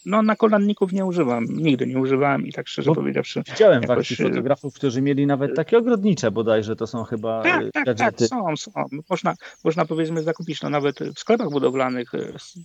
No 0.05 0.21
na 0.21 0.35
kolanników 0.35 0.91
nie 0.91 1.05
używam, 1.05 1.45
nigdy 1.49 1.87
nie 1.87 1.99
używałem 1.99 2.47
i 2.47 2.53
tak 2.53 2.67
szczerze 2.67 2.89
Bo 2.89 2.95
powiedziawszy. 2.95 3.43
Widziałem 3.47 3.81
jakoś... 3.81 4.13
w 4.13 4.17
fotografów, 4.17 4.73
którzy 4.73 5.01
mieli 5.01 5.27
nawet 5.27 5.55
takie 5.55 5.77
ogrodnicze 5.77 6.31
bodajże, 6.31 6.75
to 6.75 6.87
są 6.87 7.03
chyba 7.03 7.43
Tak, 7.43 7.63
tak, 7.73 7.97
tak, 7.97 8.19
są, 8.19 8.57
są. 8.57 8.71
Można, 9.09 9.33
można 9.63 9.85
powiedzmy 9.85 10.23
zakupić, 10.23 10.61
no 10.61 10.69
nawet 10.69 10.99
w 10.99 11.19
sklepach 11.19 11.49
budowlanych 11.49 12.11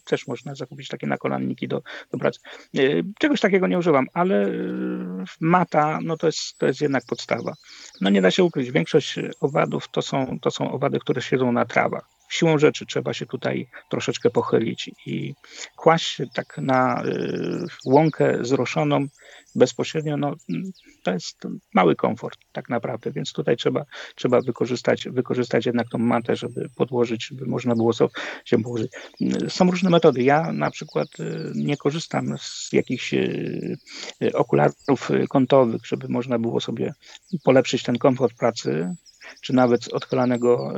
też 0.05 0.27
można 0.27 0.55
zakupić 0.55 0.89
takie 0.89 1.07
nakolanniki 1.07 1.69
do, 1.69 1.83
do 2.13 2.19
pracy. 2.19 2.41
Czegoś 3.19 3.41
takiego 3.41 3.67
nie 3.67 3.79
używam, 3.79 4.07
ale 4.13 4.51
mata, 5.41 5.99
no 6.03 6.17
to 6.17 6.27
jest, 6.27 6.59
to 6.59 6.67
jest 6.67 6.81
jednak 6.81 7.05
podstawa. 7.07 7.55
No 8.01 8.11
nie 8.11 8.23
da 8.23 8.31
się 8.31 8.45
ukryć, 8.45 8.71
większość 8.71 9.19
owadów 9.41 9.89
to 9.89 10.03
są, 10.03 10.39
to 10.41 10.51
są 10.51 10.73
owady, 10.73 10.99
które 10.99 11.23
siedzą 11.23 11.53
na 11.53 11.65
trawach 11.65 12.20
siłą 12.31 12.59
rzeczy 12.59 12.87
trzeba 12.87 13.15
się 13.15 13.27
tutaj 13.27 13.69
troszeczkę 13.91 14.31
pochylić 14.31 14.91
i 15.07 15.35
kłaść 15.77 16.23
tak 16.35 16.59
na 16.59 17.03
łąkę 17.87 18.39
zroszoną 18.41 19.07
bezpośrednio, 19.55 20.17
no, 20.17 20.35
to 21.03 21.13
jest 21.13 21.47
mały 21.75 21.97
komfort 21.97 22.39
tak 22.53 22.69
naprawdę, 22.69 23.13
więc 23.13 23.33
tutaj 23.33 23.57
trzeba, 23.57 23.85
trzeba 24.15 24.41
wykorzystać, 24.41 25.09
wykorzystać 25.09 25.67
jednak 25.67 25.89
tą 25.89 25.99
matę, 25.99 26.37
żeby 26.37 26.69
podłożyć, 26.77 27.27
żeby 27.27 27.47
można 27.47 27.75
było 27.75 27.93
się 28.45 28.59
położyć. 28.63 28.93
Są 29.49 29.71
różne 29.71 29.91
metody. 29.91 30.23
Ja 30.23 30.53
na 30.53 30.71
przykład 30.71 31.09
y, 31.21 31.53
nie 31.55 31.77
korzystam 31.77 32.39
z 32.39 32.73
jakichś 32.73 33.15
y, 33.15 33.77
y, 34.23 34.33
okularów 34.33 35.11
kątowych, 35.29 35.87
żeby 35.87 36.09
można 36.09 36.39
było 36.39 36.61
sobie 36.61 36.95
polepszyć 37.45 37.83
ten 37.83 37.99
komfort 37.99 38.35
pracy 38.35 38.95
czy 39.43 39.53
nawet 39.53 39.85
z 39.85 39.89
odchylanego 39.89 40.73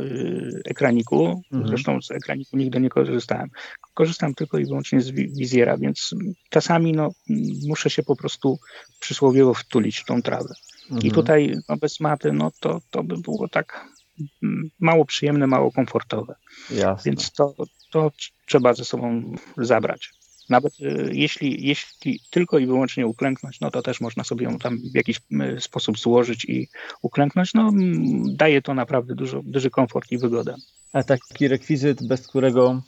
ekraniku. 0.65 1.43
Mhm. 1.53 1.69
Zresztą 1.69 2.03
z 2.03 2.11
ekraniku 2.11 2.57
nigdy 2.57 2.81
nie 2.81 2.89
korzystałem. 2.89 3.49
Korzystam 3.95 4.35
tylko 4.35 4.59
i 4.59 4.67
wyłącznie 4.67 5.01
z 5.01 5.11
wizjera, 5.11 5.79
więc 5.79 6.15
czasami 6.51 6.93
no, 6.93 7.11
muszę 7.69 7.91
się 7.91 8.03
po 8.03 8.17
prostu 8.17 8.59
przysłowiowo 9.01 9.55
wtulić 9.55 9.99
w 9.99 10.05
tą 10.05 10.23
trawę. 10.23 10.55
Mhm. 10.83 11.03
I 11.03 11.11
tutaj 11.11 11.57
no, 11.69 11.77
bez 11.77 12.01
maty, 12.01 12.33
no 12.33 12.51
to, 12.61 12.81
to 12.91 13.03
by 13.03 13.19
było 13.19 13.49
tak 13.49 13.87
mm, 14.43 14.71
mało 14.81 15.05
przyjemne, 15.05 15.47
mało 15.47 15.73
komfortowe. 15.73 16.35
Jasne. 16.71 17.11
Więc 17.11 17.33
to, 17.33 17.55
to 17.93 18.11
trzeba 18.47 18.75
ze 18.75 18.85
sobą 18.85 19.35
zabrać. 19.57 20.11
Nawet 20.49 20.81
y, 20.81 21.11
jeśli, 21.13 21.67
jeśli 21.67 22.21
tylko 22.31 22.59
i 22.59 22.67
wyłącznie 22.67 23.07
uklęknąć, 23.07 23.61
no 23.61 23.71
to 23.71 23.83
też 23.83 24.01
można 24.01 24.25
sobie 24.25 24.45
ją 24.45 24.59
tam 24.59 24.79
w 24.93 24.97
jakiś 24.97 25.21
sposób 25.59 25.99
złożyć 25.99 26.45
i 26.45 26.69
uklęknąć. 27.03 27.55
No, 27.55 27.73
daje 28.35 28.63
to 28.63 28.75
naprawdę 28.75 29.15
dużo, 29.15 29.43
duży 29.45 29.71
komfort 29.71 30.13
i 30.13 30.19
wygodę. 30.19 30.55
A 30.93 31.03
taki 31.03 31.49
rekwizyt, 31.49 32.07
bez 32.07 32.27
którego 32.29 32.83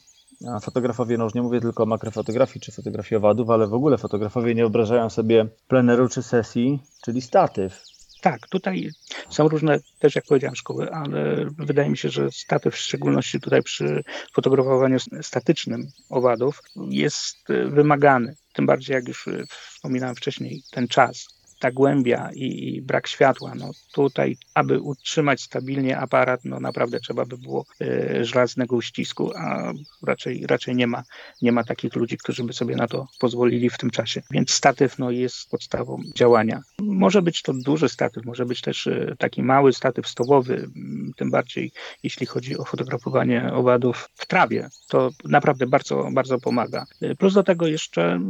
fotografowie, 0.62 1.18
no 1.18 1.24
już 1.24 1.34
nie 1.34 1.42
mówię 1.42 1.60
tylko 1.60 1.82
o 1.82 1.86
makrofotografii 1.86 2.60
czy 2.60 2.72
fotografii 2.72 3.16
owadów, 3.16 3.50
ale 3.50 3.66
w 3.66 3.74
ogóle 3.74 3.98
fotografowie 3.98 4.54
nie 4.54 4.62
wyobrażają 4.62 5.10
sobie 5.10 5.46
pleneru 5.68 6.08
czy 6.08 6.22
sesji, 6.22 6.78
czyli 7.04 7.20
statyw. 7.20 7.93
Tak, 8.24 8.48
tutaj 8.48 8.90
są 9.30 9.48
różne, 9.48 9.78
też 9.98 10.14
jak 10.14 10.24
powiedziałem, 10.24 10.56
szkoły, 10.56 10.90
ale 10.90 11.46
wydaje 11.58 11.90
mi 11.90 11.96
się, 11.96 12.08
że 12.08 12.30
statyw, 12.32 12.74
w 12.74 12.78
szczególności 12.78 13.40
tutaj 13.40 13.62
przy 13.62 14.04
fotografowaniu 14.32 14.98
statycznym 15.22 15.88
owadów, 16.10 16.62
jest 16.76 17.36
wymagany. 17.66 18.36
Tym 18.52 18.66
bardziej, 18.66 18.94
jak 18.94 19.08
już 19.08 19.28
wspominałem 19.48 20.16
wcześniej, 20.16 20.62
ten 20.70 20.88
czas 20.88 21.26
ta 21.64 21.70
głębia 21.70 22.30
i, 22.34 22.74
i, 22.74 22.82
brak 22.82 23.06
światła, 23.06 23.54
no 23.54 23.70
tutaj, 23.92 24.36
aby 24.54 24.80
utrzymać 24.80 25.42
stabilnie 25.42 25.98
aparat, 25.98 26.40
no 26.44 26.60
naprawdę 26.60 27.00
trzeba 27.00 27.24
by 27.24 27.38
było 27.38 27.64
y, 27.82 28.24
żelaznego 28.24 28.76
uścisku, 28.76 29.32
a 29.36 29.72
raczej, 30.06 30.46
raczej 30.46 30.76
nie, 30.76 30.86
ma, 30.86 31.02
nie 31.42 31.52
ma 31.52 31.64
takich 31.64 31.96
ludzi, 31.96 32.18
którzy 32.18 32.44
by 32.44 32.52
sobie 32.52 32.76
na 32.76 32.86
to 32.86 33.06
pozwolili 33.20 33.70
w 33.70 33.78
tym 33.78 33.90
czasie. 33.90 34.22
Więc 34.30 34.50
statyw 34.50 34.98
no, 34.98 35.10
jest 35.10 35.50
podstawą 35.50 36.02
działania. 36.16 36.60
Może 36.82 37.22
być 37.22 37.42
to 37.42 37.52
duży 37.52 37.88
statyw, 37.88 38.24
może 38.24 38.46
być 38.46 38.60
też 38.60 38.86
y, 38.86 39.16
taki 39.18 39.42
mały 39.42 39.72
statyw 39.72 40.08
stołowy, 40.08 40.68
tym 41.16 41.30
bardziej 41.30 41.72
jeśli 42.02 42.26
chodzi 42.26 42.58
o 42.58 42.64
fotografowanie 42.64 43.52
owadów 43.52 44.08
w 44.14 44.26
trawie. 44.26 44.68
To 44.88 45.10
naprawdę 45.24 45.66
bardzo, 45.66 46.08
bardzo 46.12 46.38
pomaga. 46.40 46.84
Plus 47.18 47.34
do 47.34 47.42
tego 47.42 47.66
jeszcze 47.66 48.20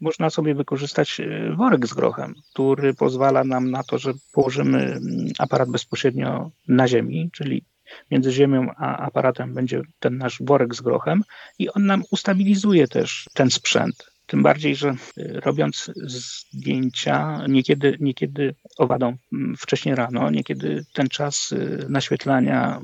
można 0.00 0.30
sobie 0.30 0.54
wykorzystać 0.54 1.20
worek 1.56 1.86
z 1.86 1.94
grochem, 1.94 2.34
który 2.52 2.79
który 2.80 2.94
pozwala 2.94 3.44
nam 3.44 3.70
na 3.70 3.82
to, 3.82 3.98
że 3.98 4.12
położymy 4.32 4.78
mm, 4.78 5.00
aparat 5.38 5.70
bezpośrednio 5.70 6.50
na 6.68 6.88
ziemi, 6.88 7.30
czyli 7.32 7.64
między 8.10 8.32
ziemią 8.32 8.70
a 8.76 8.96
aparatem 8.96 9.54
będzie 9.54 9.82
ten 9.98 10.18
nasz 10.18 10.38
worek 10.40 10.74
z 10.74 10.80
grochem 10.80 11.22
i 11.58 11.70
on 11.70 11.86
nam 11.86 12.02
ustabilizuje 12.10 12.88
też 12.88 13.26
ten 13.34 13.50
sprzęt. 13.50 14.10
Tym 14.26 14.42
bardziej, 14.42 14.76
że 14.76 14.94
y, 15.18 15.40
robiąc 15.40 15.90
zdjęcia, 15.96 17.46
niekiedy, 17.48 17.96
niekiedy 18.00 18.54
owadą 18.78 19.16
mm, 19.32 19.56
wcześniej 19.56 19.94
rano, 19.94 20.30
niekiedy 20.30 20.84
ten 20.92 21.08
czas 21.08 21.52
y, 21.52 21.86
naświetlania 21.88 22.80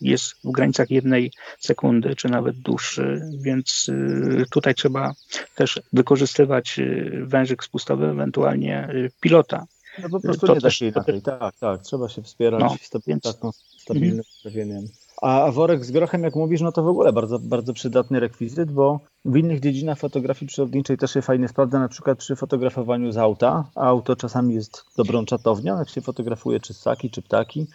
jest 0.00 0.34
w 0.44 0.50
granicach 0.50 0.90
jednej 0.90 1.32
sekundy, 1.58 2.16
czy 2.16 2.28
nawet 2.28 2.56
dłuższy, 2.56 3.22
więc 3.40 3.88
y, 3.88 4.44
tutaj 4.50 4.74
trzeba 4.74 5.14
też 5.54 5.80
wykorzystywać 5.92 6.78
y, 6.78 7.22
wężyk 7.26 7.64
spustowy, 7.64 8.06
ewentualnie 8.06 8.88
y, 8.90 9.10
pilota. 9.20 9.66
No 10.02 10.08
po 10.08 10.20
prostu 10.20 10.46
to 10.46 10.54
nie 10.54 10.60
też, 10.60 10.82
inaczej, 10.82 11.22
tak, 11.22 11.56
tak, 11.56 11.82
trzeba 11.82 12.08
się 12.08 12.22
wspierać 12.22 12.60
no, 12.60 13.00
więc... 13.06 13.22
taką 13.22 13.50
stabilnym 13.78 14.20
ustawieniem. 14.20 14.76
Mhm. 14.76 15.05
A 15.22 15.50
worek 15.52 15.84
z 15.84 15.90
grochem, 15.90 16.22
jak 16.22 16.34
mówisz, 16.34 16.60
no 16.60 16.72
to 16.72 16.82
w 16.82 16.88
ogóle 16.88 17.12
bardzo, 17.12 17.38
bardzo 17.38 17.72
przydatny 17.72 18.20
rekwizyt, 18.20 18.72
bo 18.72 19.00
w 19.24 19.36
innych 19.36 19.60
dziedzinach 19.60 19.98
fotografii 19.98 20.48
przyrodniczej 20.48 20.98
też 20.98 21.12
się 21.12 21.22
fajnie 21.22 21.48
sprawdza, 21.48 21.78
na 21.78 21.88
przykład 21.88 22.18
przy 22.18 22.36
fotografowaniu 22.36 23.12
z 23.12 23.16
auta. 23.16 23.64
Auto 23.74 24.16
czasami 24.16 24.54
jest 24.54 24.84
dobrą 24.96 25.24
czatownią, 25.24 25.78
jak 25.78 25.88
się 25.88 26.00
fotografuje 26.00 26.60
czy 26.60 26.74
ssaki, 26.74 27.10
czy 27.10 27.22
ptaki 27.22 27.66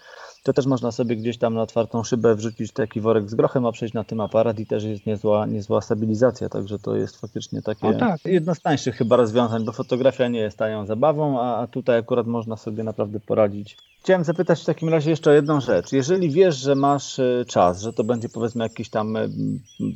to 0.43 0.53
też 0.53 0.65
można 0.65 0.91
sobie 0.91 1.15
gdzieś 1.15 1.37
tam 1.37 1.53
na 1.53 1.61
otwartą 1.61 2.03
szybę 2.03 2.35
wrzucić 2.35 2.73
taki 2.73 3.01
worek 3.01 3.29
z 3.29 3.35
grochem, 3.35 3.65
a 3.65 3.71
przejść 3.71 3.93
na 3.93 4.03
tym 4.03 4.21
aparat 4.21 4.59
i 4.59 4.65
też 4.65 4.83
jest 4.83 5.05
niezła, 5.05 5.45
niezła 5.45 5.81
stabilizacja, 5.81 6.49
także 6.49 6.79
to 6.79 6.95
jest 6.95 7.21
faktycznie 7.21 7.61
takie 7.61 7.93
tak. 7.93 8.19
jedno 8.25 8.55
z 8.55 8.61
tańszych 8.61 8.95
chyba 8.95 9.15
rozwiązań, 9.15 9.65
bo 9.65 9.71
fotografia 9.71 10.27
nie 10.27 10.39
jest 10.39 10.57
tają 10.57 10.85
zabawą, 10.85 11.41
a, 11.41 11.57
a 11.57 11.67
tutaj 11.67 11.99
akurat 11.99 12.27
można 12.27 12.57
sobie 12.57 12.83
naprawdę 12.83 13.19
poradzić. 13.19 13.77
Chciałem 14.03 14.23
zapytać 14.23 14.61
w 14.61 14.65
takim 14.65 14.89
razie 14.89 15.09
jeszcze 15.09 15.35
jedną 15.35 15.61
rzecz. 15.61 15.91
Jeżeli 15.91 16.29
wiesz, 16.29 16.55
że 16.55 16.75
masz 16.75 17.19
e, 17.19 17.45
czas, 17.47 17.81
że 17.81 17.93
to 17.93 18.03
będzie 18.03 18.29
powiedzmy 18.29 18.63
jakiś 18.63 18.89
tam 18.89 19.15
e, 19.15 19.29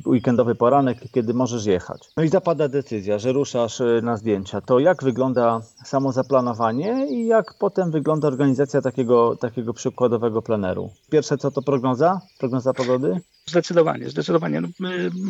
weekendowy 0.06 0.54
poranek, 0.54 0.98
kiedy 1.12 1.34
możesz 1.34 1.66
jechać, 1.66 2.08
no 2.16 2.22
i 2.22 2.28
zapada 2.28 2.68
decyzja, 2.68 3.18
że 3.18 3.32
ruszasz 3.32 3.80
e, 3.80 4.00
na 4.02 4.16
zdjęcia, 4.16 4.60
to 4.60 4.78
jak 4.78 5.04
wygląda 5.04 5.60
samo 5.84 6.12
zaplanowanie 6.12 7.06
i 7.10 7.26
jak 7.26 7.54
potem 7.58 7.90
wygląda 7.90 8.28
organizacja 8.28 8.82
takiego, 8.82 9.36
takiego 9.36 9.74
przykładowego 9.74 10.42
pleneru? 10.42 10.90
Pierwsze 11.10 11.38
co 11.38 11.50
to 11.50 11.62
prognoza? 11.62 12.20
Prognoza 12.38 12.74
pogody? 12.74 13.20
Zdecydowanie, 13.50 14.10
zdecydowanie. 14.10 14.60
No, 14.60 14.68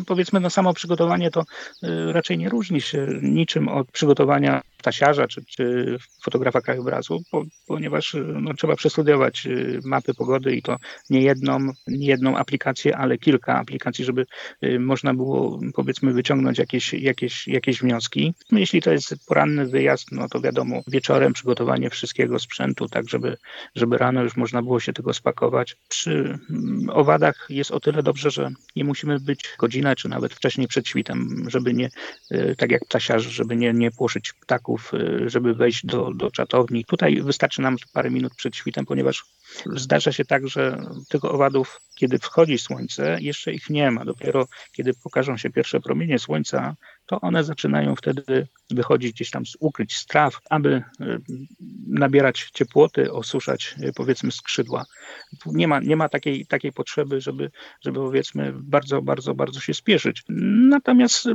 powiedzmy, 0.05 0.39
no 0.39 0.49
samo 0.49 0.73
przygotowanie 0.73 1.31
to 1.31 1.41
y, 1.41 2.13
raczej 2.13 2.37
nie 2.37 2.49
różni 2.49 2.81
się 2.81 3.07
niczym 3.21 3.67
od 3.67 3.91
przygotowania 3.91 4.61
tasiarza 4.81 5.27
czy, 5.27 5.45
czy 5.45 5.97
fotografa 6.23 6.61
krajobrazu, 6.61 7.23
po, 7.31 7.45
ponieważ 7.67 8.13
y, 8.13 8.23
no, 8.41 8.53
trzeba 8.53 8.75
przestudiować 8.75 9.45
y, 9.45 9.79
mapy 9.83 10.13
pogody 10.13 10.55
i 10.55 10.61
to 10.61 10.77
nie 11.09 11.21
jedną, 11.21 11.57
nie 11.87 12.07
jedną 12.07 12.37
aplikację, 12.37 12.97
ale 12.97 13.17
kilka 13.17 13.59
aplikacji, 13.59 14.05
żeby 14.05 14.25
można 14.79 15.13
było 15.13 15.59
powiedzmy 15.73 16.13
wyciągnąć 16.13 16.57
jakieś, 16.57 16.93
jakieś, 16.93 17.47
jakieś 17.47 17.81
wnioski. 17.81 18.33
No, 18.51 18.59
jeśli 18.59 18.81
to 18.81 18.91
jest 18.91 19.15
poranny 19.27 19.65
wyjazd, 19.65 20.11
no 20.11 20.29
to 20.29 20.41
wiadomo, 20.41 20.81
wieczorem 20.87 21.33
przygotowanie 21.33 21.89
wszystkiego 21.89 22.39
sprzętu, 22.39 22.87
tak 22.87 23.09
żeby, 23.09 23.37
żeby 23.75 23.97
rano 23.97 24.23
już 24.23 24.37
można 24.37 24.61
było 24.61 24.79
się 24.79 24.93
tego 24.93 25.13
spakować. 25.13 25.77
Przy 25.87 26.39
mm, 26.49 26.89
owadach 26.89 27.45
jest 27.49 27.71
o 27.71 27.79
tyle 27.79 28.03
dobrze, 28.07 28.31
że 28.31 28.51
nie 28.75 28.83
musimy 28.83 29.19
być 29.19 29.39
godzinę, 29.59 29.95
czy 29.95 30.09
nawet 30.09 30.33
wcześniej 30.33 30.67
przed 30.67 30.87
świtem, 30.87 31.45
żeby 31.47 31.73
nie, 31.73 31.89
e, 32.31 32.55
tak 32.55 32.71
jak 32.71 32.85
ptasiarze, 32.85 33.29
żeby 33.29 33.55
nie, 33.55 33.73
nie 33.73 33.91
płoszyć 33.91 34.33
ptaków, 34.33 34.91
e, 34.93 35.29
żeby 35.29 35.53
wejść 35.53 35.85
do, 35.85 36.13
do 36.13 36.31
czatowni. 36.31 36.85
Tutaj 36.85 37.21
wystarczy 37.21 37.61
nam 37.61 37.75
parę 37.93 38.09
minut 38.09 38.35
przed 38.35 38.55
świtem, 38.55 38.85
ponieważ 38.85 39.23
zdarza 39.65 40.11
się 40.11 40.25
tak, 40.25 40.47
że 40.47 40.77
tych 41.09 41.25
owadów, 41.25 41.79
kiedy 41.95 42.19
wchodzi 42.19 42.57
słońce, 42.57 43.17
jeszcze 43.21 43.53
ich 43.53 43.69
nie 43.69 43.91
ma. 43.91 44.05
Dopiero 44.05 44.47
kiedy 44.71 44.93
pokażą 45.03 45.37
się 45.37 45.49
pierwsze 45.49 45.79
promienie 45.79 46.19
słońca, 46.19 46.75
to 47.07 47.21
one 47.21 47.43
zaczynają 47.43 47.95
wtedy 47.95 48.47
wychodzić 48.69 49.13
gdzieś 49.13 49.31
tam 49.31 49.45
z 49.45 49.57
ukryć, 49.59 49.97
z 49.97 50.05
traw, 50.05 50.39
aby 50.49 50.69
e, 50.73 50.83
nabierać 51.87 52.49
ciepłoty, 52.53 53.11
osuszać 53.11 53.75
powiedzmy 53.95 54.31
skrzydła. 54.31 54.85
Nie 55.45 55.67
ma, 55.67 55.79
nie 55.79 55.95
ma 55.95 56.09
takiej, 56.09 56.45
takiej 56.45 56.71
potrzeby, 56.73 57.21
żeby, 57.21 57.51
żeby 57.81 57.99
powiedzmy 57.99 58.53
bardzo, 58.55 59.01
bardzo, 59.01 59.35
bardzo 59.35 59.59
się 59.59 59.73
spieszyć. 59.73 60.23
Natomiast 60.69 61.27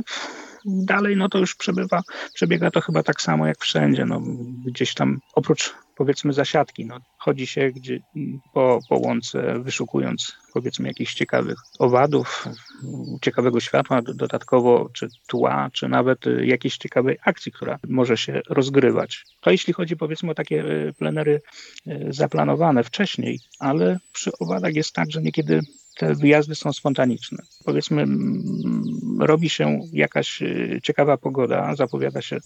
dalej 0.65 1.17
no 1.17 1.29
to 1.29 1.39
już 1.39 1.55
przebywa, 1.55 2.01
przebiega 2.33 2.71
to 2.71 2.81
chyba 2.81 3.03
tak 3.03 3.21
samo 3.21 3.47
jak 3.47 3.59
wszędzie. 3.59 4.05
No, 4.05 4.21
gdzieś 4.65 4.93
tam 4.93 5.19
oprócz 5.33 5.73
powiedzmy 5.95 6.33
zasiadki. 6.33 6.85
No, 6.85 6.99
chodzi 7.17 7.47
się 7.47 7.71
gdzie, 7.71 7.99
po, 8.53 8.79
po 8.89 8.97
łące, 8.97 9.59
wyszukując 9.59 10.37
powiedzmy 10.53 10.87
jakichś 10.87 11.13
ciekawych 11.13 11.57
owadów, 11.79 12.47
ciekawego 13.21 13.59
światła 13.59 14.01
dodatkowo, 14.01 14.89
czy 14.93 15.07
tła, 15.27 15.69
czy 15.73 15.89
nawet 15.89 16.19
jakiejś 16.43 16.77
ciekawej 16.77 17.17
akcji, 17.25 17.51
która 17.51 17.79
może 17.87 18.17
się 18.17 18.41
rozgrywać. 18.49 19.25
To 19.41 19.51
jeśli 19.51 19.73
chodzi 19.73 19.97
powiedzmy 19.97 20.31
o 20.31 20.35
takie 20.35 20.63
e, 20.63 20.93
plenery 20.93 21.41
e, 21.87 22.13
zaplanowane 22.13 22.83
wcześniej, 22.83 23.39
ale 23.59 23.99
przy 24.13 24.31
owadach 24.39 24.75
jest 24.75 24.93
tak, 24.93 25.11
że 25.11 25.21
niekiedy 25.21 25.61
te 25.97 26.15
wyjazdy 26.15 26.55
są 26.55 26.73
spontaniczne. 26.73 27.43
Powiedzmy, 27.65 28.05
robi 29.19 29.49
się 29.49 29.79
jakaś 29.93 30.41
e, 30.41 30.81
ciekawa 30.83 31.17
pogoda, 31.17 31.75
zapowiada 31.75 32.21
się 32.21 32.39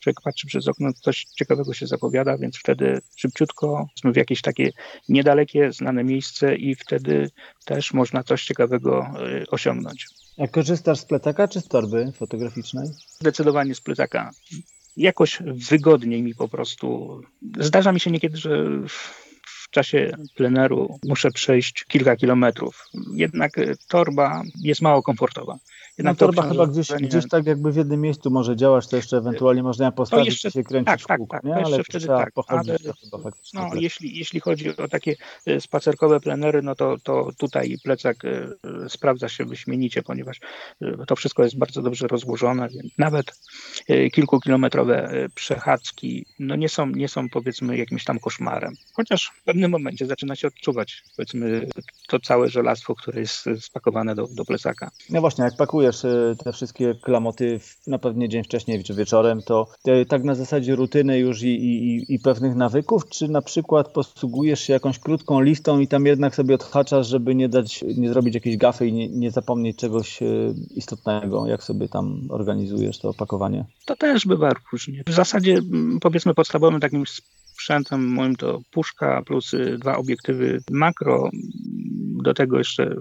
człowiek 0.00 0.20
patrzy 0.20 0.46
przez 0.46 0.68
okno, 0.68 0.92
coś 0.92 1.24
ciekawego 1.24 1.74
się 1.74 1.86
zapowiada, 1.86 2.38
więc 2.38 2.58
wtedy 2.58 3.00
szybciutko 3.16 3.86
w 4.04 4.16
jakieś 4.16 4.42
takie 4.42 4.70
niedalekie, 5.08 5.72
znane 5.72 6.04
miejsce 6.04 6.56
i 6.56 6.74
wtedy 6.74 7.30
też 7.64 7.92
można 7.92 8.22
coś 8.22 8.44
ciekawego 8.44 9.06
y, 9.42 9.50
osiągnąć. 9.50 10.06
A 10.38 10.46
korzystasz 10.46 10.98
z 10.98 11.04
plecaka 11.04 11.48
czy 11.48 11.60
z 11.60 11.68
torby 11.68 12.12
fotograficznej? 12.12 12.88
Zdecydowanie 13.20 13.74
z 13.74 13.80
plecaka. 13.80 14.30
Jakoś 14.96 15.38
wygodniej 15.70 16.22
mi 16.22 16.34
po 16.34 16.48
prostu. 16.48 17.20
Zdarza 17.58 17.92
mi 17.92 18.00
się 18.00 18.10
niekiedy, 18.10 18.36
że 18.36 18.66
w 19.70 19.72
czasie 19.72 20.12
pleneru 20.34 20.98
muszę 21.04 21.30
przejść 21.30 21.84
kilka 21.84 22.16
kilometrów. 22.16 22.88
Jednak 23.14 23.52
torba 23.88 24.42
jest 24.62 24.82
mało 24.82 25.02
komfortowa. 25.02 25.58
Jednak 25.98 26.20
no, 26.20 26.26
torba 26.26 26.42
chyba 26.42 26.66
gdzieś, 26.66 26.88
gdzieś 26.88 27.28
tak 27.28 27.46
jakby 27.46 27.72
w 27.72 27.76
jednym 27.76 28.00
miejscu 28.00 28.30
może 28.30 28.56
działać, 28.56 28.88
to 28.88 28.96
jeszcze 28.96 29.16
ewentualnie 29.16 29.62
można 29.62 29.84
ją 29.84 29.92
postawić 29.92 30.26
jeszcze, 30.26 30.48
i 30.48 30.52
się 30.52 30.62
kręcić 30.62 30.86
tak, 30.86 31.00
w 31.00 31.06
tak, 31.06 31.18
kółko, 31.18 31.36
tak, 31.36 31.44
nie? 31.44 31.54
Ale 31.54 31.84
wtedy 31.84 32.06
tak, 32.06 32.32
ale, 32.46 32.76
no, 33.54 33.70
jeśli, 33.74 34.18
jeśli 34.18 34.40
chodzi 34.40 34.76
o 34.76 34.88
takie 34.88 35.16
e, 35.46 35.60
spacerkowe 35.60 36.20
plenery, 36.20 36.62
no 36.62 36.74
to, 36.74 36.96
to 37.02 37.30
tutaj 37.38 37.76
plecak 37.84 38.24
e, 38.24 38.48
sprawdza 38.88 39.28
się 39.28 39.44
wyśmienicie, 39.44 40.02
ponieważ 40.02 40.40
to 41.06 41.16
wszystko 41.16 41.44
jest 41.44 41.58
bardzo 41.58 41.82
dobrze 41.82 42.06
rozłożone, 42.06 42.68
więc 42.68 42.92
nawet 42.98 43.40
kilkukilometrowe 44.12 45.28
przechadzki 45.34 46.26
no 46.38 46.56
nie, 46.56 46.68
są, 46.68 46.86
nie 46.86 47.08
są 47.08 47.28
powiedzmy 47.28 47.76
jakimś 47.76 48.04
tam 48.04 48.18
koszmarem. 48.18 48.74
Chociaż 48.92 49.32
w 49.36 49.44
pewnym 49.44 49.70
momencie 49.70 50.06
zaczyna 50.06 50.36
się 50.36 50.48
odczuwać 50.48 51.02
powiedzmy 51.16 51.66
to 52.08 52.20
całe 52.20 52.48
żelastwo, 52.48 52.94
które 52.94 53.20
jest 53.20 53.48
spakowane 53.60 54.14
do, 54.14 54.26
do 54.26 54.44
plecaka. 54.44 54.90
No 55.10 55.20
właśnie, 55.20 55.44
jak 55.44 55.56
pakujesz 55.56 55.79
Y, 55.88 56.36
te 56.44 56.52
wszystkie 56.52 56.94
klamoty 56.94 57.60
na 57.86 57.98
pewnie 57.98 58.28
dzień 58.28 58.44
wcześniej 58.44 58.84
czy 58.84 58.94
wieczorem, 58.94 59.42
to 59.42 59.66
tak 60.08 60.24
na 60.24 60.34
zasadzie 60.34 60.76
rutyny 60.76 61.18
już 61.18 61.42
i, 61.42 61.48
i, 61.48 62.14
i 62.14 62.18
pewnych 62.18 62.54
nawyków, 62.54 63.08
czy 63.08 63.28
na 63.28 63.42
przykład 63.42 63.92
posługujesz 63.92 64.60
się 64.60 64.72
jakąś 64.72 64.98
krótką 64.98 65.40
listą 65.40 65.80
i 65.80 65.88
tam 65.88 66.06
jednak 66.06 66.34
sobie 66.34 66.54
odhaczasz, 66.54 67.08
żeby 67.08 67.34
nie 67.34 67.48
dać, 67.48 67.84
nie 67.96 68.08
zrobić 68.08 68.34
jakiejś 68.34 68.56
gafy 68.56 68.86
i 68.86 68.92
nie, 68.92 69.08
nie 69.08 69.30
zapomnieć 69.30 69.76
czegoś 69.76 70.22
y, 70.22 70.54
istotnego, 70.74 71.46
jak 71.46 71.62
sobie 71.62 71.88
tam 71.88 72.20
organizujesz 72.30 72.98
to 72.98 73.08
opakowanie? 73.08 73.64
To 73.86 73.96
też 73.96 74.26
bywa 74.26 74.52
różnie. 74.72 75.02
W 75.06 75.12
zasadzie 75.12 75.58
powiedzmy 76.00 76.34
podstawowym 76.34 76.80
takim 76.80 77.04
sprzętem 77.52 78.08
moim 78.08 78.36
to 78.36 78.60
puszka 78.70 79.22
plus 79.26 79.54
y, 79.54 79.78
dwa 79.78 79.96
obiektywy 79.96 80.62
makro, 80.70 81.30
do 82.22 82.34
tego 82.34 82.58
jeszcze 82.58 82.96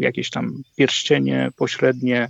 jakieś 0.00 0.30
tam 0.30 0.62
pierścienie 0.76 1.50
pośrednie 1.56 2.28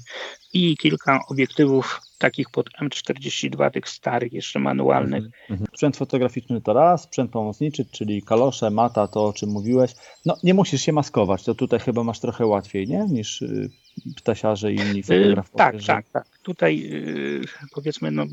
i 0.53 0.76
kilka 0.76 1.20
obiektywów 1.29 2.01
takich 2.19 2.51
pod 2.51 2.69
M42, 2.83 3.71
tych 3.71 3.89
starych, 3.89 4.33
jeszcze 4.33 4.59
manualnych. 4.59 5.25
Mhm, 5.25 5.33
mhm. 5.51 5.66
Sprzęt 5.75 5.97
fotograficzny 5.97 6.61
to 6.61 6.73
raz, 6.73 7.03
sprzęt 7.03 7.31
pomocniczy, 7.31 7.85
czyli 7.85 8.23
kalosze, 8.23 8.71
mata, 8.71 9.09
to 9.09 9.25
o 9.25 9.33
czym 9.33 9.51
mówiłeś. 9.51 9.95
No 10.27 10.37
nie 10.43 10.55
musisz 10.55 10.83
się 10.83 10.93
maskować, 10.93 11.45
to 11.45 11.55
tutaj 11.55 11.81
chyba 11.81 12.05
masz 12.05 12.21
trochę 12.21 12.47
łatwiej, 12.47 12.89
nie? 12.89 13.07
Niż 13.11 13.43
y, 13.43 13.71
ptasiarze 14.16 14.73
i 14.73 14.77
inni 14.77 15.01
y, 15.01 15.03
fotografowie. 15.03 15.59
Tak, 15.59 15.81
że... 15.81 15.87
tak, 15.87 16.07
tak. 16.12 16.25
Tutaj 16.43 16.91
y, 16.93 17.41
powiedzmy, 17.75 18.11
no, 18.11 18.25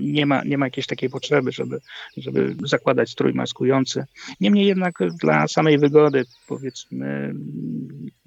nie, 0.00 0.26
ma, 0.26 0.44
nie 0.44 0.58
ma 0.58 0.66
jakiejś 0.66 0.86
takiej 0.86 1.10
potrzeby, 1.10 1.52
żeby, 1.52 1.80
żeby 2.16 2.56
zakładać 2.64 3.10
strój 3.10 3.34
maskujący. 3.34 4.04
Niemniej 4.40 4.66
jednak 4.66 4.98
dla 5.20 5.48
samej 5.48 5.78
wygody, 5.78 6.24
powiedzmy, 6.48 7.34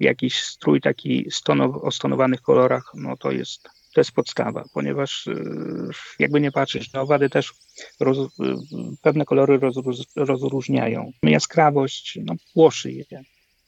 jakiś 0.00 0.42
strój 0.42 0.80
taki 0.80 1.26
stonow, 1.30 1.76
o 1.84 1.90
stonowanych 1.90 2.40
kolorach, 2.42 2.92
no 2.94 3.16
to 3.16 3.30
jest 3.30 3.79
to 3.94 4.00
jest 4.00 4.12
podstawa, 4.12 4.64
ponieważ 4.74 5.26
y, 5.26 5.44
jakby 6.18 6.40
nie 6.40 6.52
patrzeć, 6.52 6.92
no 6.92 7.00
owady 7.00 7.30
też 7.30 7.52
roz, 8.00 8.18
y, 8.18 8.28
pewne 9.02 9.24
kolory 9.24 9.58
roz, 9.58 9.76
rozróżniają. 10.16 11.10
Jaskrawość 11.22 12.18
no, 12.24 12.34
płoszy 12.54 12.92
je, 12.92 13.04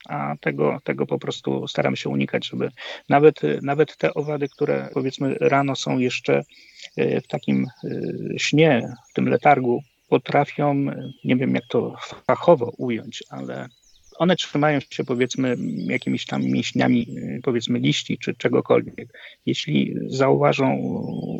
a 0.09 0.35
tego, 0.41 0.79
tego 0.83 1.05
po 1.05 1.19
prostu 1.19 1.67
staramy 1.67 1.97
się 1.97 2.09
unikać, 2.09 2.47
żeby 2.47 2.69
nawet, 3.09 3.41
nawet 3.61 3.97
te 3.97 4.13
owady, 4.13 4.49
które 4.49 4.89
powiedzmy 4.93 5.35
rano 5.39 5.75
są 5.75 5.97
jeszcze 5.97 6.41
y, 6.97 7.21
w 7.21 7.27
takim 7.27 7.65
śnie, 8.37 8.93
w 9.09 9.13
tym 9.13 9.29
letargu, 9.29 9.81
potrafią, 10.09 10.85
nie 11.23 11.35
wiem 11.35 11.55
jak 11.55 11.63
to 11.69 11.95
fachowo 12.27 12.71
ująć, 12.77 13.23
ale 13.29 13.67
one 14.17 14.35
trzymają 14.35 14.79
się 14.89 15.03
powiedzmy 15.03 15.57
jakimiś 15.87 16.25
tam 16.25 16.43
mięśniami 16.43 17.07
powiedzmy 17.43 17.79
liści 17.79 18.17
czy 18.17 18.33
czegokolwiek. 18.33 19.19
Jeśli 19.45 19.95
zauważą 20.07 20.97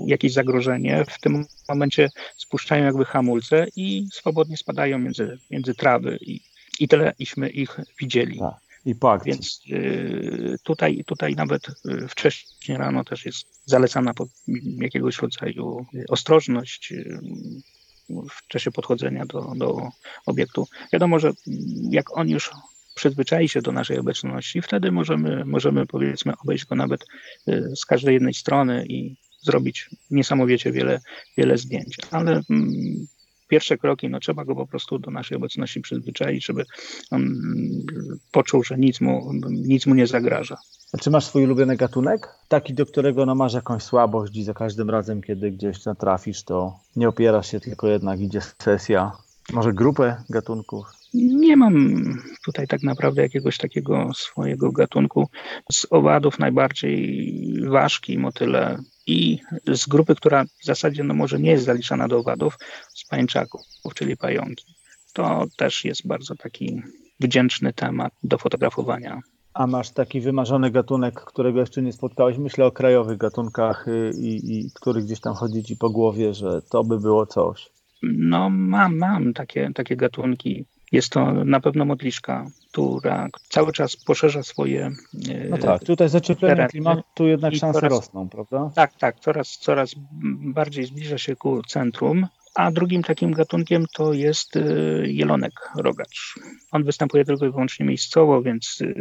jakieś 0.08 0.34
zagrożenie, 0.34 1.06
w 1.10 1.20
tym 1.20 1.46
momencie 1.70 2.10
spuszczają 2.38 2.86
jakby 2.86 3.06
hamulce 3.06 3.66
i 3.76 4.08
swobodnie 4.14 4.58
spadają 4.58 5.00
między, 5.00 5.38
między 5.52 5.76
trawy 5.76 6.18
i, 6.22 6.42
i 6.80 6.88
tyle 6.88 7.14
iśmy 7.20 7.50
ich 7.50 7.80
widzieli. 8.00 8.40
Tak. 8.40 8.64
I 8.86 8.96
po 8.96 9.12
akcji. 9.12 9.32
Więc 9.32 9.62
y, 9.70 10.58
tutaj, 10.64 11.04
tutaj 11.06 11.36
nawet 11.36 11.70
y, 11.70 12.08
wcześniej 12.08 12.78
rano 12.78 13.04
też 13.04 13.26
jest 13.26 13.48
zalecana 13.66 14.14
jakiegoś 14.78 15.18
rodzaju 15.18 15.86
ostrożność, 16.10 16.92
y, 16.92 17.20
w 18.10 18.48
czasie 18.48 18.72
podchodzenia 18.72 19.26
do, 19.26 19.54
do 19.56 19.90
obiektu. 20.26 20.68
Wiadomo, 20.94 21.20
że 21.20 21.32
jak 21.90 22.18
on 22.18 22.30
już 22.30 22.52
przyzwyczai 22.96 23.50
się 23.50 23.62
do 23.62 23.72
naszej 23.72 24.00
obecności, 24.00 24.62
wtedy 24.62 24.92
możemy, 24.92 25.46
możemy 25.46 25.86
powiedzmy 25.86 26.34
obejść 26.44 26.66
go 26.66 26.76
nawet 26.76 27.06
y, 27.48 27.76
z 27.76 27.86
każdej 27.86 28.14
jednej 28.14 28.34
strony 28.34 28.86
i 28.88 29.16
zrobić 29.42 29.90
niesamowicie 30.12 30.72
wiele, 30.72 31.00
wiele 31.38 31.58
zdjęć. 31.58 31.98
Ale 32.12 32.42
mm, 32.50 33.08
pierwsze 33.54 33.78
kroki, 33.78 34.10
no 34.10 34.20
trzeba 34.20 34.46
go 34.46 34.56
po 34.56 34.68
prostu 34.68 35.00
do 35.00 35.12
naszej 35.12 35.38
obecności 35.38 35.82
przyzwyczaić, 35.82 36.46
żeby 36.46 36.66
on 37.12 37.22
mm, 37.22 37.86
poczuł, 38.32 38.64
że 38.64 38.78
nic 38.78 39.02
mu, 39.02 39.32
nic 39.50 39.86
mu 39.86 39.96
nie 39.96 40.08
zagraża. 40.08 40.58
A 40.94 40.98
czy 40.98 41.10
masz 41.12 41.26
swój 41.26 41.44
ulubiony 41.44 41.78
gatunek? 41.78 42.28
Taki, 42.48 42.74
do 42.74 42.86
którego 42.86 43.26
no, 43.26 43.36
masz 43.36 43.54
jakąś 43.54 43.84
słabość 43.84 44.36
i 44.36 44.44
za 44.44 44.54
każdym 44.54 44.90
razem, 44.90 45.22
kiedy 45.22 45.52
gdzieś 45.52 45.86
natrafisz, 45.86 46.44
to 46.44 46.80
nie 46.96 47.10
opierasz 47.10 47.52
się, 47.52 47.60
tylko 47.60 47.88
jednak 47.88 48.20
idzie 48.20 48.42
sesja. 48.62 49.12
Może 49.54 49.74
grupę 49.74 50.24
gatunków? 50.30 50.86
Nie 51.14 51.58
mam 51.58 52.04
tutaj 52.46 52.68
tak 52.68 52.84
naprawdę 52.84 53.22
jakiegoś 53.22 53.58
takiego 53.58 54.12
swojego 54.16 54.72
gatunku. 54.72 55.30
Z 55.72 55.88
owadów 55.90 56.40
najbardziej 56.40 57.34
ważki, 57.70 58.18
motyle 58.18 58.78
i 59.08 59.40
z 59.68 59.88
grupy, 59.88 60.16
która 60.16 60.46
w 60.46 60.66
zasadzie 60.66 61.04
no 61.04 61.14
może 61.14 61.40
nie 61.40 61.52
jest 61.52 61.66
zaliczana 61.66 62.08
do 62.08 62.18
owadów, 62.18 62.58
z 62.94 63.08
pańczaków, 63.08 63.62
czyli 63.96 64.18
pająki. 64.18 64.66
To 65.14 65.46
też 65.58 65.86
jest 65.86 66.08
bardzo 66.08 66.36
taki 66.36 66.82
wdzięczny 67.20 67.74
temat 67.74 68.14
do 68.24 68.38
fotografowania. 68.38 69.20
A 69.54 69.68
masz 69.68 69.90
taki 69.90 70.22
wymarzony 70.22 70.72
gatunek, 70.72 71.14
którego 71.14 71.60
jeszcze 71.60 71.82
nie 71.82 71.94
spotkałeś? 71.94 72.38
Myślę 72.38 72.66
o 72.66 72.72
krajowych 72.72 73.18
gatunkach 73.18 73.88
y, 73.88 74.12
i, 74.18 74.58
i 74.58 74.72
który 74.76 75.02
gdzieś 75.02 75.20
tam 75.20 75.34
chodzi 75.34 75.64
ci 75.64 75.78
po 75.78 75.90
głowie, 75.90 76.34
że 76.34 76.62
to 76.62 76.84
by 76.84 77.00
było 77.00 77.26
coś. 77.26 77.70
No 78.04 78.50
mam, 78.50 78.98
mam 78.98 79.34
takie, 79.34 79.72
takie 79.76 79.96
gatunki. 79.96 80.66
Jest 80.94 81.10
to 81.10 81.34
na 81.34 81.60
pewno 81.60 81.86
modliszka, 81.86 82.48
która 82.72 83.28
cały 83.50 83.72
czas 83.72 83.96
poszerza 83.96 84.44
swoje. 84.44 84.92
E, 85.30 85.50
no 85.50 85.58
tak, 85.58 85.84
tutaj 85.84 86.10
zacieplenie 86.10 86.68
klimatu 86.68 87.28
jednak 87.28 87.56
szanse 87.56 87.80
coraz, 87.80 87.92
rosną, 87.92 88.30
prawda? 88.30 88.72
Tak, 88.76 88.94
tak, 89.00 89.20
coraz, 89.20 89.58
coraz 89.58 89.96
bardziej 90.54 90.86
zbliża 90.86 91.18
się 91.18 91.36
ku 91.36 91.62
centrum. 91.64 92.28
A 92.56 92.72
drugim 92.72 93.04
takim 93.04 93.32
gatunkiem 93.32 93.86
to 93.94 94.14
jest 94.14 94.56
e, 94.56 94.62
jelonek 95.08 95.54
rogacz. 95.78 96.36
On 96.72 96.84
występuje 96.84 97.26
tylko 97.26 97.46
i 97.46 97.52
wyłącznie 97.52 97.86
miejscowo, 97.86 98.42
więc 98.42 98.80
e, 98.82 98.94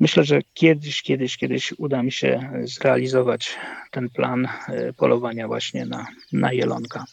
myślę, 0.00 0.24
że 0.24 0.40
kiedyś, 0.54 1.02
kiedyś, 1.02 1.36
kiedyś 1.36 1.72
uda 1.78 2.02
mi 2.02 2.12
się 2.12 2.50
zrealizować 2.64 3.56
ten 3.90 4.10
plan 4.10 4.48
polowania 4.96 5.46
właśnie 5.46 5.86
na, 5.86 6.06
na 6.32 6.52
jelonka 6.52 7.04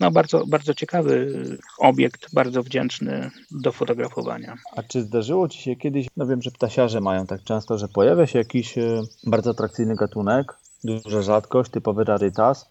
no 0.00 0.10
bardzo, 0.10 0.46
bardzo 0.46 0.74
ciekawy 0.74 1.32
obiekt, 1.78 2.34
bardzo 2.34 2.62
wdzięczny 2.62 3.30
do 3.50 3.72
fotografowania. 3.72 4.56
A 4.76 4.82
czy 4.82 5.02
zdarzyło 5.02 5.48
Ci 5.48 5.62
się 5.62 5.76
kiedyś, 5.76 6.06
no 6.16 6.26
wiem, 6.26 6.42
że 6.42 6.50
ptasiarze 6.50 7.00
mają 7.00 7.26
tak 7.26 7.44
często, 7.44 7.78
że 7.78 7.88
pojawia 7.88 8.26
się 8.26 8.38
jakiś 8.38 8.78
e, 8.78 9.02
bardzo 9.26 9.50
atrakcyjny 9.50 9.96
gatunek, 9.96 10.54
duża 10.84 11.22
rzadkość, 11.22 11.70
typowy 11.70 12.04
rarytas, 12.04 12.70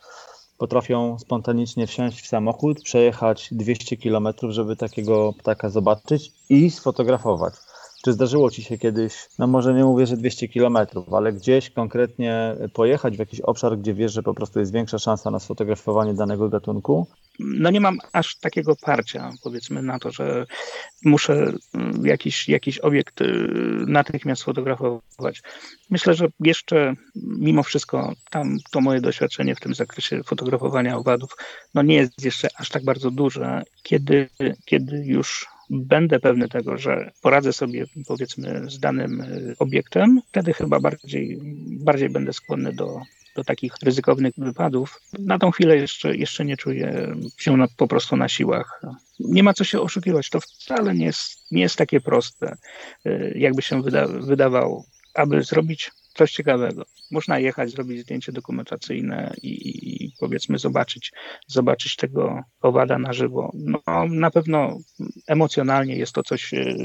potrafią 0.57 1.19
spontanicznie 1.19 1.88
wsiąść 1.88 2.21
w 2.21 2.28
samochód, 2.28 2.82
przejechać 2.84 3.49
200 3.51 3.97
km, 3.97 4.28
żeby 4.49 4.75
takiego 4.75 5.34
ptaka 5.34 5.69
zobaczyć 5.69 6.32
i 6.49 6.71
sfotografować. 6.71 7.53
Czy 8.08 8.14
zdarzyło 8.14 8.51
Ci 8.51 8.64
się 8.64 8.78
kiedyś, 8.78 9.14
no 9.39 9.47
może 9.47 9.74
nie 9.74 9.84
mówię, 9.84 10.05
że 10.05 10.18
200 10.18 10.47
kilometrów, 10.47 11.14
ale 11.14 11.34
gdzieś 11.34 11.70
konkretnie 11.70 12.55
pojechać 12.74 13.16
w 13.16 13.20
jakiś 13.20 13.41
obszar, 13.41 13.78
gdzie 13.78 13.93
wiesz, 13.93 14.14
że 14.14 14.24
po 14.24 14.34
prostu 14.34 14.60
jest 14.60 14.74
większa 14.74 14.99
szansa 14.99 15.32
na 15.32 15.39
sfotografowanie 15.39 16.14
danego 16.14 16.49
gatunku? 16.49 17.08
no 17.39 17.70
nie 17.70 17.82
mam 17.82 17.97
aż 18.14 18.36
takiego 18.36 18.76
parcia, 18.76 19.32
powiedzmy, 19.43 19.82
na 19.82 19.99
to, 19.99 20.12
że 20.12 20.45
muszę 21.05 21.53
mm, 21.74 22.05
jakiś, 22.05 22.49
jakiś 22.49 22.80
obiekt 22.80 23.22
y, 23.22 23.26
natychmiast 23.88 24.43
fotografować. 24.43 25.41
Myślę, 25.89 26.14
że 26.14 26.28
jeszcze 26.39 26.93
mimo 27.16 27.64
wszystko 27.64 28.14
tam 28.30 28.58
to 28.72 28.82
moje 28.82 29.01
doświadczenie 29.01 29.55
w 29.55 29.60
tym 29.60 29.76
zakresie 29.76 30.24
fotografowania 30.24 30.97
owadów 30.97 31.38
no 31.74 31.82
nie 31.82 31.95
jest 31.95 32.26
jeszcze 32.26 32.47
aż 32.58 32.70
tak 32.70 32.84
bardzo 32.86 33.12
duże. 33.12 33.64
Kiedy, 33.84 34.30
kiedy 34.66 35.03
już 35.05 35.47
będę 35.70 36.20
pewny 36.20 36.49
tego, 36.49 36.78
że 36.78 37.11
poradzę 37.22 37.53
sobie 37.53 37.86
powiedzmy 38.07 38.70
z 38.70 38.80
danym 38.80 39.22
y, 39.22 39.55
obiektem, 39.59 40.22
wtedy 40.28 40.53
chyba 40.53 40.80
bardziej, 40.80 41.39
bardziej 41.70 42.09
będę 42.09 42.34
skłonny 42.34 42.74
do, 42.74 43.01
do 43.36 43.43
takich 43.43 43.74
ryzykownych 43.84 44.34
wypadów. 44.38 45.01
Na 45.20 45.39
tą 45.39 45.51
chwilę 45.51 45.78
jeszcze, 45.78 46.15
jeszcze 46.15 46.45
nie 46.45 46.57
czuję 46.57 47.15
się 47.38 47.57
na, 47.57 47.68
po 47.78 47.88
prostu 47.88 48.18
na 48.18 48.30
siłach. 48.30 48.82
Nie 49.20 49.43
ma 49.43 49.53
co 49.53 49.63
się 49.63 49.82
oszukiwać, 49.82 50.30
to 50.30 50.39
wcale 50.39 50.95
nie 50.95 51.05
jest, 51.05 51.51
nie 51.51 51.61
jest 51.61 51.76
takie 51.76 52.01
proste, 52.01 52.57
y, 53.05 53.34
jakby 53.36 53.61
się 53.61 53.82
wyda, 53.82 54.07
wydawało. 54.07 54.86
Aby 55.13 55.43
zrobić 55.43 55.91
coś 56.13 56.32
ciekawego. 56.32 56.86
Można 57.12 57.39
jechać, 57.39 57.70
zrobić 57.70 58.01
zdjęcie 58.01 58.32
dokumentacyjne 58.32 59.34
i, 59.41 59.49
i, 60.05 60.12
powiedzmy 60.20 60.58
zobaczyć, 60.58 61.12
zobaczyć 61.47 61.95
tego 61.95 62.41
owada 62.62 62.97
na 62.97 63.14
żywo. 63.14 63.51
No, 63.55 64.05
na 64.10 64.32
pewno 64.32 64.78
emocjonalnie 65.28 65.95
jest 65.95 66.14
to 66.14 66.24
coś 66.24 66.53
y, 66.53 66.76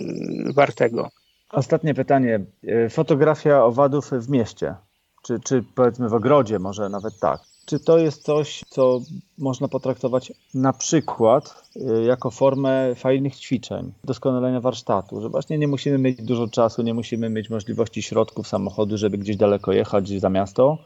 wartego. 0.55 1.09
Ostatnie 1.51 1.95
pytanie. 1.95 2.41
Y, 2.65 2.89
fotografia 2.91 3.65
owadów 3.65 4.11
w 4.11 4.29
mieście, 4.29 4.75
czy, 5.23 5.41
czy 5.41 5.65
powiedzmy 5.75 6.09
w 6.09 6.15
ogrodzie, 6.15 6.59
może 6.59 6.89
nawet 6.89 7.19
tak. 7.21 7.52
Czy 7.67 7.81
to 7.81 7.99
jest 7.99 8.23
coś, 8.23 8.61
co 8.69 9.01
można 9.39 9.69
potraktować 9.69 10.33
na 10.55 10.73
przykład 10.73 11.71
y, 11.77 12.03
jako 12.03 12.31
formę 12.31 12.95
fajnych 12.95 13.37
ćwiczeń, 13.37 13.93
doskonalenia 14.05 14.61
warsztatu, 14.61 15.23
że 15.23 15.29
właśnie 15.29 15.59
nie 15.59 15.69
musimy 15.69 15.99
mieć 15.99 16.23
dużo 16.23 16.49
czasu, 16.49 16.83
nie 16.83 16.95
musimy 16.95 17.29
mieć 17.29 17.51
możliwości 17.51 18.03
środków 18.03 18.49
samochodu, 18.49 18.99
żeby 18.99 19.19
gdzieś 19.19 19.37
daleko 19.37 19.73
jechać 19.73 20.09
za 20.09 20.31
miasto, 20.31 20.79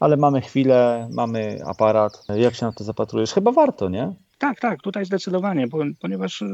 ale 0.00 0.16
mamy 0.16 0.40
chwilę, 0.40 1.08
mamy 1.12 1.58
aparat. 1.66 2.24
Jak 2.36 2.54
się 2.54 2.66
na 2.66 2.72
to 2.72 2.84
zapatrujesz? 2.84 3.32
Chyba 3.32 3.52
warto, 3.52 3.88
nie? 3.88 4.14
Tak, 4.38 4.60
tak, 4.60 4.82
tutaj 4.82 5.04
zdecydowanie, 5.04 5.66
ponieważ 6.00 6.42
y, 6.42 6.46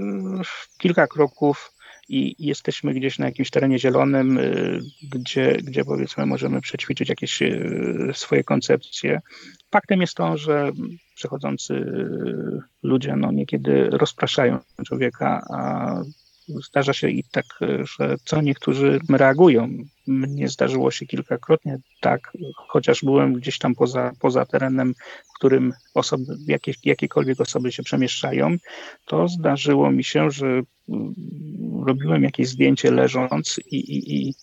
kilka 0.79 1.07
kroków 1.07 1.73
i 2.13 2.37
jesteśmy 2.39 2.95
gdzieś 2.95 3.19
na 3.19 3.27
jakimś 3.27 3.51
terenie 3.51 3.79
zielonym, 3.79 4.39
y, 4.39 4.81
gdzie, 5.03 5.53
gdzie 5.53 5.85
powiedzmy 5.85 6.27
możemy 6.27 6.61
przećwiczyć 6.61 7.09
jakieś 7.09 7.43
y, 7.43 8.11
swoje 8.13 8.45
koncepcje. 8.45 9.21
Faktem 9.71 10.01
jest 10.01 10.15
to, 10.15 10.37
że 10.37 10.73
przechodzący 11.15 11.87
ludzie 12.83 13.17
no, 13.17 13.33
niekiedy 13.33 13.91
rozpraszają 13.91 14.59
człowieka, 14.87 15.47
a 15.51 15.95
zdarza 16.49 16.93
się 16.93 17.09
i 17.09 17.25
tak, 17.25 17.45
że 17.99 18.17
co 18.25 18.43
niektórzy 18.43 19.01
reagują. 19.09 19.69
Mnie 20.07 20.49
zdarzyło 20.49 20.91
się 20.91 21.07
kilkakrotnie 21.07 21.79
tak, 22.01 22.33
chociaż 22.57 23.05
byłem 23.05 23.35
gdzieś 23.35 23.59
tam 23.59 23.75
poza, 23.75 24.13
poza 24.21 24.47
terenem, 24.47 24.95
w 25.25 25.39
którym 25.39 25.73
osoby, 25.95 26.25
jakie, 26.47 26.73
jakiekolwiek 26.85 27.41
osoby 27.41 27.73
się 27.73 27.83
przemieszczają, 27.83 28.57
to 29.07 29.29
zdarzyło 29.29 29.91
mi 29.91 30.05
się, 30.05 30.31
że 30.31 30.47
mm, 30.47 31.15
robiłem 31.87 32.23
jakieś 32.23 32.49
zdjęcie 32.49 32.91
leżąc 32.91 33.61
i, 33.67 33.77
i, 33.77 34.29
i 34.29 34.35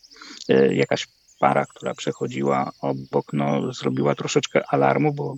e, 0.49 0.75
jakaś 0.75 1.07
para, 1.39 1.65
która 1.65 1.93
przechodziła 1.93 2.71
obok, 2.81 3.33
no, 3.33 3.73
zrobiła 3.73 4.15
troszeczkę 4.15 4.63
alarmu, 4.67 5.13
bo 5.13 5.35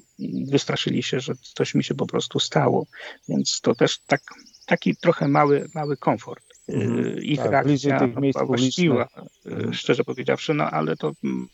wystraszyli 0.48 1.04
się, 1.04 1.20
że 1.20 1.34
coś 1.56 1.76
mi 1.76 1.84
się 1.84 1.96
po 1.96 2.06
prostu 2.06 2.40
stało. 2.40 2.88
Więc 3.30 3.62
to 3.62 3.76
też 3.76 4.00
tak, 4.00 4.22
taki 4.66 4.96
trochę 4.96 5.28
mały, 5.28 5.70
mały 5.76 5.98
komfort. 5.98 6.51
Mhm. 6.74 7.24
ich 7.24 7.40
tak, 7.40 7.52
reakcja 7.52 8.00
tych 8.00 8.16
miejsc 8.16 8.40
właściwa, 8.46 9.08
mhm. 9.46 9.74
szczerze 9.74 10.04
powiedziawszy, 10.04 10.54
no 10.54 10.72
ale 10.72 10.98
to 10.98 11.12
mm, 11.24 11.48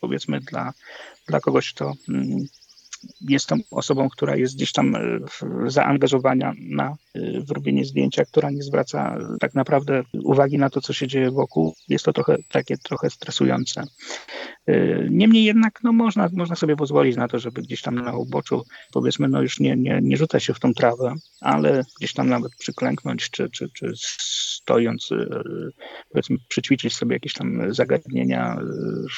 powiedzmy 0.00 0.40
dla, 0.40 0.72
dla 1.28 1.40
kogoś, 1.40 1.72
kto 1.72 1.92
mm, 2.08 2.46
jestem 3.20 3.60
osobą, 3.70 4.08
która 4.08 4.36
jest 4.36 4.56
gdzieś 4.56 4.72
tam 4.72 4.96
e, 4.96 5.00
zaangażowana 5.66 6.52
na 6.58 6.96
e, 7.14 7.40
w 7.40 7.50
robienie 7.50 7.84
zdjęcia, 7.84 8.24
która 8.24 8.50
nie 8.50 8.62
zwraca 8.62 9.18
tak 9.40 9.54
naprawdę 9.54 10.02
uwagi 10.24 10.58
na 10.58 10.70
to, 10.70 10.80
co 10.80 10.92
się 10.92 11.06
dzieje 11.06 11.30
wokół. 11.30 11.74
Jest 11.88 12.04
to 12.04 12.12
trochę 12.12 12.36
takie 12.48 12.78
trochę 12.78 13.10
stresujące. 13.10 13.82
E, 14.66 14.74
niemniej 15.10 15.44
jednak 15.44 15.80
no, 15.82 15.92
można, 15.92 16.28
można 16.32 16.56
sobie 16.56 16.76
pozwolić 16.76 17.16
na 17.16 17.28
to, 17.28 17.38
żeby 17.38 17.62
gdzieś 17.62 17.82
tam 17.82 17.94
na 17.94 18.16
uboczu, 18.16 18.62
powiedzmy, 18.92 19.28
no 19.28 19.42
już 19.42 19.60
nie, 19.60 19.76
nie, 19.76 20.00
nie 20.02 20.16
rzucać 20.16 20.44
się 20.44 20.54
w 20.54 20.60
tą 20.60 20.74
trawę, 20.74 21.14
ale 21.40 21.84
gdzieś 21.98 22.12
tam 22.12 22.28
nawet 22.28 22.52
przyklęknąć, 22.58 23.30
czy, 23.30 23.50
czy, 23.50 23.68
czy 23.74 23.92
stojąc, 23.96 25.08
powiedzmy, 26.10 26.36
przyćwiczyć 26.48 26.94
sobie 26.94 27.16
jakieś 27.16 27.32
tam 27.34 27.74
zagadnienia 27.74 28.56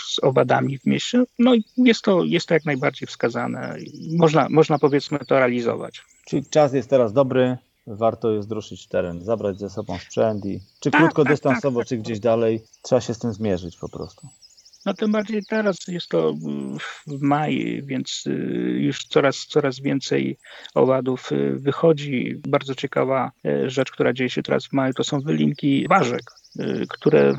z 0.07 0.25
owadami 0.25 0.79
w 0.79 0.87
mieście. 0.87 1.25
No 1.39 1.53
jest 1.77 2.03
to, 2.03 2.25
jest 2.25 2.47
to 2.47 2.55
jak 2.55 2.65
najbardziej 2.65 3.07
wskazane 3.07 3.77
można, 4.19 4.49
można 4.49 4.79
powiedzmy 4.79 5.19
to 5.19 5.39
realizować. 5.39 6.05
Czyli 6.27 6.47
czas 6.47 6.73
jest 6.73 6.91
teraz 6.91 7.13
dobry, 7.13 7.57
warto 7.87 8.31
jest 8.31 8.53
ruszyć 8.53 8.87
teren, 8.87 9.25
zabrać 9.25 9.59
ze 9.59 9.71
sobą 9.71 9.99
sprzęt 9.99 10.47
i 10.47 10.61
czy 10.81 10.91
tak, 10.91 11.01
krótkodystansowo, 11.01 11.81
tak, 11.81 11.85
tak, 11.85 11.89
czy 11.89 12.03
gdzieś 12.03 12.21
dalej, 12.21 12.61
trzeba 12.83 13.01
się 13.01 13.15
z 13.15 13.19
tym 13.19 13.33
zmierzyć 13.33 13.77
po 13.77 13.89
prostu. 13.89 14.29
No 14.87 14.95
tym 14.95 15.13
bardziej 15.13 15.43
teraz 15.49 15.77
jest 15.89 16.09
to 16.09 16.35
w 17.07 17.23
maju, 17.23 17.87
więc 17.87 18.25
y, 18.27 18.31
już 18.81 19.05
coraz, 19.05 19.37
coraz 19.37 19.81
więcej 19.81 20.39
owadów 20.75 21.33
y, 21.33 21.59
wychodzi. 21.59 22.41
Bardzo 22.49 22.75
ciekawa 22.75 23.33
y, 23.47 23.71
rzecz, 23.71 23.91
która 23.91 24.13
dzieje 24.13 24.31
się 24.31 24.43
teraz 24.43 24.67
w 24.67 24.73
maju, 24.73 24.93
to 24.95 25.05
są 25.05 25.21
wylinki 25.21 25.87
ważek. 25.89 26.23
Y, 26.61 26.87
które 26.89 27.35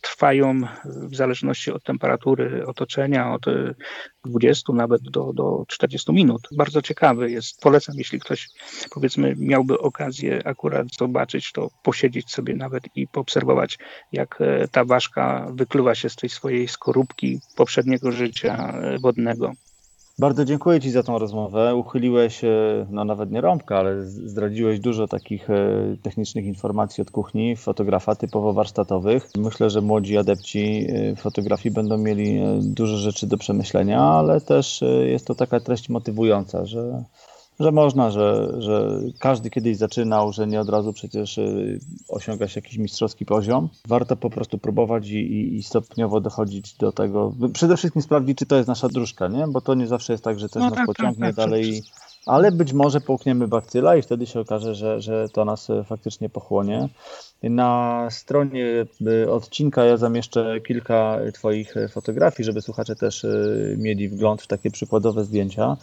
trwają 0.00 0.60
w 0.84 1.16
zależności 1.16 1.72
od 1.72 1.82
temperatury 1.82 2.66
otoczenia 2.66 3.32
od 3.34 3.44
20 4.24 4.72
nawet 4.72 5.02
do, 5.02 5.32
do 5.32 5.64
40 5.68 6.12
minut. 6.12 6.48
Bardzo 6.56 6.82
ciekawy 6.82 7.30
jest. 7.30 7.60
Polecam, 7.60 7.94
jeśli 7.98 8.20
ktoś 8.20 8.48
powiedzmy 8.90 9.34
miałby 9.38 9.78
okazję 9.78 10.42
akurat 10.44 10.86
zobaczyć, 10.98 11.52
to 11.52 11.68
posiedzieć 11.82 12.30
sobie 12.30 12.54
nawet 12.56 12.84
i 12.94 13.08
poobserwować, 13.08 13.78
jak 14.12 14.40
e, 14.40 14.68
ta 14.68 14.84
ważka 14.84 15.46
wykluwa 15.54 15.94
się 15.94 16.08
z 16.08 16.16
tej 16.16 16.30
swojej 16.30 16.68
skorupki 16.68 17.40
poprzedniego 17.56 18.12
życia 18.12 18.72
e, 18.72 18.98
wodnego. 18.98 19.52
Bardzo 20.18 20.44
dziękuję 20.44 20.80
Ci 20.80 20.90
za 20.90 21.02
tą 21.02 21.18
rozmowę. 21.18 21.74
Uchyliłeś, 21.74 22.44
e, 22.44 22.86
no 22.90 23.04
nawet 23.04 23.30
nie 23.30 23.40
rąbka, 23.40 23.78
ale 23.78 24.02
zdradziłeś 24.02 24.80
dużo 24.80 25.08
takich 25.08 25.50
e, 25.50 25.56
technicznych 26.02 26.44
informacji 26.44 27.02
od 27.02 27.10
kuchni, 27.10 27.56
fotografa 27.56 28.14
typowo 28.14 28.52
warsztatowych. 28.52 29.28
Myślę, 29.36 29.70
że 29.70 29.80
młodzi 29.80 30.18
adepci 30.18 30.86
e, 30.88 31.16
fotografii 31.16 31.74
będą 31.74 31.98
mieli 31.98 32.40
dużo 32.60 32.96
rzeczy 32.96 33.26
do 33.26 33.36
przemyślenia, 33.36 34.00
ale 34.00 34.40
też 34.40 34.84
jest 35.04 35.26
to 35.26 35.34
taka 35.34 35.60
treść 35.60 35.88
motywująca, 35.88 36.64
że 36.64 37.04
że 37.60 37.72
można, 37.72 38.10
że, 38.10 38.52
że 38.58 39.00
każdy 39.18 39.50
kiedyś 39.50 39.76
zaczynał, 39.76 40.32
że 40.32 40.46
nie 40.46 40.60
od 40.60 40.68
razu 40.68 40.92
przecież 40.92 41.38
y, 41.38 41.80
osiąga 42.08 42.48
się 42.48 42.60
jakiś 42.60 42.78
mistrzowski 42.78 43.26
poziom. 43.26 43.68
Warto 43.88 44.16
po 44.16 44.30
prostu 44.30 44.58
próbować 44.58 45.08
i, 45.08 45.54
i 45.56 45.62
stopniowo 45.62 46.20
dochodzić 46.20 46.74
do 46.74 46.92
tego. 46.92 47.32
Przede 47.52 47.76
wszystkim 47.76 48.02
sprawdzić, 48.02 48.38
czy 48.38 48.46
to 48.46 48.56
jest 48.56 48.68
nasza 48.68 48.88
dróżka, 48.88 49.28
nie? 49.28 49.46
Bo 49.48 49.60
to 49.60 49.74
nie 49.74 49.86
zawsze 49.86 50.12
jest 50.12 50.24
tak, 50.24 50.38
że 50.38 50.48
coś 50.48 50.60
no, 50.60 50.70
nas 50.70 50.78
tak, 50.78 50.86
tak 50.86 50.96
pociągnie 50.96 51.26
tak, 51.26 51.36
tak, 51.36 51.44
dalej. 51.44 51.82
Ale 52.26 52.52
być 52.52 52.72
może 52.72 53.00
połkniemy 53.00 53.48
bakcyla 53.48 53.96
i 53.96 54.02
wtedy 54.02 54.26
się 54.26 54.40
okaże, 54.40 54.74
że, 54.74 55.00
że 55.00 55.28
to 55.28 55.44
nas 55.44 55.70
y, 55.70 55.84
faktycznie 55.84 56.28
pochłonie. 56.28 56.88
Na 57.42 58.08
stronie 58.10 58.86
y, 59.06 59.30
odcinka 59.30 59.84
ja 59.84 59.96
zamieszczę 59.96 60.60
kilka 60.66 61.18
Twoich 61.34 61.74
fotografii, 61.92 62.44
żeby 62.44 62.62
słuchacze 62.62 62.96
też 62.96 63.26
mieli 63.76 64.08
wgląd 64.08 64.42
w 64.42 64.46
takie 64.46 64.70
przykładowe 64.70 65.24
zdjęcia. 65.24 65.76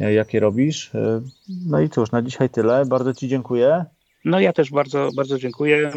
E, 0.00 0.12
jakie 0.12 0.40
robisz. 0.40 0.94
E, 0.94 1.20
no 1.66 1.80
i 1.80 1.88
cóż, 1.88 2.10
na 2.10 2.22
dzisiaj 2.22 2.50
tyle. 2.50 2.86
Bardzo 2.86 3.14
Ci 3.14 3.28
dziękuję. 3.28 3.84
No 4.24 4.40
ja 4.40 4.52
też 4.52 4.70
bardzo, 4.70 5.08
bardzo 5.16 5.38
dziękuję. 5.38 5.92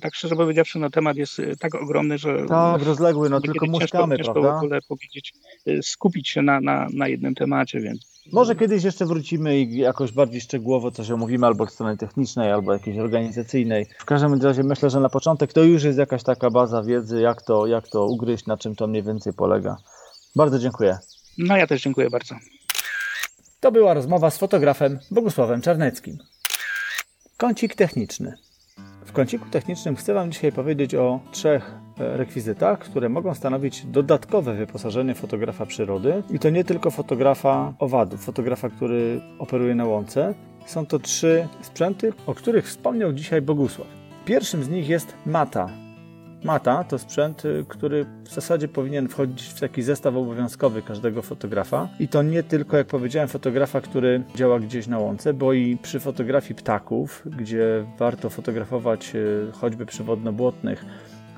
Tak 0.00 0.14
szczerze 0.14 0.36
powiedziawszy, 0.36 0.78
no 0.78 0.90
temat 0.90 1.16
jest 1.16 1.40
e, 1.40 1.56
tak 1.56 1.74
ogromny, 1.74 2.18
że... 2.18 2.46
Tak, 2.46 2.82
rozległy, 2.82 3.30
no 3.30 3.40
tylko 3.40 3.66
muszkamy, 3.66 4.16
ciężko 4.16 4.32
prawda? 4.32 4.52
w 4.52 4.56
ogóle 4.56 4.78
powiedzieć, 4.88 5.34
skupić 5.82 6.28
się 6.28 6.42
na, 6.42 6.60
na, 6.60 6.86
na 6.94 7.08
jednym 7.08 7.34
temacie, 7.34 7.80
więc... 7.80 8.18
Może 8.32 8.56
kiedyś 8.56 8.84
jeszcze 8.84 9.06
wrócimy 9.06 9.58
i 9.58 9.78
jakoś 9.78 10.12
bardziej 10.12 10.40
szczegółowo 10.40 10.90
coś 10.90 11.10
omówimy, 11.10 11.46
albo 11.46 11.64
od 11.64 11.72
strony 11.72 11.96
technicznej, 11.96 12.52
albo 12.52 12.72
jakiejś 12.72 12.98
organizacyjnej. 12.98 13.86
W 13.98 14.04
każdym 14.04 14.42
razie 14.42 14.62
myślę, 14.62 14.90
że 14.90 15.00
na 15.00 15.08
początek 15.08 15.52
to 15.52 15.62
już 15.62 15.82
jest 15.82 15.98
jakaś 15.98 16.22
taka 16.22 16.50
baza 16.50 16.82
wiedzy, 16.82 17.20
jak 17.20 17.42
to, 17.42 17.66
jak 17.66 17.88
to 17.88 18.06
ugryźć, 18.06 18.46
na 18.46 18.56
czym 18.56 18.76
to 18.76 18.86
mniej 18.86 19.02
więcej 19.02 19.32
polega. 19.32 19.76
Bardzo 20.36 20.58
dziękuję. 20.58 20.98
No 21.38 21.56
ja 21.56 21.66
też 21.66 21.82
dziękuję 21.82 22.10
bardzo. 22.10 22.34
To 23.60 23.72
była 23.72 23.94
rozmowa 23.94 24.30
z 24.30 24.38
fotografem 24.38 24.98
Bogusławem 25.10 25.60
Czarneckim. 25.60 26.18
Kącik 27.36 27.74
techniczny. 27.74 28.34
W 29.04 29.12
kąciku 29.12 29.44
technicznym 29.50 29.96
chcę 29.96 30.14
Wam 30.14 30.32
dzisiaj 30.32 30.52
powiedzieć 30.52 30.94
o 30.94 31.20
trzech 31.32 31.74
e, 32.00 32.16
rekwizytach, 32.16 32.78
które 32.78 33.08
mogą 33.08 33.34
stanowić 33.34 33.86
dodatkowe 33.86 34.54
wyposażenie 34.54 35.14
fotografa 35.14 35.66
przyrody. 35.66 36.22
I 36.30 36.38
to 36.38 36.50
nie 36.50 36.64
tylko 36.64 36.90
fotografa 36.90 37.74
owadów, 37.78 38.24
fotografa, 38.24 38.68
który 38.68 39.20
operuje 39.38 39.74
na 39.74 39.84
łące. 39.84 40.34
Są 40.66 40.86
to 40.86 40.98
trzy 40.98 41.48
sprzęty, 41.62 42.12
o 42.26 42.34
których 42.34 42.66
wspomniał 42.66 43.12
dzisiaj 43.12 43.42
Bogusław. 43.42 43.88
Pierwszym 44.24 44.64
z 44.64 44.68
nich 44.68 44.88
jest 44.88 45.14
mata, 45.26 45.68
Mata 46.44 46.84
to 46.84 46.98
sprzęt, 46.98 47.44
y, 47.44 47.64
który 47.68 48.06
w 48.24 48.34
zasadzie 48.34 48.68
powinien 48.68 49.08
wchodzić 49.08 49.48
w 49.48 49.60
taki 49.60 49.82
zestaw 49.82 50.16
obowiązkowy 50.16 50.82
każdego 50.82 51.22
fotografa. 51.22 51.88
I 52.00 52.08
to 52.08 52.22
nie 52.22 52.42
tylko, 52.42 52.76
jak 52.76 52.86
powiedziałem, 52.86 53.28
fotografa, 53.28 53.80
który 53.80 54.22
działa 54.34 54.60
gdzieś 54.60 54.86
na 54.86 54.98
łące, 54.98 55.34
bo 55.34 55.52
i 55.52 55.76
przy 55.76 56.00
fotografii 56.00 56.54
ptaków, 56.54 57.22
gdzie 57.38 57.84
warto 57.98 58.30
fotografować 58.30 59.14
y, 59.14 59.52
choćby 59.52 59.86
przywodno-błotnych 59.86 60.84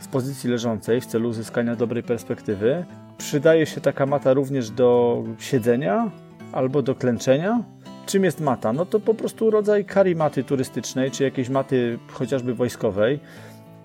z 0.00 0.08
pozycji 0.08 0.50
leżącej 0.50 1.00
w 1.00 1.06
celu 1.06 1.28
uzyskania 1.28 1.76
dobrej 1.76 2.02
perspektywy, 2.02 2.84
przydaje 3.18 3.66
się 3.66 3.80
taka 3.80 4.06
mata 4.06 4.32
również 4.32 4.70
do 4.70 5.22
siedzenia 5.38 6.10
albo 6.52 6.82
do 6.82 6.94
klęczenia. 6.94 7.62
Czym 8.06 8.24
jest 8.24 8.40
mata? 8.40 8.72
No 8.72 8.86
to 8.86 9.00
po 9.00 9.14
prostu 9.14 9.50
rodzaj 9.50 9.84
karimaty 9.84 10.44
turystycznej, 10.44 11.10
czy 11.10 11.24
jakiejś 11.24 11.48
maty 11.48 11.98
chociażby 12.12 12.54
wojskowej 12.54 13.20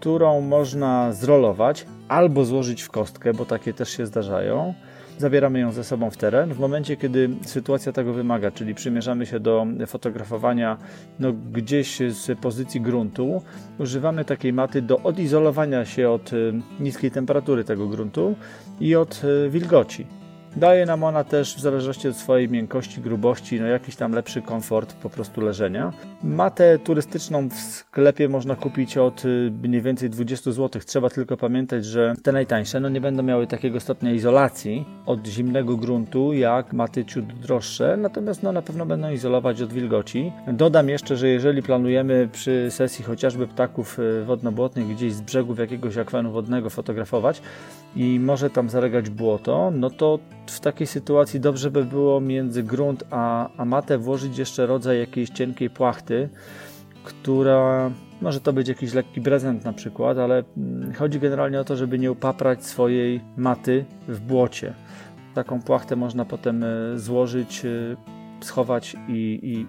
którą 0.05 0.41
można 0.41 1.13
zrolować 1.13 1.85
albo 2.07 2.45
złożyć 2.45 2.81
w 2.81 2.89
kostkę, 2.89 3.33
bo 3.33 3.45
takie 3.45 3.73
też 3.73 3.89
się 3.89 4.05
zdarzają. 4.05 4.73
Zabieramy 5.17 5.59
ją 5.59 5.71
ze 5.71 5.83
sobą 5.83 6.09
w 6.09 6.17
teren. 6.17 6.53
W 6.53 6.59
momencie, 6.59 6.97
kiedy 6.97 7.29
sytuacja 7.41 7.91
tego 7.91 8.13
wymaga, 8.13 8.51
czyli 8.51 8.75
przymierzamy 8.75 9.25
się 9.25 9.39
do 9.39 9.67
fotografowania 9.87 10.77
no, 11.19 11.33
gdzieś 11.33 11.99
z 12.09 12.39
pozycji 12.39 12.81
gruntu, 12.81 13.41
używamy 13.79 14.25
takiej 14.25 14.53
maty 14.53 14.81
do 14.81 14.99
odizolowania 14.99 15.85
się 15.85 16.09
od 16.09 16.33
y, 16.33 16.53
niskiej 16.79 17.11
temperatury 17.11 17.63
tego 17.63 17.87
gruntu 17.87 18.35
i 18.79 18.95
od 18.95 19.21
y, 19.23 19.49
wilgoci. 19.49 20.05
Daje 20.55 20.85
nam 20.85 21.03
ona 21.03 21.23
też 21.23 21.55
w 21.55 21.59
zależności 21.59 22.07
od 22.07 22.15
swojej 22.15 22.49
miękkości, 22.49 23.01
grubości, 23.01 23.61
no 23.61 23.67
jakiś 23.67 23.95
tam 23.95 24.11
lepszy 24.11 24.41
komfort 24.41 24.93
po 24.93 25.09
prostu 25.09 25.41
leżenia. 25.41 25.93
Matę 26.23 26.79
turystyczną 26.79 27.49
w 27.49 27.53
sklepie 27.53 28.29
można 28.29 28.55
kupić 28.55 28.97
od 28.97 29.25
y, 29.25 29.51
mniej 29.63 29.81
więcej 29.81 30.09
20 30.09 30.51
zł. 30.51 30.81
Trzeba 30.85 31.09
tylko 31.09 31.37
pamiętać, 31.37 31.85
że 31.85 32.13
te 32.23 32.31
najtańsze 32.31 32.79
no 32.79 32.89
nie 32.89 33.01
będą 33.01 33.23
miały 33.23 33.47
takiego 33.47 33.79
stopnia 33.79 34.11
izolacji 34.11 34.85
od 35.05 35.27
zimnego 35.27 35.77
gruntu 35.77 36.33
jak 36.33 36.73
maty 36.73 37.05
ciut 37.05 37.25
droższe, 37.25 37.97
natomiast 37.97 38.43
no 38.43 38.51
na 38.51 38.61
pewno 38.61 38.85
będą 38.85 39.11
izolować 39.11 39.61
od 39.61 39.73
wilgoci. 39.73 40.31
Dodam 40.47 40.89
jeszcze, 40.89 41.17
że 41.17 41.27
jeżeli 41.27 41.63
planujemy 41.63 42.29
przy 42.31 42.67
sesji 42.71 43.05
chociażby 43.05 43.47
ptaków 43.47 43.99
y, 43.99 44.25
wodno-błotnych 44.25 44.87
gdzieś 44.87 45.13
z 45.13 45.21
brzegów 45.21 45.59
jakiegoś 45.59 45.97
akwenu 45.97 46.31
wodnego 46.31 46.69
fotografować 46.69 47.41
i 47.95 48.19
może 48.19 48.49
tam 48.49 48.69
zalegać 48.69 49.09
błoto, 49.09 49.71
no 49.75 49.89
to 49.89 50.19
w 50.47 50.59
takiej 50.59 50.87
sytuacji 50.87 51.39
dobrze 51.39 51.71
by 51.71 51.85
było 51.85 52.21
między 52.21 52.63
grunt 52.63 53.03
a, 53.11 53.49
a 53.57 53.65
matę 53.65 53.97
włożyć 53.97 54.37
jeszcze 54.37 54.65
rodzaj 54.65 54.99
jakiejś 54.99 55.29
cienkiej 55.29 55.69
płachty, 55.69 56.29
która 57.03 57.91
może 58.21 58.41
to 58.41 58.53
być 58.53 58.67
jakiś 58.67 58.93
lekki 58.93 59.21
prezent 59.21 59.65
na 59.65 59.73
przykład, 59.73 60.17
ale 60.17 60.43
mm, 60.57 60.93
chodzi 60.93 61.19
generalnie 61.19 61.59
o 61.59 61.63
to, 61.63 61.75
żeby 61.75 61.99
nie 61.99 62.11
upaprać 62.11 62.65
swojej 62.65 63.21
maty 63.37 63.85
w 64.07 64.19
błocie. 64.19 64.73
Taką 65.33 65.61
płachtę 65.61 65.95
można 65.95 66.25
potem 66.25 66.63
e, 66.63 66.67
złożyć, 66.99 67.65
e, 67.65 67.95
schować 68.41 68.95
i, 69.07 69.13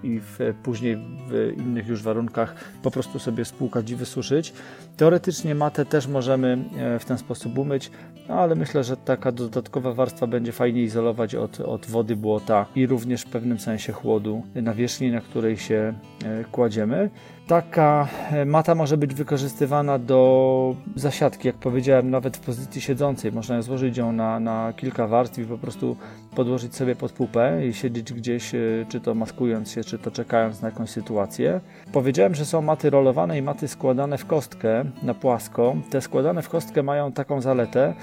i, 0.03 0.07
i 0.07 0.21
w, 0.21 0.39
później 0.63 0.97
w 1.29 1.53
innych 1.59 1.87
już 1.87 2.03
warunkach 2.03 2.55
po 2.83 2.91
prostu 2.91 3.19
sobie 3.19 3.45
spłukać 3.45 3.91
i 3.91 3.97
wysuszyć. 3.97 4.53
Teoretycznie 4.97 5.55
matę 5.55 5.85
też 5.85 6.07
możemy 6.07 6.59
e, 6.79 6.99
w 6.99 7.05
ten 7.05 7.19
sposób 7.19 7.59
umyć, 7.59 7.91
no 8.29 8.35
ale 8.35 8.55
myślę, 8.55 8.85
że 8.85 8.97
taka 8.97 9.33
dodatkowa 9.33 9.93
warstwa 9.93 10.27
będzie 10.27 10.53
fajnie 10.53 10.83
izolować 10.83 11.35
od, 11.35 11.61
od 11.61 11.87
wody, 11.87 12.17
błota 12.17 12.67
i 12.75 12.87
również 12.87 13.23
w 13.23 13.31
pewnym 13.31 13.59
sensie 13.59 13.93
chłodu 13.93 14.43
nawierzchni, 14.55 15.11
na 15.11 15.21
której 15.21 15.57
się 15.57 15.95
e, 16.25 16.45
kładziemy. 16.45 17.11
Taka 17.47 18.09
e, 18.31 18.45
mata 18.45 18.75
może 18.75 18.97
być 18.97 19.15
wykorzystywana 19.15 19.99
do 19.99 20.77
zasiadki, 20.95 21.49
jak 21.49 21.57
powiedziałem, 21.57 22.11
nawet 22.11 22.37
w 22.37 22.41
pozycji 22.41 22.81
siedzącej. 22.81 23.33
Można 23.33 23.63
złożyć 23.63 23.97
ją 23.97 24.13
na, 24.13 24.41
na 24.41 24.73
kilka 24.77 25.07
warstw 25.07 25.39
i 25.39 25.45
po 25.45 25.59
prostu 25.59 25.97
podłożyć 26.37 26.77
sobie 26.77 26.97
pod 26.97 27.13
pupę 27.13 27.67
i 27.67 27.75
siedzieć 27.75 28.13
gdzieś, 28.13 28.53
czy 28.89 29.01
to 29.01 29.15
maskując 29.15 29.71
się, 29.71 29.85
czy 29.85 29.99
to 29.99 30.11
czekając 30.11 30.63
na 30.63 30.69
jakąś 30.69 30.91
sytuację. 30.91 31.61
Powiedziałem, 31.93 32.35
że 32.35 32.45
są 32.45 32.63
maty 32.63 32.91
rolowane 32.91 33.39
i 33.39 33.43
maty 33.43 33.69
składane 33.69 34.19
w 34.19 34.27
kostkę 34.27 34.85
na 35.03 35.15
płasko. 35.15 35.77
Te 35.91 36.01
składane 36.01 36.43
w 36.43 36.49
kostkę 36.49 36.83
mają 36.83 37.13
taką 37.13 37.41
zaletę, 37.41 37.95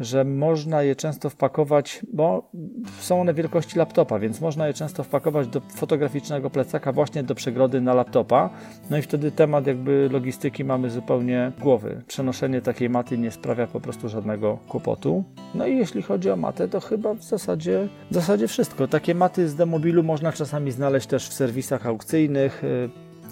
że 0.00 0.24
można 0.24 0.82
je 0.82 0.96
często 0.96 1.30
wpakować, 1.30 2.00
bo 2.12 2.50
są 2.98 3.20
one 3.20 3.34
wielkości 3.34 3.78
laptopa, 3.78 4.18
więc 4.18 4.40
można 4.40 4.66
je 4.66 4.74
często 4.74 5.02
wpakować 5.04 5.48
do 5.48 5.60
fotograficznego 5.60 6.50
plecaka 6.50 6.92
właśnie 6.92 7.22
do 7.22 7.34
przegrody 7.34 7.80
na 7.80 7.94
laptopa. 7.94 8.50
No 8.90 8.98
i 8.98 9.02
wtedy 9.02 9.30
temat 9.30 9.66
jakby 9.66 10.08
logistyki 10.12 10.64
mamy 10.64 10.90
zupełnie 10.90 11.52
głowy. 11.60 12.02
Przenoszenie 12.06 12.60
takiej 12.60 12.90
maty 12.90 13.18
nie 13.18 13.30
sprawia 13.30 13.66
po 13.66 13.80
prostu 13.80 14.08
żadnego 14.08 14.58
kłopotu. 14.68 15.24
No 15.54 15.66
i 15.66 15.76
jeśli 15.76 16.02
chodzi 16.02 16.30
o 16.30 16.36
matę, 16.36 16.68
to 16.68 16.80
chyba 16.80 17.14
w 17.14 17.22
zasadzie, 17.24 17.88
w 18.10 18.14
zasadzie 18.14 18.48
wszystko. 18.48 18.88
Takie 18.88 19.14
maty 19.14 19.48
z 19.48 19.54
demobilu 19.54 20.02
można 20.02 20.32
czasami 20.32 20.70
znaleźć 20.70 21.06
też 21.06 21.28
w 21.28 21.32
serwisach 21.32 21.86
aukcyjnych 21.86 22.62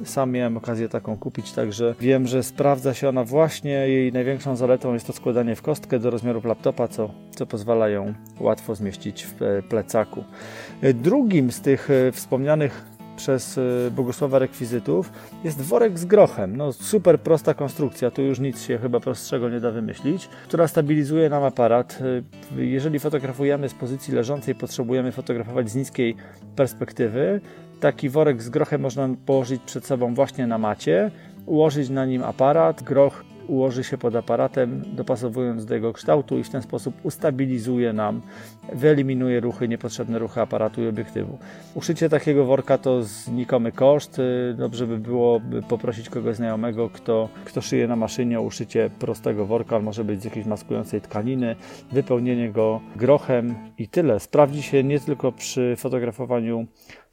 sam 0.04 0.30
miałem 0.30 0.56
okazję 0.56 0.88
taką 0.88 1.16
kupić, 1.16 1.52
także 1.52 1.94
wiem, 2.00 2.26
że 2.26 2.42
sprawdza 2.42 2.94
się 2.94 3.08
ona 3.08 3.24
właśnie. 3.24 3.70
Jej 3.70 4.12
największą 4.12 4.56
zaletą 4.56 4.94
jest 4.94 5.06
to 5.06 5.12
składanie 5.12 5.56
w 5.56 5.62
kostkę 5.62 5.98
do 5.98 6.10
rozmiarów 6.10 6.44
laptopa, 6.44 6.88
co, 6.88 7.10
co 7.30 7.46
pozwala 7.46 7.88
ją 7.88 8.14
łatwo 8.40 8.74
zmieścić 8.74 9.26
w 9.26 9.42
e, 9.42 9.62
plecaku. 9.62 10.24
E, 10.80 10.94
drugim 10.94 11.52
z 11.52 11.60
tych 11.60 11.90
e, 11.90 12.12
wspomnianych 12.12 12.84
przez 13.16 13.60
Bogusława 13.90 14.38
rekwizytów 14.38 15.12
jest 15.44 15.62
worek 15.62 15.98
z 15.98 16.04
grochem. 16.04 16.56
No, 16.56 16.72
super 16.72 17.20
prosta 17.20 17.54
konstrukcja, 17.54 18.10
tu 18.10 18.22
już 18.22 18.40
nic 18.40 18.62
się 18.62 18.78
chyba 18.78 19.00
prostszego 19.00 19.48
nie 19.48 19.60
da 19.60 19.70
wymyślić, 19.70 20.28
która 20.48 20.68
stabilizuje 20.68 21.28
nam 21.28 21.44
aparat. 21.44 21.98
Jeżeli 22.56 22.98
fotografujemy 22.98 23.68
z 23.68 23.74
pozycji 23.74 24.14
leżącej, 24.14 24.54
potrzebujemy 24.54 25.12
fotografować 25.12 25.70
z 25.70 25.74
niskiej 25.74 26.16
perspektywy, 26.56 27.40
Taki 27.80 28.08
worek 28.08 28.42
z 28.42 28.48
grochem 28.48 28.80
można 28.80 29.08
położyć 29.26 29.62
przed 29.62 29.86
sobą 29.86 30.14
właśnie 30.14 30.46
na 30.46 30.58
macie, 30.58 31.10
ułożyć 31.46 31.88
na 31.88 32.06
nim 32.06 32.22
aparat, 32.22 32.82
groch 32.82 33.24
ułoży 33.48 33.84
się 33.84 33.98
pod 33.98 34.16
aparatem, 34.16 34.82
dopasowując 34.86 35.66
do 35.66 35.74
jego 35.74 35.92
kształtu 35.92 36.38
i 36.38 36.44
w 36.44 36.50
ten 36.50 36.62
sposób 36.62 36.94
ustabilizuje 37.02 37.92
nam, 37.92 38.20
wyeliminuje 38.72 39.40
ruchy, 39.40 39.68
niepotrzebne 39.68 40.18
ruchy 40.18 40.40
aparatu 40.40 40.82
i 40.82 40.88
obiektywu. 40.88 41.38
Uszycie 41.74 42.08
takiego 42.08 42.44
worka 42.44 42.78
to 42.78 43.02
znikomy 43.02 43.72
koszt. 43.72 44.20
Dobrze 44.56 44.86
by 44.86 44.98
było 44.98 45.40
poprosić 45.68 46.08
kogoś 46.08 46.36
znajomego, 46.36 46.90
kto, 46.90 47.28
kto 47.44 47.60
szyje 47.60 47.88
na 47.88 47.96
maszynie 47.96 48.40
uszycie 48.40 48.90
prostego 48.98 49.46
worka, 49.46 49.76
on 49.76 49.82
może 49.82 50.04
być 50.04 50.22
z 50.22 50.24
jakiejś 50.24 50.46
maskującej 50.46 51.00
tkaniny, 51.00 51.56
wypełnienie 51.92 52.52
go 52.52 52.80
grochem 52.96 53.54
i 53.78 53.88
tyle. 53.88 54.20
Sprawdzi 54.20 54.62
się 54.62 54.84
nie 54.84 55.00
tylko 55.00 55.32
przy 55.32 55.74
fotografowaniu 55.78 56.66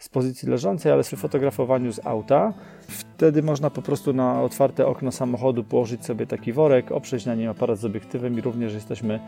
z 0.05 0.09
pozycji 0.09 0.49
leżącej, 0.49 0.91
ale 0.91 1.03
przy 1.03 1.17
fotografowaniu 1.17 1.91
z 1.91 2.05
auta. 2.05 2.53
Wtedy 2.87 3.43
można 3.43 3.69
po 3.69 3.81
prostu 3.81 4.13
na 4.13 4.41
otwarte 4.41 4.87
okno 4.87 5.11
samochodu 5.11 5.63
położyć 5.63 6.05
sobie 6.05 6.27
taki 6.27 6.53
worek, 6.53 6.91
oprzeć 6.91 7.25
na 7.25 7.35
nim 7.35 7.49
aparat 7.49 7.79
z 7.79 7.85
obiektywem 7.85 8.37
i 8.37 8.41
również 8.41 8.73
jesteśmy 8.73 9.19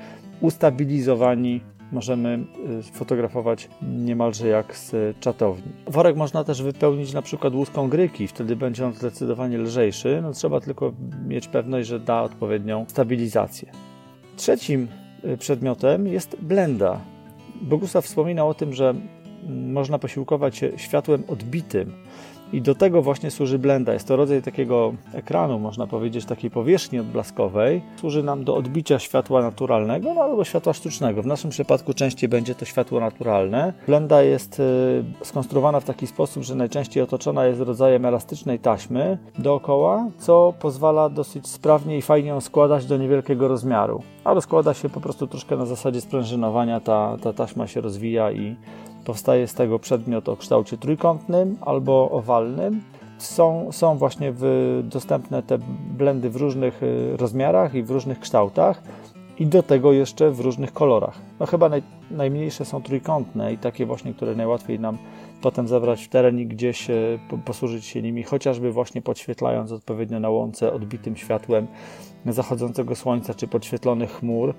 ustabilizowani. 0.42 1.62
Możemy 1.92 2.40
y, 2.80 2.84
fotografować 2.94 3.70
niemalże 3.82 4.48
jak 4.48 4.76
z 4.76 5.18
czatowni. 5.20 5.72
Worek 5.88 6.16
można 6.16 6.44
też 6.44 6.64
wypełnić 6.64 7.14
na 7.14 7.22
przykład 7.22 7.54
łuską 7.54 7.90
gryki, 7.90 8.28
wtedy 8.28 8.56
będzie 8.56 8.86
on 8.86 8.94
zdecydowanie 8.94 9.58
lżejszy. 9.58 10.20
No, 10.24 10.32
trzeba 10.32 10.62
tylko 10.62 10.94
mieć 11.28 11.48
pewność, 11.48 11.88
że 11.88 12.00
da 12.00 12.22
odpowiednią 12.22 12.86
stabilizację. 12.88 13.72
Trzecim 14.36 14.88
y, 15.26 15.38
przedmiotem 15.38 16.08
jest 16.08 16.38
blenda. 16.42 17.00
Bogusław 17.62 18.06
wspominał 18.06 18.50
o 18.50 18.54
tym, 18.54 18.74
że 18.74 18.94
można 19.48 20.00
posiłkować 20.00 20.58
się 20.58 20.72
światłem 20.78 21.24
odbitym. 21.28 21.94
I 22.54 22.62
do 22.62 22.76
tego 22.76 23.02
właśnie 23.02 23.32
służy 23.32 23.60
blenda. 23.60 23.94
Jest 23.94 24.08
to 24.08 24.16
rodzaj 24.16 24.42
takiego 24.42 24.94
ekranu, 25.14 25.60
można 25.60 25.88
powiedzieć, 25.88 26.26
takiej 26.26 26.52
powierzchni 26.52 27.00
odblaskowej. 27.00 27.82
Służy 28.00 28.24
nam 28.24 28.44
do 28.44 28.56
odbicia 28.56 29.00
światła 29.00 29.42
naturalnego 29.42 30.14
no, 30.14 30.22
albo 30.22 30.44
światła 30.44 30.74
sztucznego. 30.74 31.22
W 31.22 31.26
naszym 31.26 31.50
przypadku 31.50 31.94
częściej 31.94 32.30
będzie 32.30 32.56
to 32.56 32.66
światło 32.66 33.00
naturalne. 33.00 33.74
Blenda 33.88 34.22
jest 34.22 34.60
y, 34.60 34.64
skonstruowana 35.24 35.80
w 35.80 35.86
taki 35.86 36.08
sposób, 36.08 36.44
że 36.44 36.56
najczęściej 36.56 37.04
otoczona 37.04 37.46
jest 37.46 37.62
rodzajem 37.62 38.06
elastycznej 38.06 38.60
taśmy 38.60 39.18
dookoła, 39.40 40.08
co 40.18 40.54
pozwala 40.60 41.10
dosyć 41.10 41.48
sprawnie 41.48 41.98
i 41.98 42.02
fajnie 42.02 42.30
ją 42.30 42.42
składać 42.42 42.86
do 42.86 42.98
niewielkiego 42.98 43.48
rozmiaru. 43.48 44.04
A 44.24 44.34
rozkłada 44.34 44.74
się 44.74 44.90
po 44.90 45.02
prostu 45.02 45.28
troszkę 45.28 45.58
na 45.58 45.66
zasadzie 45.66 46.02
sprężynowania. 46.02 46.80
Ta, 46.80 47.18
ta 47.22 47.34
taśma 47.34 47.68
się 47.68 47.82
rozwija 47.82 48.32
i 48.32 48.56
Powstaje 49.08 49.48
z 49.48 49.54
tego 49.54 49.80
przedmiot 49.80 50.30
o 50.30 50.38
kształcie 50.38 50.78
trójkątnym 50.78 51.58
albo 51.62 52.12
owalnym. 52.12 52.82
są, 53.18 53.72
są 53.72 53.98
właśnie 53.98 54.32
w, 54.36 54.44
dostępne 54.84 55.44
te 55.44 55.58
blendy 55.98 56.30
w 56.30 56.36
różnych 56.36 56.84
y, 56.84 57.18
rozmiarach 57.18 57.76
i 57.76 57.84
w 57.84 57.92
różnych 57.92 58.20
kształtach 58.20 58.84
i 59.40 59.46
do 59.46 59.64
tego 59.64 59.94
jeszcze 59.94 60.32
w 60.32 60.40
różnych 60.40 60.74
kolorach. 60.74 61.22
No 61.40 61.46
chyba 61.46 61.70
naj, 61.70 61.84
najmniejsze 62.12 62.66
są 62.66 62.82
trójkątne 62.82 63.54
i 63.54 63.58
takie 63.58 63.86
właśnie, 63.86 64.14
które 64.14 64.36
najłatwiej 64.36 64.80
nam 64.80 64.98
potem 65.42 65.68
zabrać 65.68 66.04
w 66.04 66.10
teren 66.10 66.40
i 66.40 66.48
gdzieś 66.48 66.88
posłużyć 67.46 67.86
się 67.86 68.02
nimi, 68.02 68.24
chociażby 68.24 68.72
właśnie 68.72 69.02
podświetlając 69.02 69.72
odpowiednio 69.72 70.20
na 70.20 70.30
łące 70.30 70.74
odbitym 70.74 71.16
światłem 71.16 71.68
zachodzącego 72.26 72.96
słońca 72.96 73.34
czy 73.34 73.48
podświetlonych 73.48 74.12
chmur, 74.12 74.54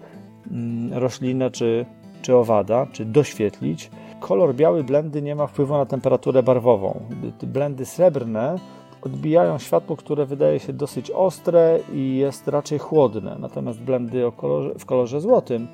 mm, 0.51 0.93
roślinę 0.93 1.51
czy, 1.51 1.87
czy 2.23 2.37
owada, 2.37 2.87
czy 2.93 3.05
doświetlić. 3.05 3.91
Kolor 4.21 4.55
biały 4.55 4.85
blendy 4.85 5.23
nie 5.23 5.35
ma 5.35 5.47
wpływu 5.47 5.75
na 5.75 5.87
temperaturę 5.87 6.43
barwową. 6.43 7.01
Blendy 7.43 7.87
srebrne 7.87 8.57
odbijają 9.03 9.59
światło, 9.59 9.97
które 9.97 10.27
wydaje 10.27 10.61
się 10.61 10.73
dosyć 10.73 11.11
ostre 11.11 11.81
i 11.93 12.17
jest 12.17 12.49
raczej 12.49 12.79
chłodne. 12.79 13.37
Natomiast 13.41 13.81
blendy 13.81 14.23
kolorze, 14.37 14.75
w 14.79 14.85
kolorze 14.85 15.21
złotym 15.21 15.69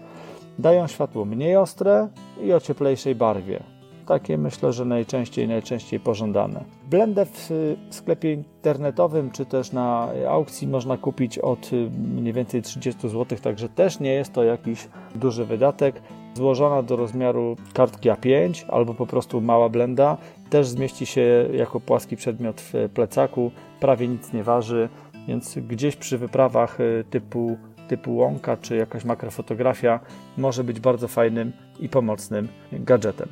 dają 0.58 0.86
światło 0.86 1.24
mniej 1.24 1.56
ostre 1.56 2.08
i 2.42 2.52
o 2.52 2.60
cieplejszej 2.60 3.14
barwie. 3.14 3.62
Takie 4.06 4.38
myślę, 4.38 4.72
że 4.72 4.84
najczęściej, 4.84 5.48
najczęściej 5.48 6.00
pożądane. 6.00 6.64
Blendę 6.90 7.26
w 7.26 7.50
sklepie 7.90 8.32
internetowym 8.32 9.30
czy 9.30 9.46
też 9.46 9.72
na 9.72 10.08
aukcji 10.28 10.68
można 10.68 10.96
kupić 10.96 11.38
od 11.38 11.70
mniej 12.14 12.32
więcej 12.32 12.62
30 12.62 13.08
zł, 13.08 13.38
także 13.42 13.68
też 13.68 14.00
nie 14.00 14.12
jest 14.12 14.32
to 14.32 14.44
jakiś 14.44 14.88
duży 15.14 15.44
wydatek. 15.44 16.02
Złożona 16.34 16.82
do 16.82 16.96
rozmiaru 16.96 17.56
kartki 17.74 18.10
A5 18.10 18.64
albo 18.68 18.94
po 18.94 19.06
prostu 19.06 19.40
mała 19.40 19.68
blenda 19.68 20.16
też 20.50 20.66
zmieści 20.66 21.06
się 21.06 21.48
jako 21.52 21.80
płaski 21.80 22.16
przedmiot 22.16 22.60
w 22.60 22.88
plecaku, 22.94 23.50
prawie 23.80 24.08
nic 24.08 24.32
nie 24.32 24.42
waży, 24.42 24.88
więc 25.28 25.58
gdzieś 25.58 25.96
przy 25.96 26.18
wyprawach 26.18 26.80
y, 26.80 27.04
typu, 27.10 27.56
typu 27.88 28.16
łąka 28.16 28.56
czy 28.56 28.76
jakaś 28.76 29.04
makrofotografia 29.04 30.00
może 30.38 30.64
być 30.64 30.80
bardzo 30.80 31.08
fajnym 31.08 31.52
i 31.80 31.88
pomocnym 31.88 32.48
gadżetem. 32.72 33.28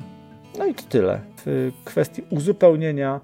No 0.59 0.65
i 0.65 0.73
to 0.73 0.83
tyle. 0.89 1.21
W 1.45 1.71
kwestii 1.83 2.23
uzupełnienia 2.29 3.21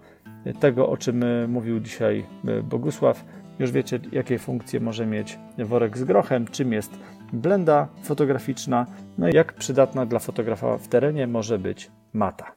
tego, 0.59 0.89
o 0.89 0.97
czym 0.97 1.23
mówił 1.47 1.79
dzisiaj 1.79 2.25
Bogusław, 2.63 3.25
już 3.59 3.71
wiecie, 3.71 3.99
jakie 4.11 4.39
funkcje 4.39 4.79
może 4.79 5.05
mieć 5.05 5.39
worek 5.57 5.97
z 5.97 6.03
grochem, 6.03 6.47
czym 6.47 6.73
jest 6.73 6.99
blenda 7.33 7.87
fotograficzna, 8.03 8.85
no 9.17 9.29
i 9.29 9.33
jak 9.33 9.53
przydatna 9.53 10.05
dla 10.05 10.19
fotografa 10.19 10.77
w 10.77 10.87
terenie 10.87 11.27
może 11.27 11.59
być 11.59 11.91
mata. 12.13 12.51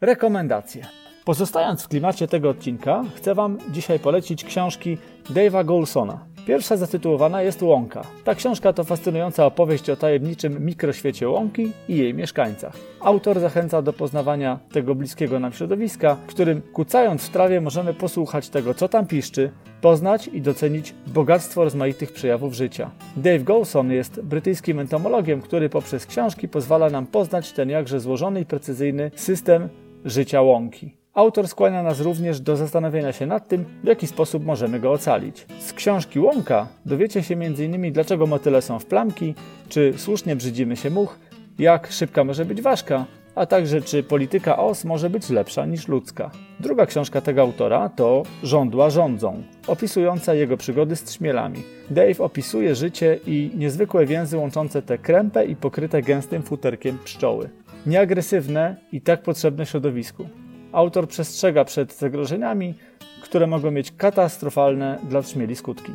Rekomendacje. 0.00 0.86
Pozostając 1.24 1.82
w 1.82 1.88
klimacie 1.88 2.28
tego 2.28 2.50
odcinka, 2.50 3.04
chcę 3.16 3.34
Wam 3.34 3.58
dzisiaj 3.70 3.98
polecić 3.98 4.44
książki 4.44 4.98
Dave'a 5.30 5.64
Golsona. 5.64 6.26
Pierwsza 6.48 6.76
zatytułowana 6.76 7.42
jest 7.42 7.62
Łąka. 7.62 8.02
Ta 8.24 8.34
książka 8.34 8.72
to 8.72 8.84
fascynująca 8.84 9.46
opowieść 9.46 9.90
o 9.90 9.96
tajemniczym 9.96 10.64
mikroświecie 10.64 11.28
łąki 11.28 11.72
i 11.88 11.96
jej 11.96 12.14
mieszkańcach. 12.14 12.76
Autor 13.00 13.40
zachęca 13.40 13.82
do 13.82 13.92
poznawania 13.92 14.58
tego 14.72 14.94
bliskiego 14.94 15.40
nam 15.40 15.52
środowiska, 15.52 16.14
w 16.14 16.26
którym 16.26 16.62
kucając 16.72 17.22
w 17.22 17.30
trawie 17.30 17.60
możemy 17.60 17.94
posłuchać 17.94 18.48
tego, 18.48 18.74
co 18.74 18.88
tam 18.88 19.06
piszczy, 19.06 19.50
poznać 19.80 20.28
i 20.28 20.42
docenić 20.42 20.94
bogactwo 21.06 21.64
rozmaitych 21.64 22.12
przejawów 22.12 22.54
życia. 22.54 22.90
Dave 23.16 23.44
Golson 23.44 23.92
jest 23.92 24.20
brytyjskim 24.20 24.78
entomologiem, 24.78 25.40
który 25.40 25.68
poprzez 25.68 26.06
książki 26.06 26.48
pozwala 26.48 26.90
nam 26.90 27.06
poznać 27.06 27.52
ten 27.52 27.70
jakże 27.70 28.00
złożony 28.00 28.40
i 28.40 28.46
precyzyjny 28.46 29.10
system 29.14 29.68
życia 30.04 30.42
łąki. 30.42 30.98
Autor 31.18 31.48
skłania 31.48 31.82
nas 31.82 32.00
również 32.00 32.40
do 32.40 32.56
zastanowienia 32.56 33.12
się 33.12 33.26
nad 33.26 33.48
tym, 33.48 33.64
w 33.84 33.86
jaki 33.86 34.06
sposób 34.06 34.44
możemy 34.44 34.80
go 34.80 34.92
ocalić. 34.92 35.46
Z 35.60 35.72
książki 35.72 36.20
Łąka 36.20 36.66
dowiecie 36.86 37.22
się 37.22 37.34
m.in. 37.34 37.92
dlaczego 37.92 38.26
motyle 38.26 38.62
są 38.62 38.78
w 38.78 38.86
plamki, 38.86 39.34
czy 39.68 39.94
słusznie 39.96 40.36
brzydzimy 40.36 40.76
się 40.76 40.90
much, 40.90 41.18
jak 41.58 41.92
szybka 41.92 42.24
może 42.24 42.44
być 42.44 42.62
ważka, 42.62 43.04
a 43.34 43.46
także 43.46 43.82
czy 43.82 44.02
polityka 44.02 44.58
OS 44.58 44.84
może 44.84 45.10
być 45.10 45.30
lepsza 45.30 45.66
niż 45.66 45.88
ludzka. 45.88 46.30
Druga 46.60 46.86
książka 46.86 47.20
tego 47.20 47.42
autora 47.42 47.88
to 47.88 48.22
Żądła 48.42 48.90
rządzą, 48.90 49.42
opisująca 49.66 50.34
jego 50.34 50.56
przygody 50.56 50.96
z 50.96 51.04
trzmielami. 51.04 51.62
Dave 51.90 52.20
opisuje 52.20 52.74
życie 52.74 53.18
i 53.26 53.50
niezwykłe 53.54 54.06
więzy 54.06 54.36
łączące 54.36 54.82
te 54.82 54.98
krępe 54.98 55.46
i 55.46 55.56
pokryte 55.56 56.02
gęstym 56.02 56.42
futerkiem 56.42 56.98
pszczoły. 57.04 57.50
Nieagresywne 57.86 58.76
i 58.92 59.00
tak 59.00 59.22
potrzebne 59.22 59.66
środowisku 59.66 60.26
autor 60.72 61.08
przestrzega 61.08 61.64
przed 61.64 61.92
zagrożeniami, 61.92 62.74
które 63.22 63.46
mogą 63.46 63.70
mieć 63.70 63.92
katastrofalne 63.92 64.98
dla 65.08 65.22
trzmieli 65.22 65.56
skutki. 65.56 65.92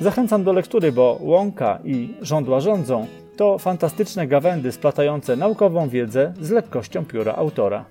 Zachęcam 0.00 0.44
do 0.44 0.52
lektury, 0.52 0.92
bo 0.92 1.18
łąka 1.20 1.78
i 1.84 2.14
żądła 2.20 2.60
rządzą 2.60 3.06
to 3.36 3.58
fantastyczne 3.58 4.26
gawędy 4.26 4.72
splatające 4.72 5.36
naukową 5.36 5.88
wiedzę 5.88 6.34
z 6.40 6.50
lekkością 6.50 7.04
pióra 7.04 7.34
autora. 7.34 7.84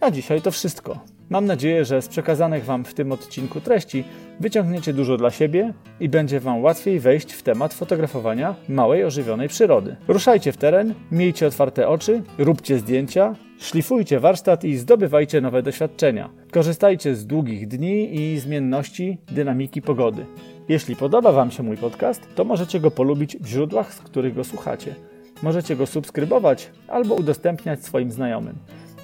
A 0.00 0.10
dzisiaj 0.10 0.42
to 0.42 0.50
wszystko. 0.50 0.98
Mam 1.30 1.46
nadzieję, 1.46 1.84
że 1.84 2.02
z 2.02 2.08
przekazanych 2.08 2.64
Wam 2.64 2.84
w 2.84 2.94
tym 2.94 3.12
odcinku 3.12 3.60
treści 3.60 4.04
wyciągniecie 4.40 4.92
dużo 4.92 5.16
dla 5.16 5.30
siebie 5.30 5.72
i 6.00 6.08
będzie 6.08 6.40
Wam 6.40 6.62
łatwiej 6.62 7.00
wejść 7.00 7.32
w 7.32 7.42
temat 7.42 7.74
fotografowania 7.74 8.54
małej 8.68 9.04
ożywionej 9.04 9.48
przyrody. 9.48 9.96
Ruszajcie 10.08 10.52
w 10.52 10.56
teren, 10.56 10.94
miejcie 11.10 11.46
otwarte 11.46 11.88
oczy, 11.88 12.22
róbcie 12.38 12.78
zdjęcia, 12.78 13.34
szlifujcie 13.58 14.20
warsztat 14.20 14.64
i 14.64 14.76
zdobywajcie 14.76 15.40
nowe 15.40 15.62
doświadczenia. 15.62 16.30
Korzystajcie 16.52 17.14
z 17.14 17.26
długich 17.26 17.68
dni 17.68 18.14
i 18.20 18.38
zmienności 18.38 19.18
dynamiki 19.32 19.82
pogody. 19.82 20.26
Jeśli 20.68 20.96
podoba 20.96 21.32
Wam 21.32 21.50
się 21.50 21.62
mój 21.62 21.76
podcast, 21.76 22.22
to 22.34 22.44
możecie 22.44 22.80
go 22.80 22.90
polubić 22.90 23.36
w 23.36 23.46
źródłach, 23.46 23.94
z 23.94 23.98
których 23.98 24.34
go 24.34 24.44
słuchacie. 24.44 24.94
Możecie 25.42 25.76
go 25.76 25.86
subskrybować 25.86 26.70
albo 26.88 27.14
udostępniać 27.14 27.84
swoim 27.84 28.10
znajomym. 28.10 28.54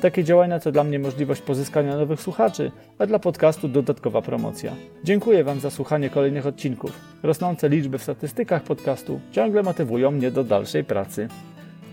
Takie 0.01 0.24
działania 0.24 0.61
to 0.61 0.72
dla 0.72 0.84
mnie 0.84 0.99
możliwość 0.99 1.42
pozyskania 1.42 1.97
nowych 1.97 2.20
słuchaczy, 2.20 2.72
a 2.99 3.07
dla 3.07 3.18
podcastu 3.18 3.68
dodatkowa 3.68 4.22
promocja. 4.22 4.72
Dziękuję 5.05 5.44
Wam 5.44 5.61
za 5.61 5.70
słuchanie 5.70 6.11
kolejnych 6.11 6.47
odcinków. 6.47 6.92
Rosnące 7.22 7.68
liczby 7.68 7.99
w 7.99 8.03
statystykach 8.03 8.62
podcastu 8.62 9.20
ciągle 9.32 9.62
motywują 9.62 10.11
mnie 10.11 10.30
do 10.30 10.44
dalszej 10.44 10.84
pracy. 10.84 11.28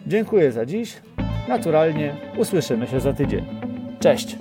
Dziękuję 0.07 0.51
za 0.51 0.65
dziś. 0.65 0.97
Naturalnie 1.47 2.15
usłyszymy 2.37 2.87
się 2.87 2.99
za 2.99 3.13
tydzień. 3.13 3.45
Cześć! 3.99 4.37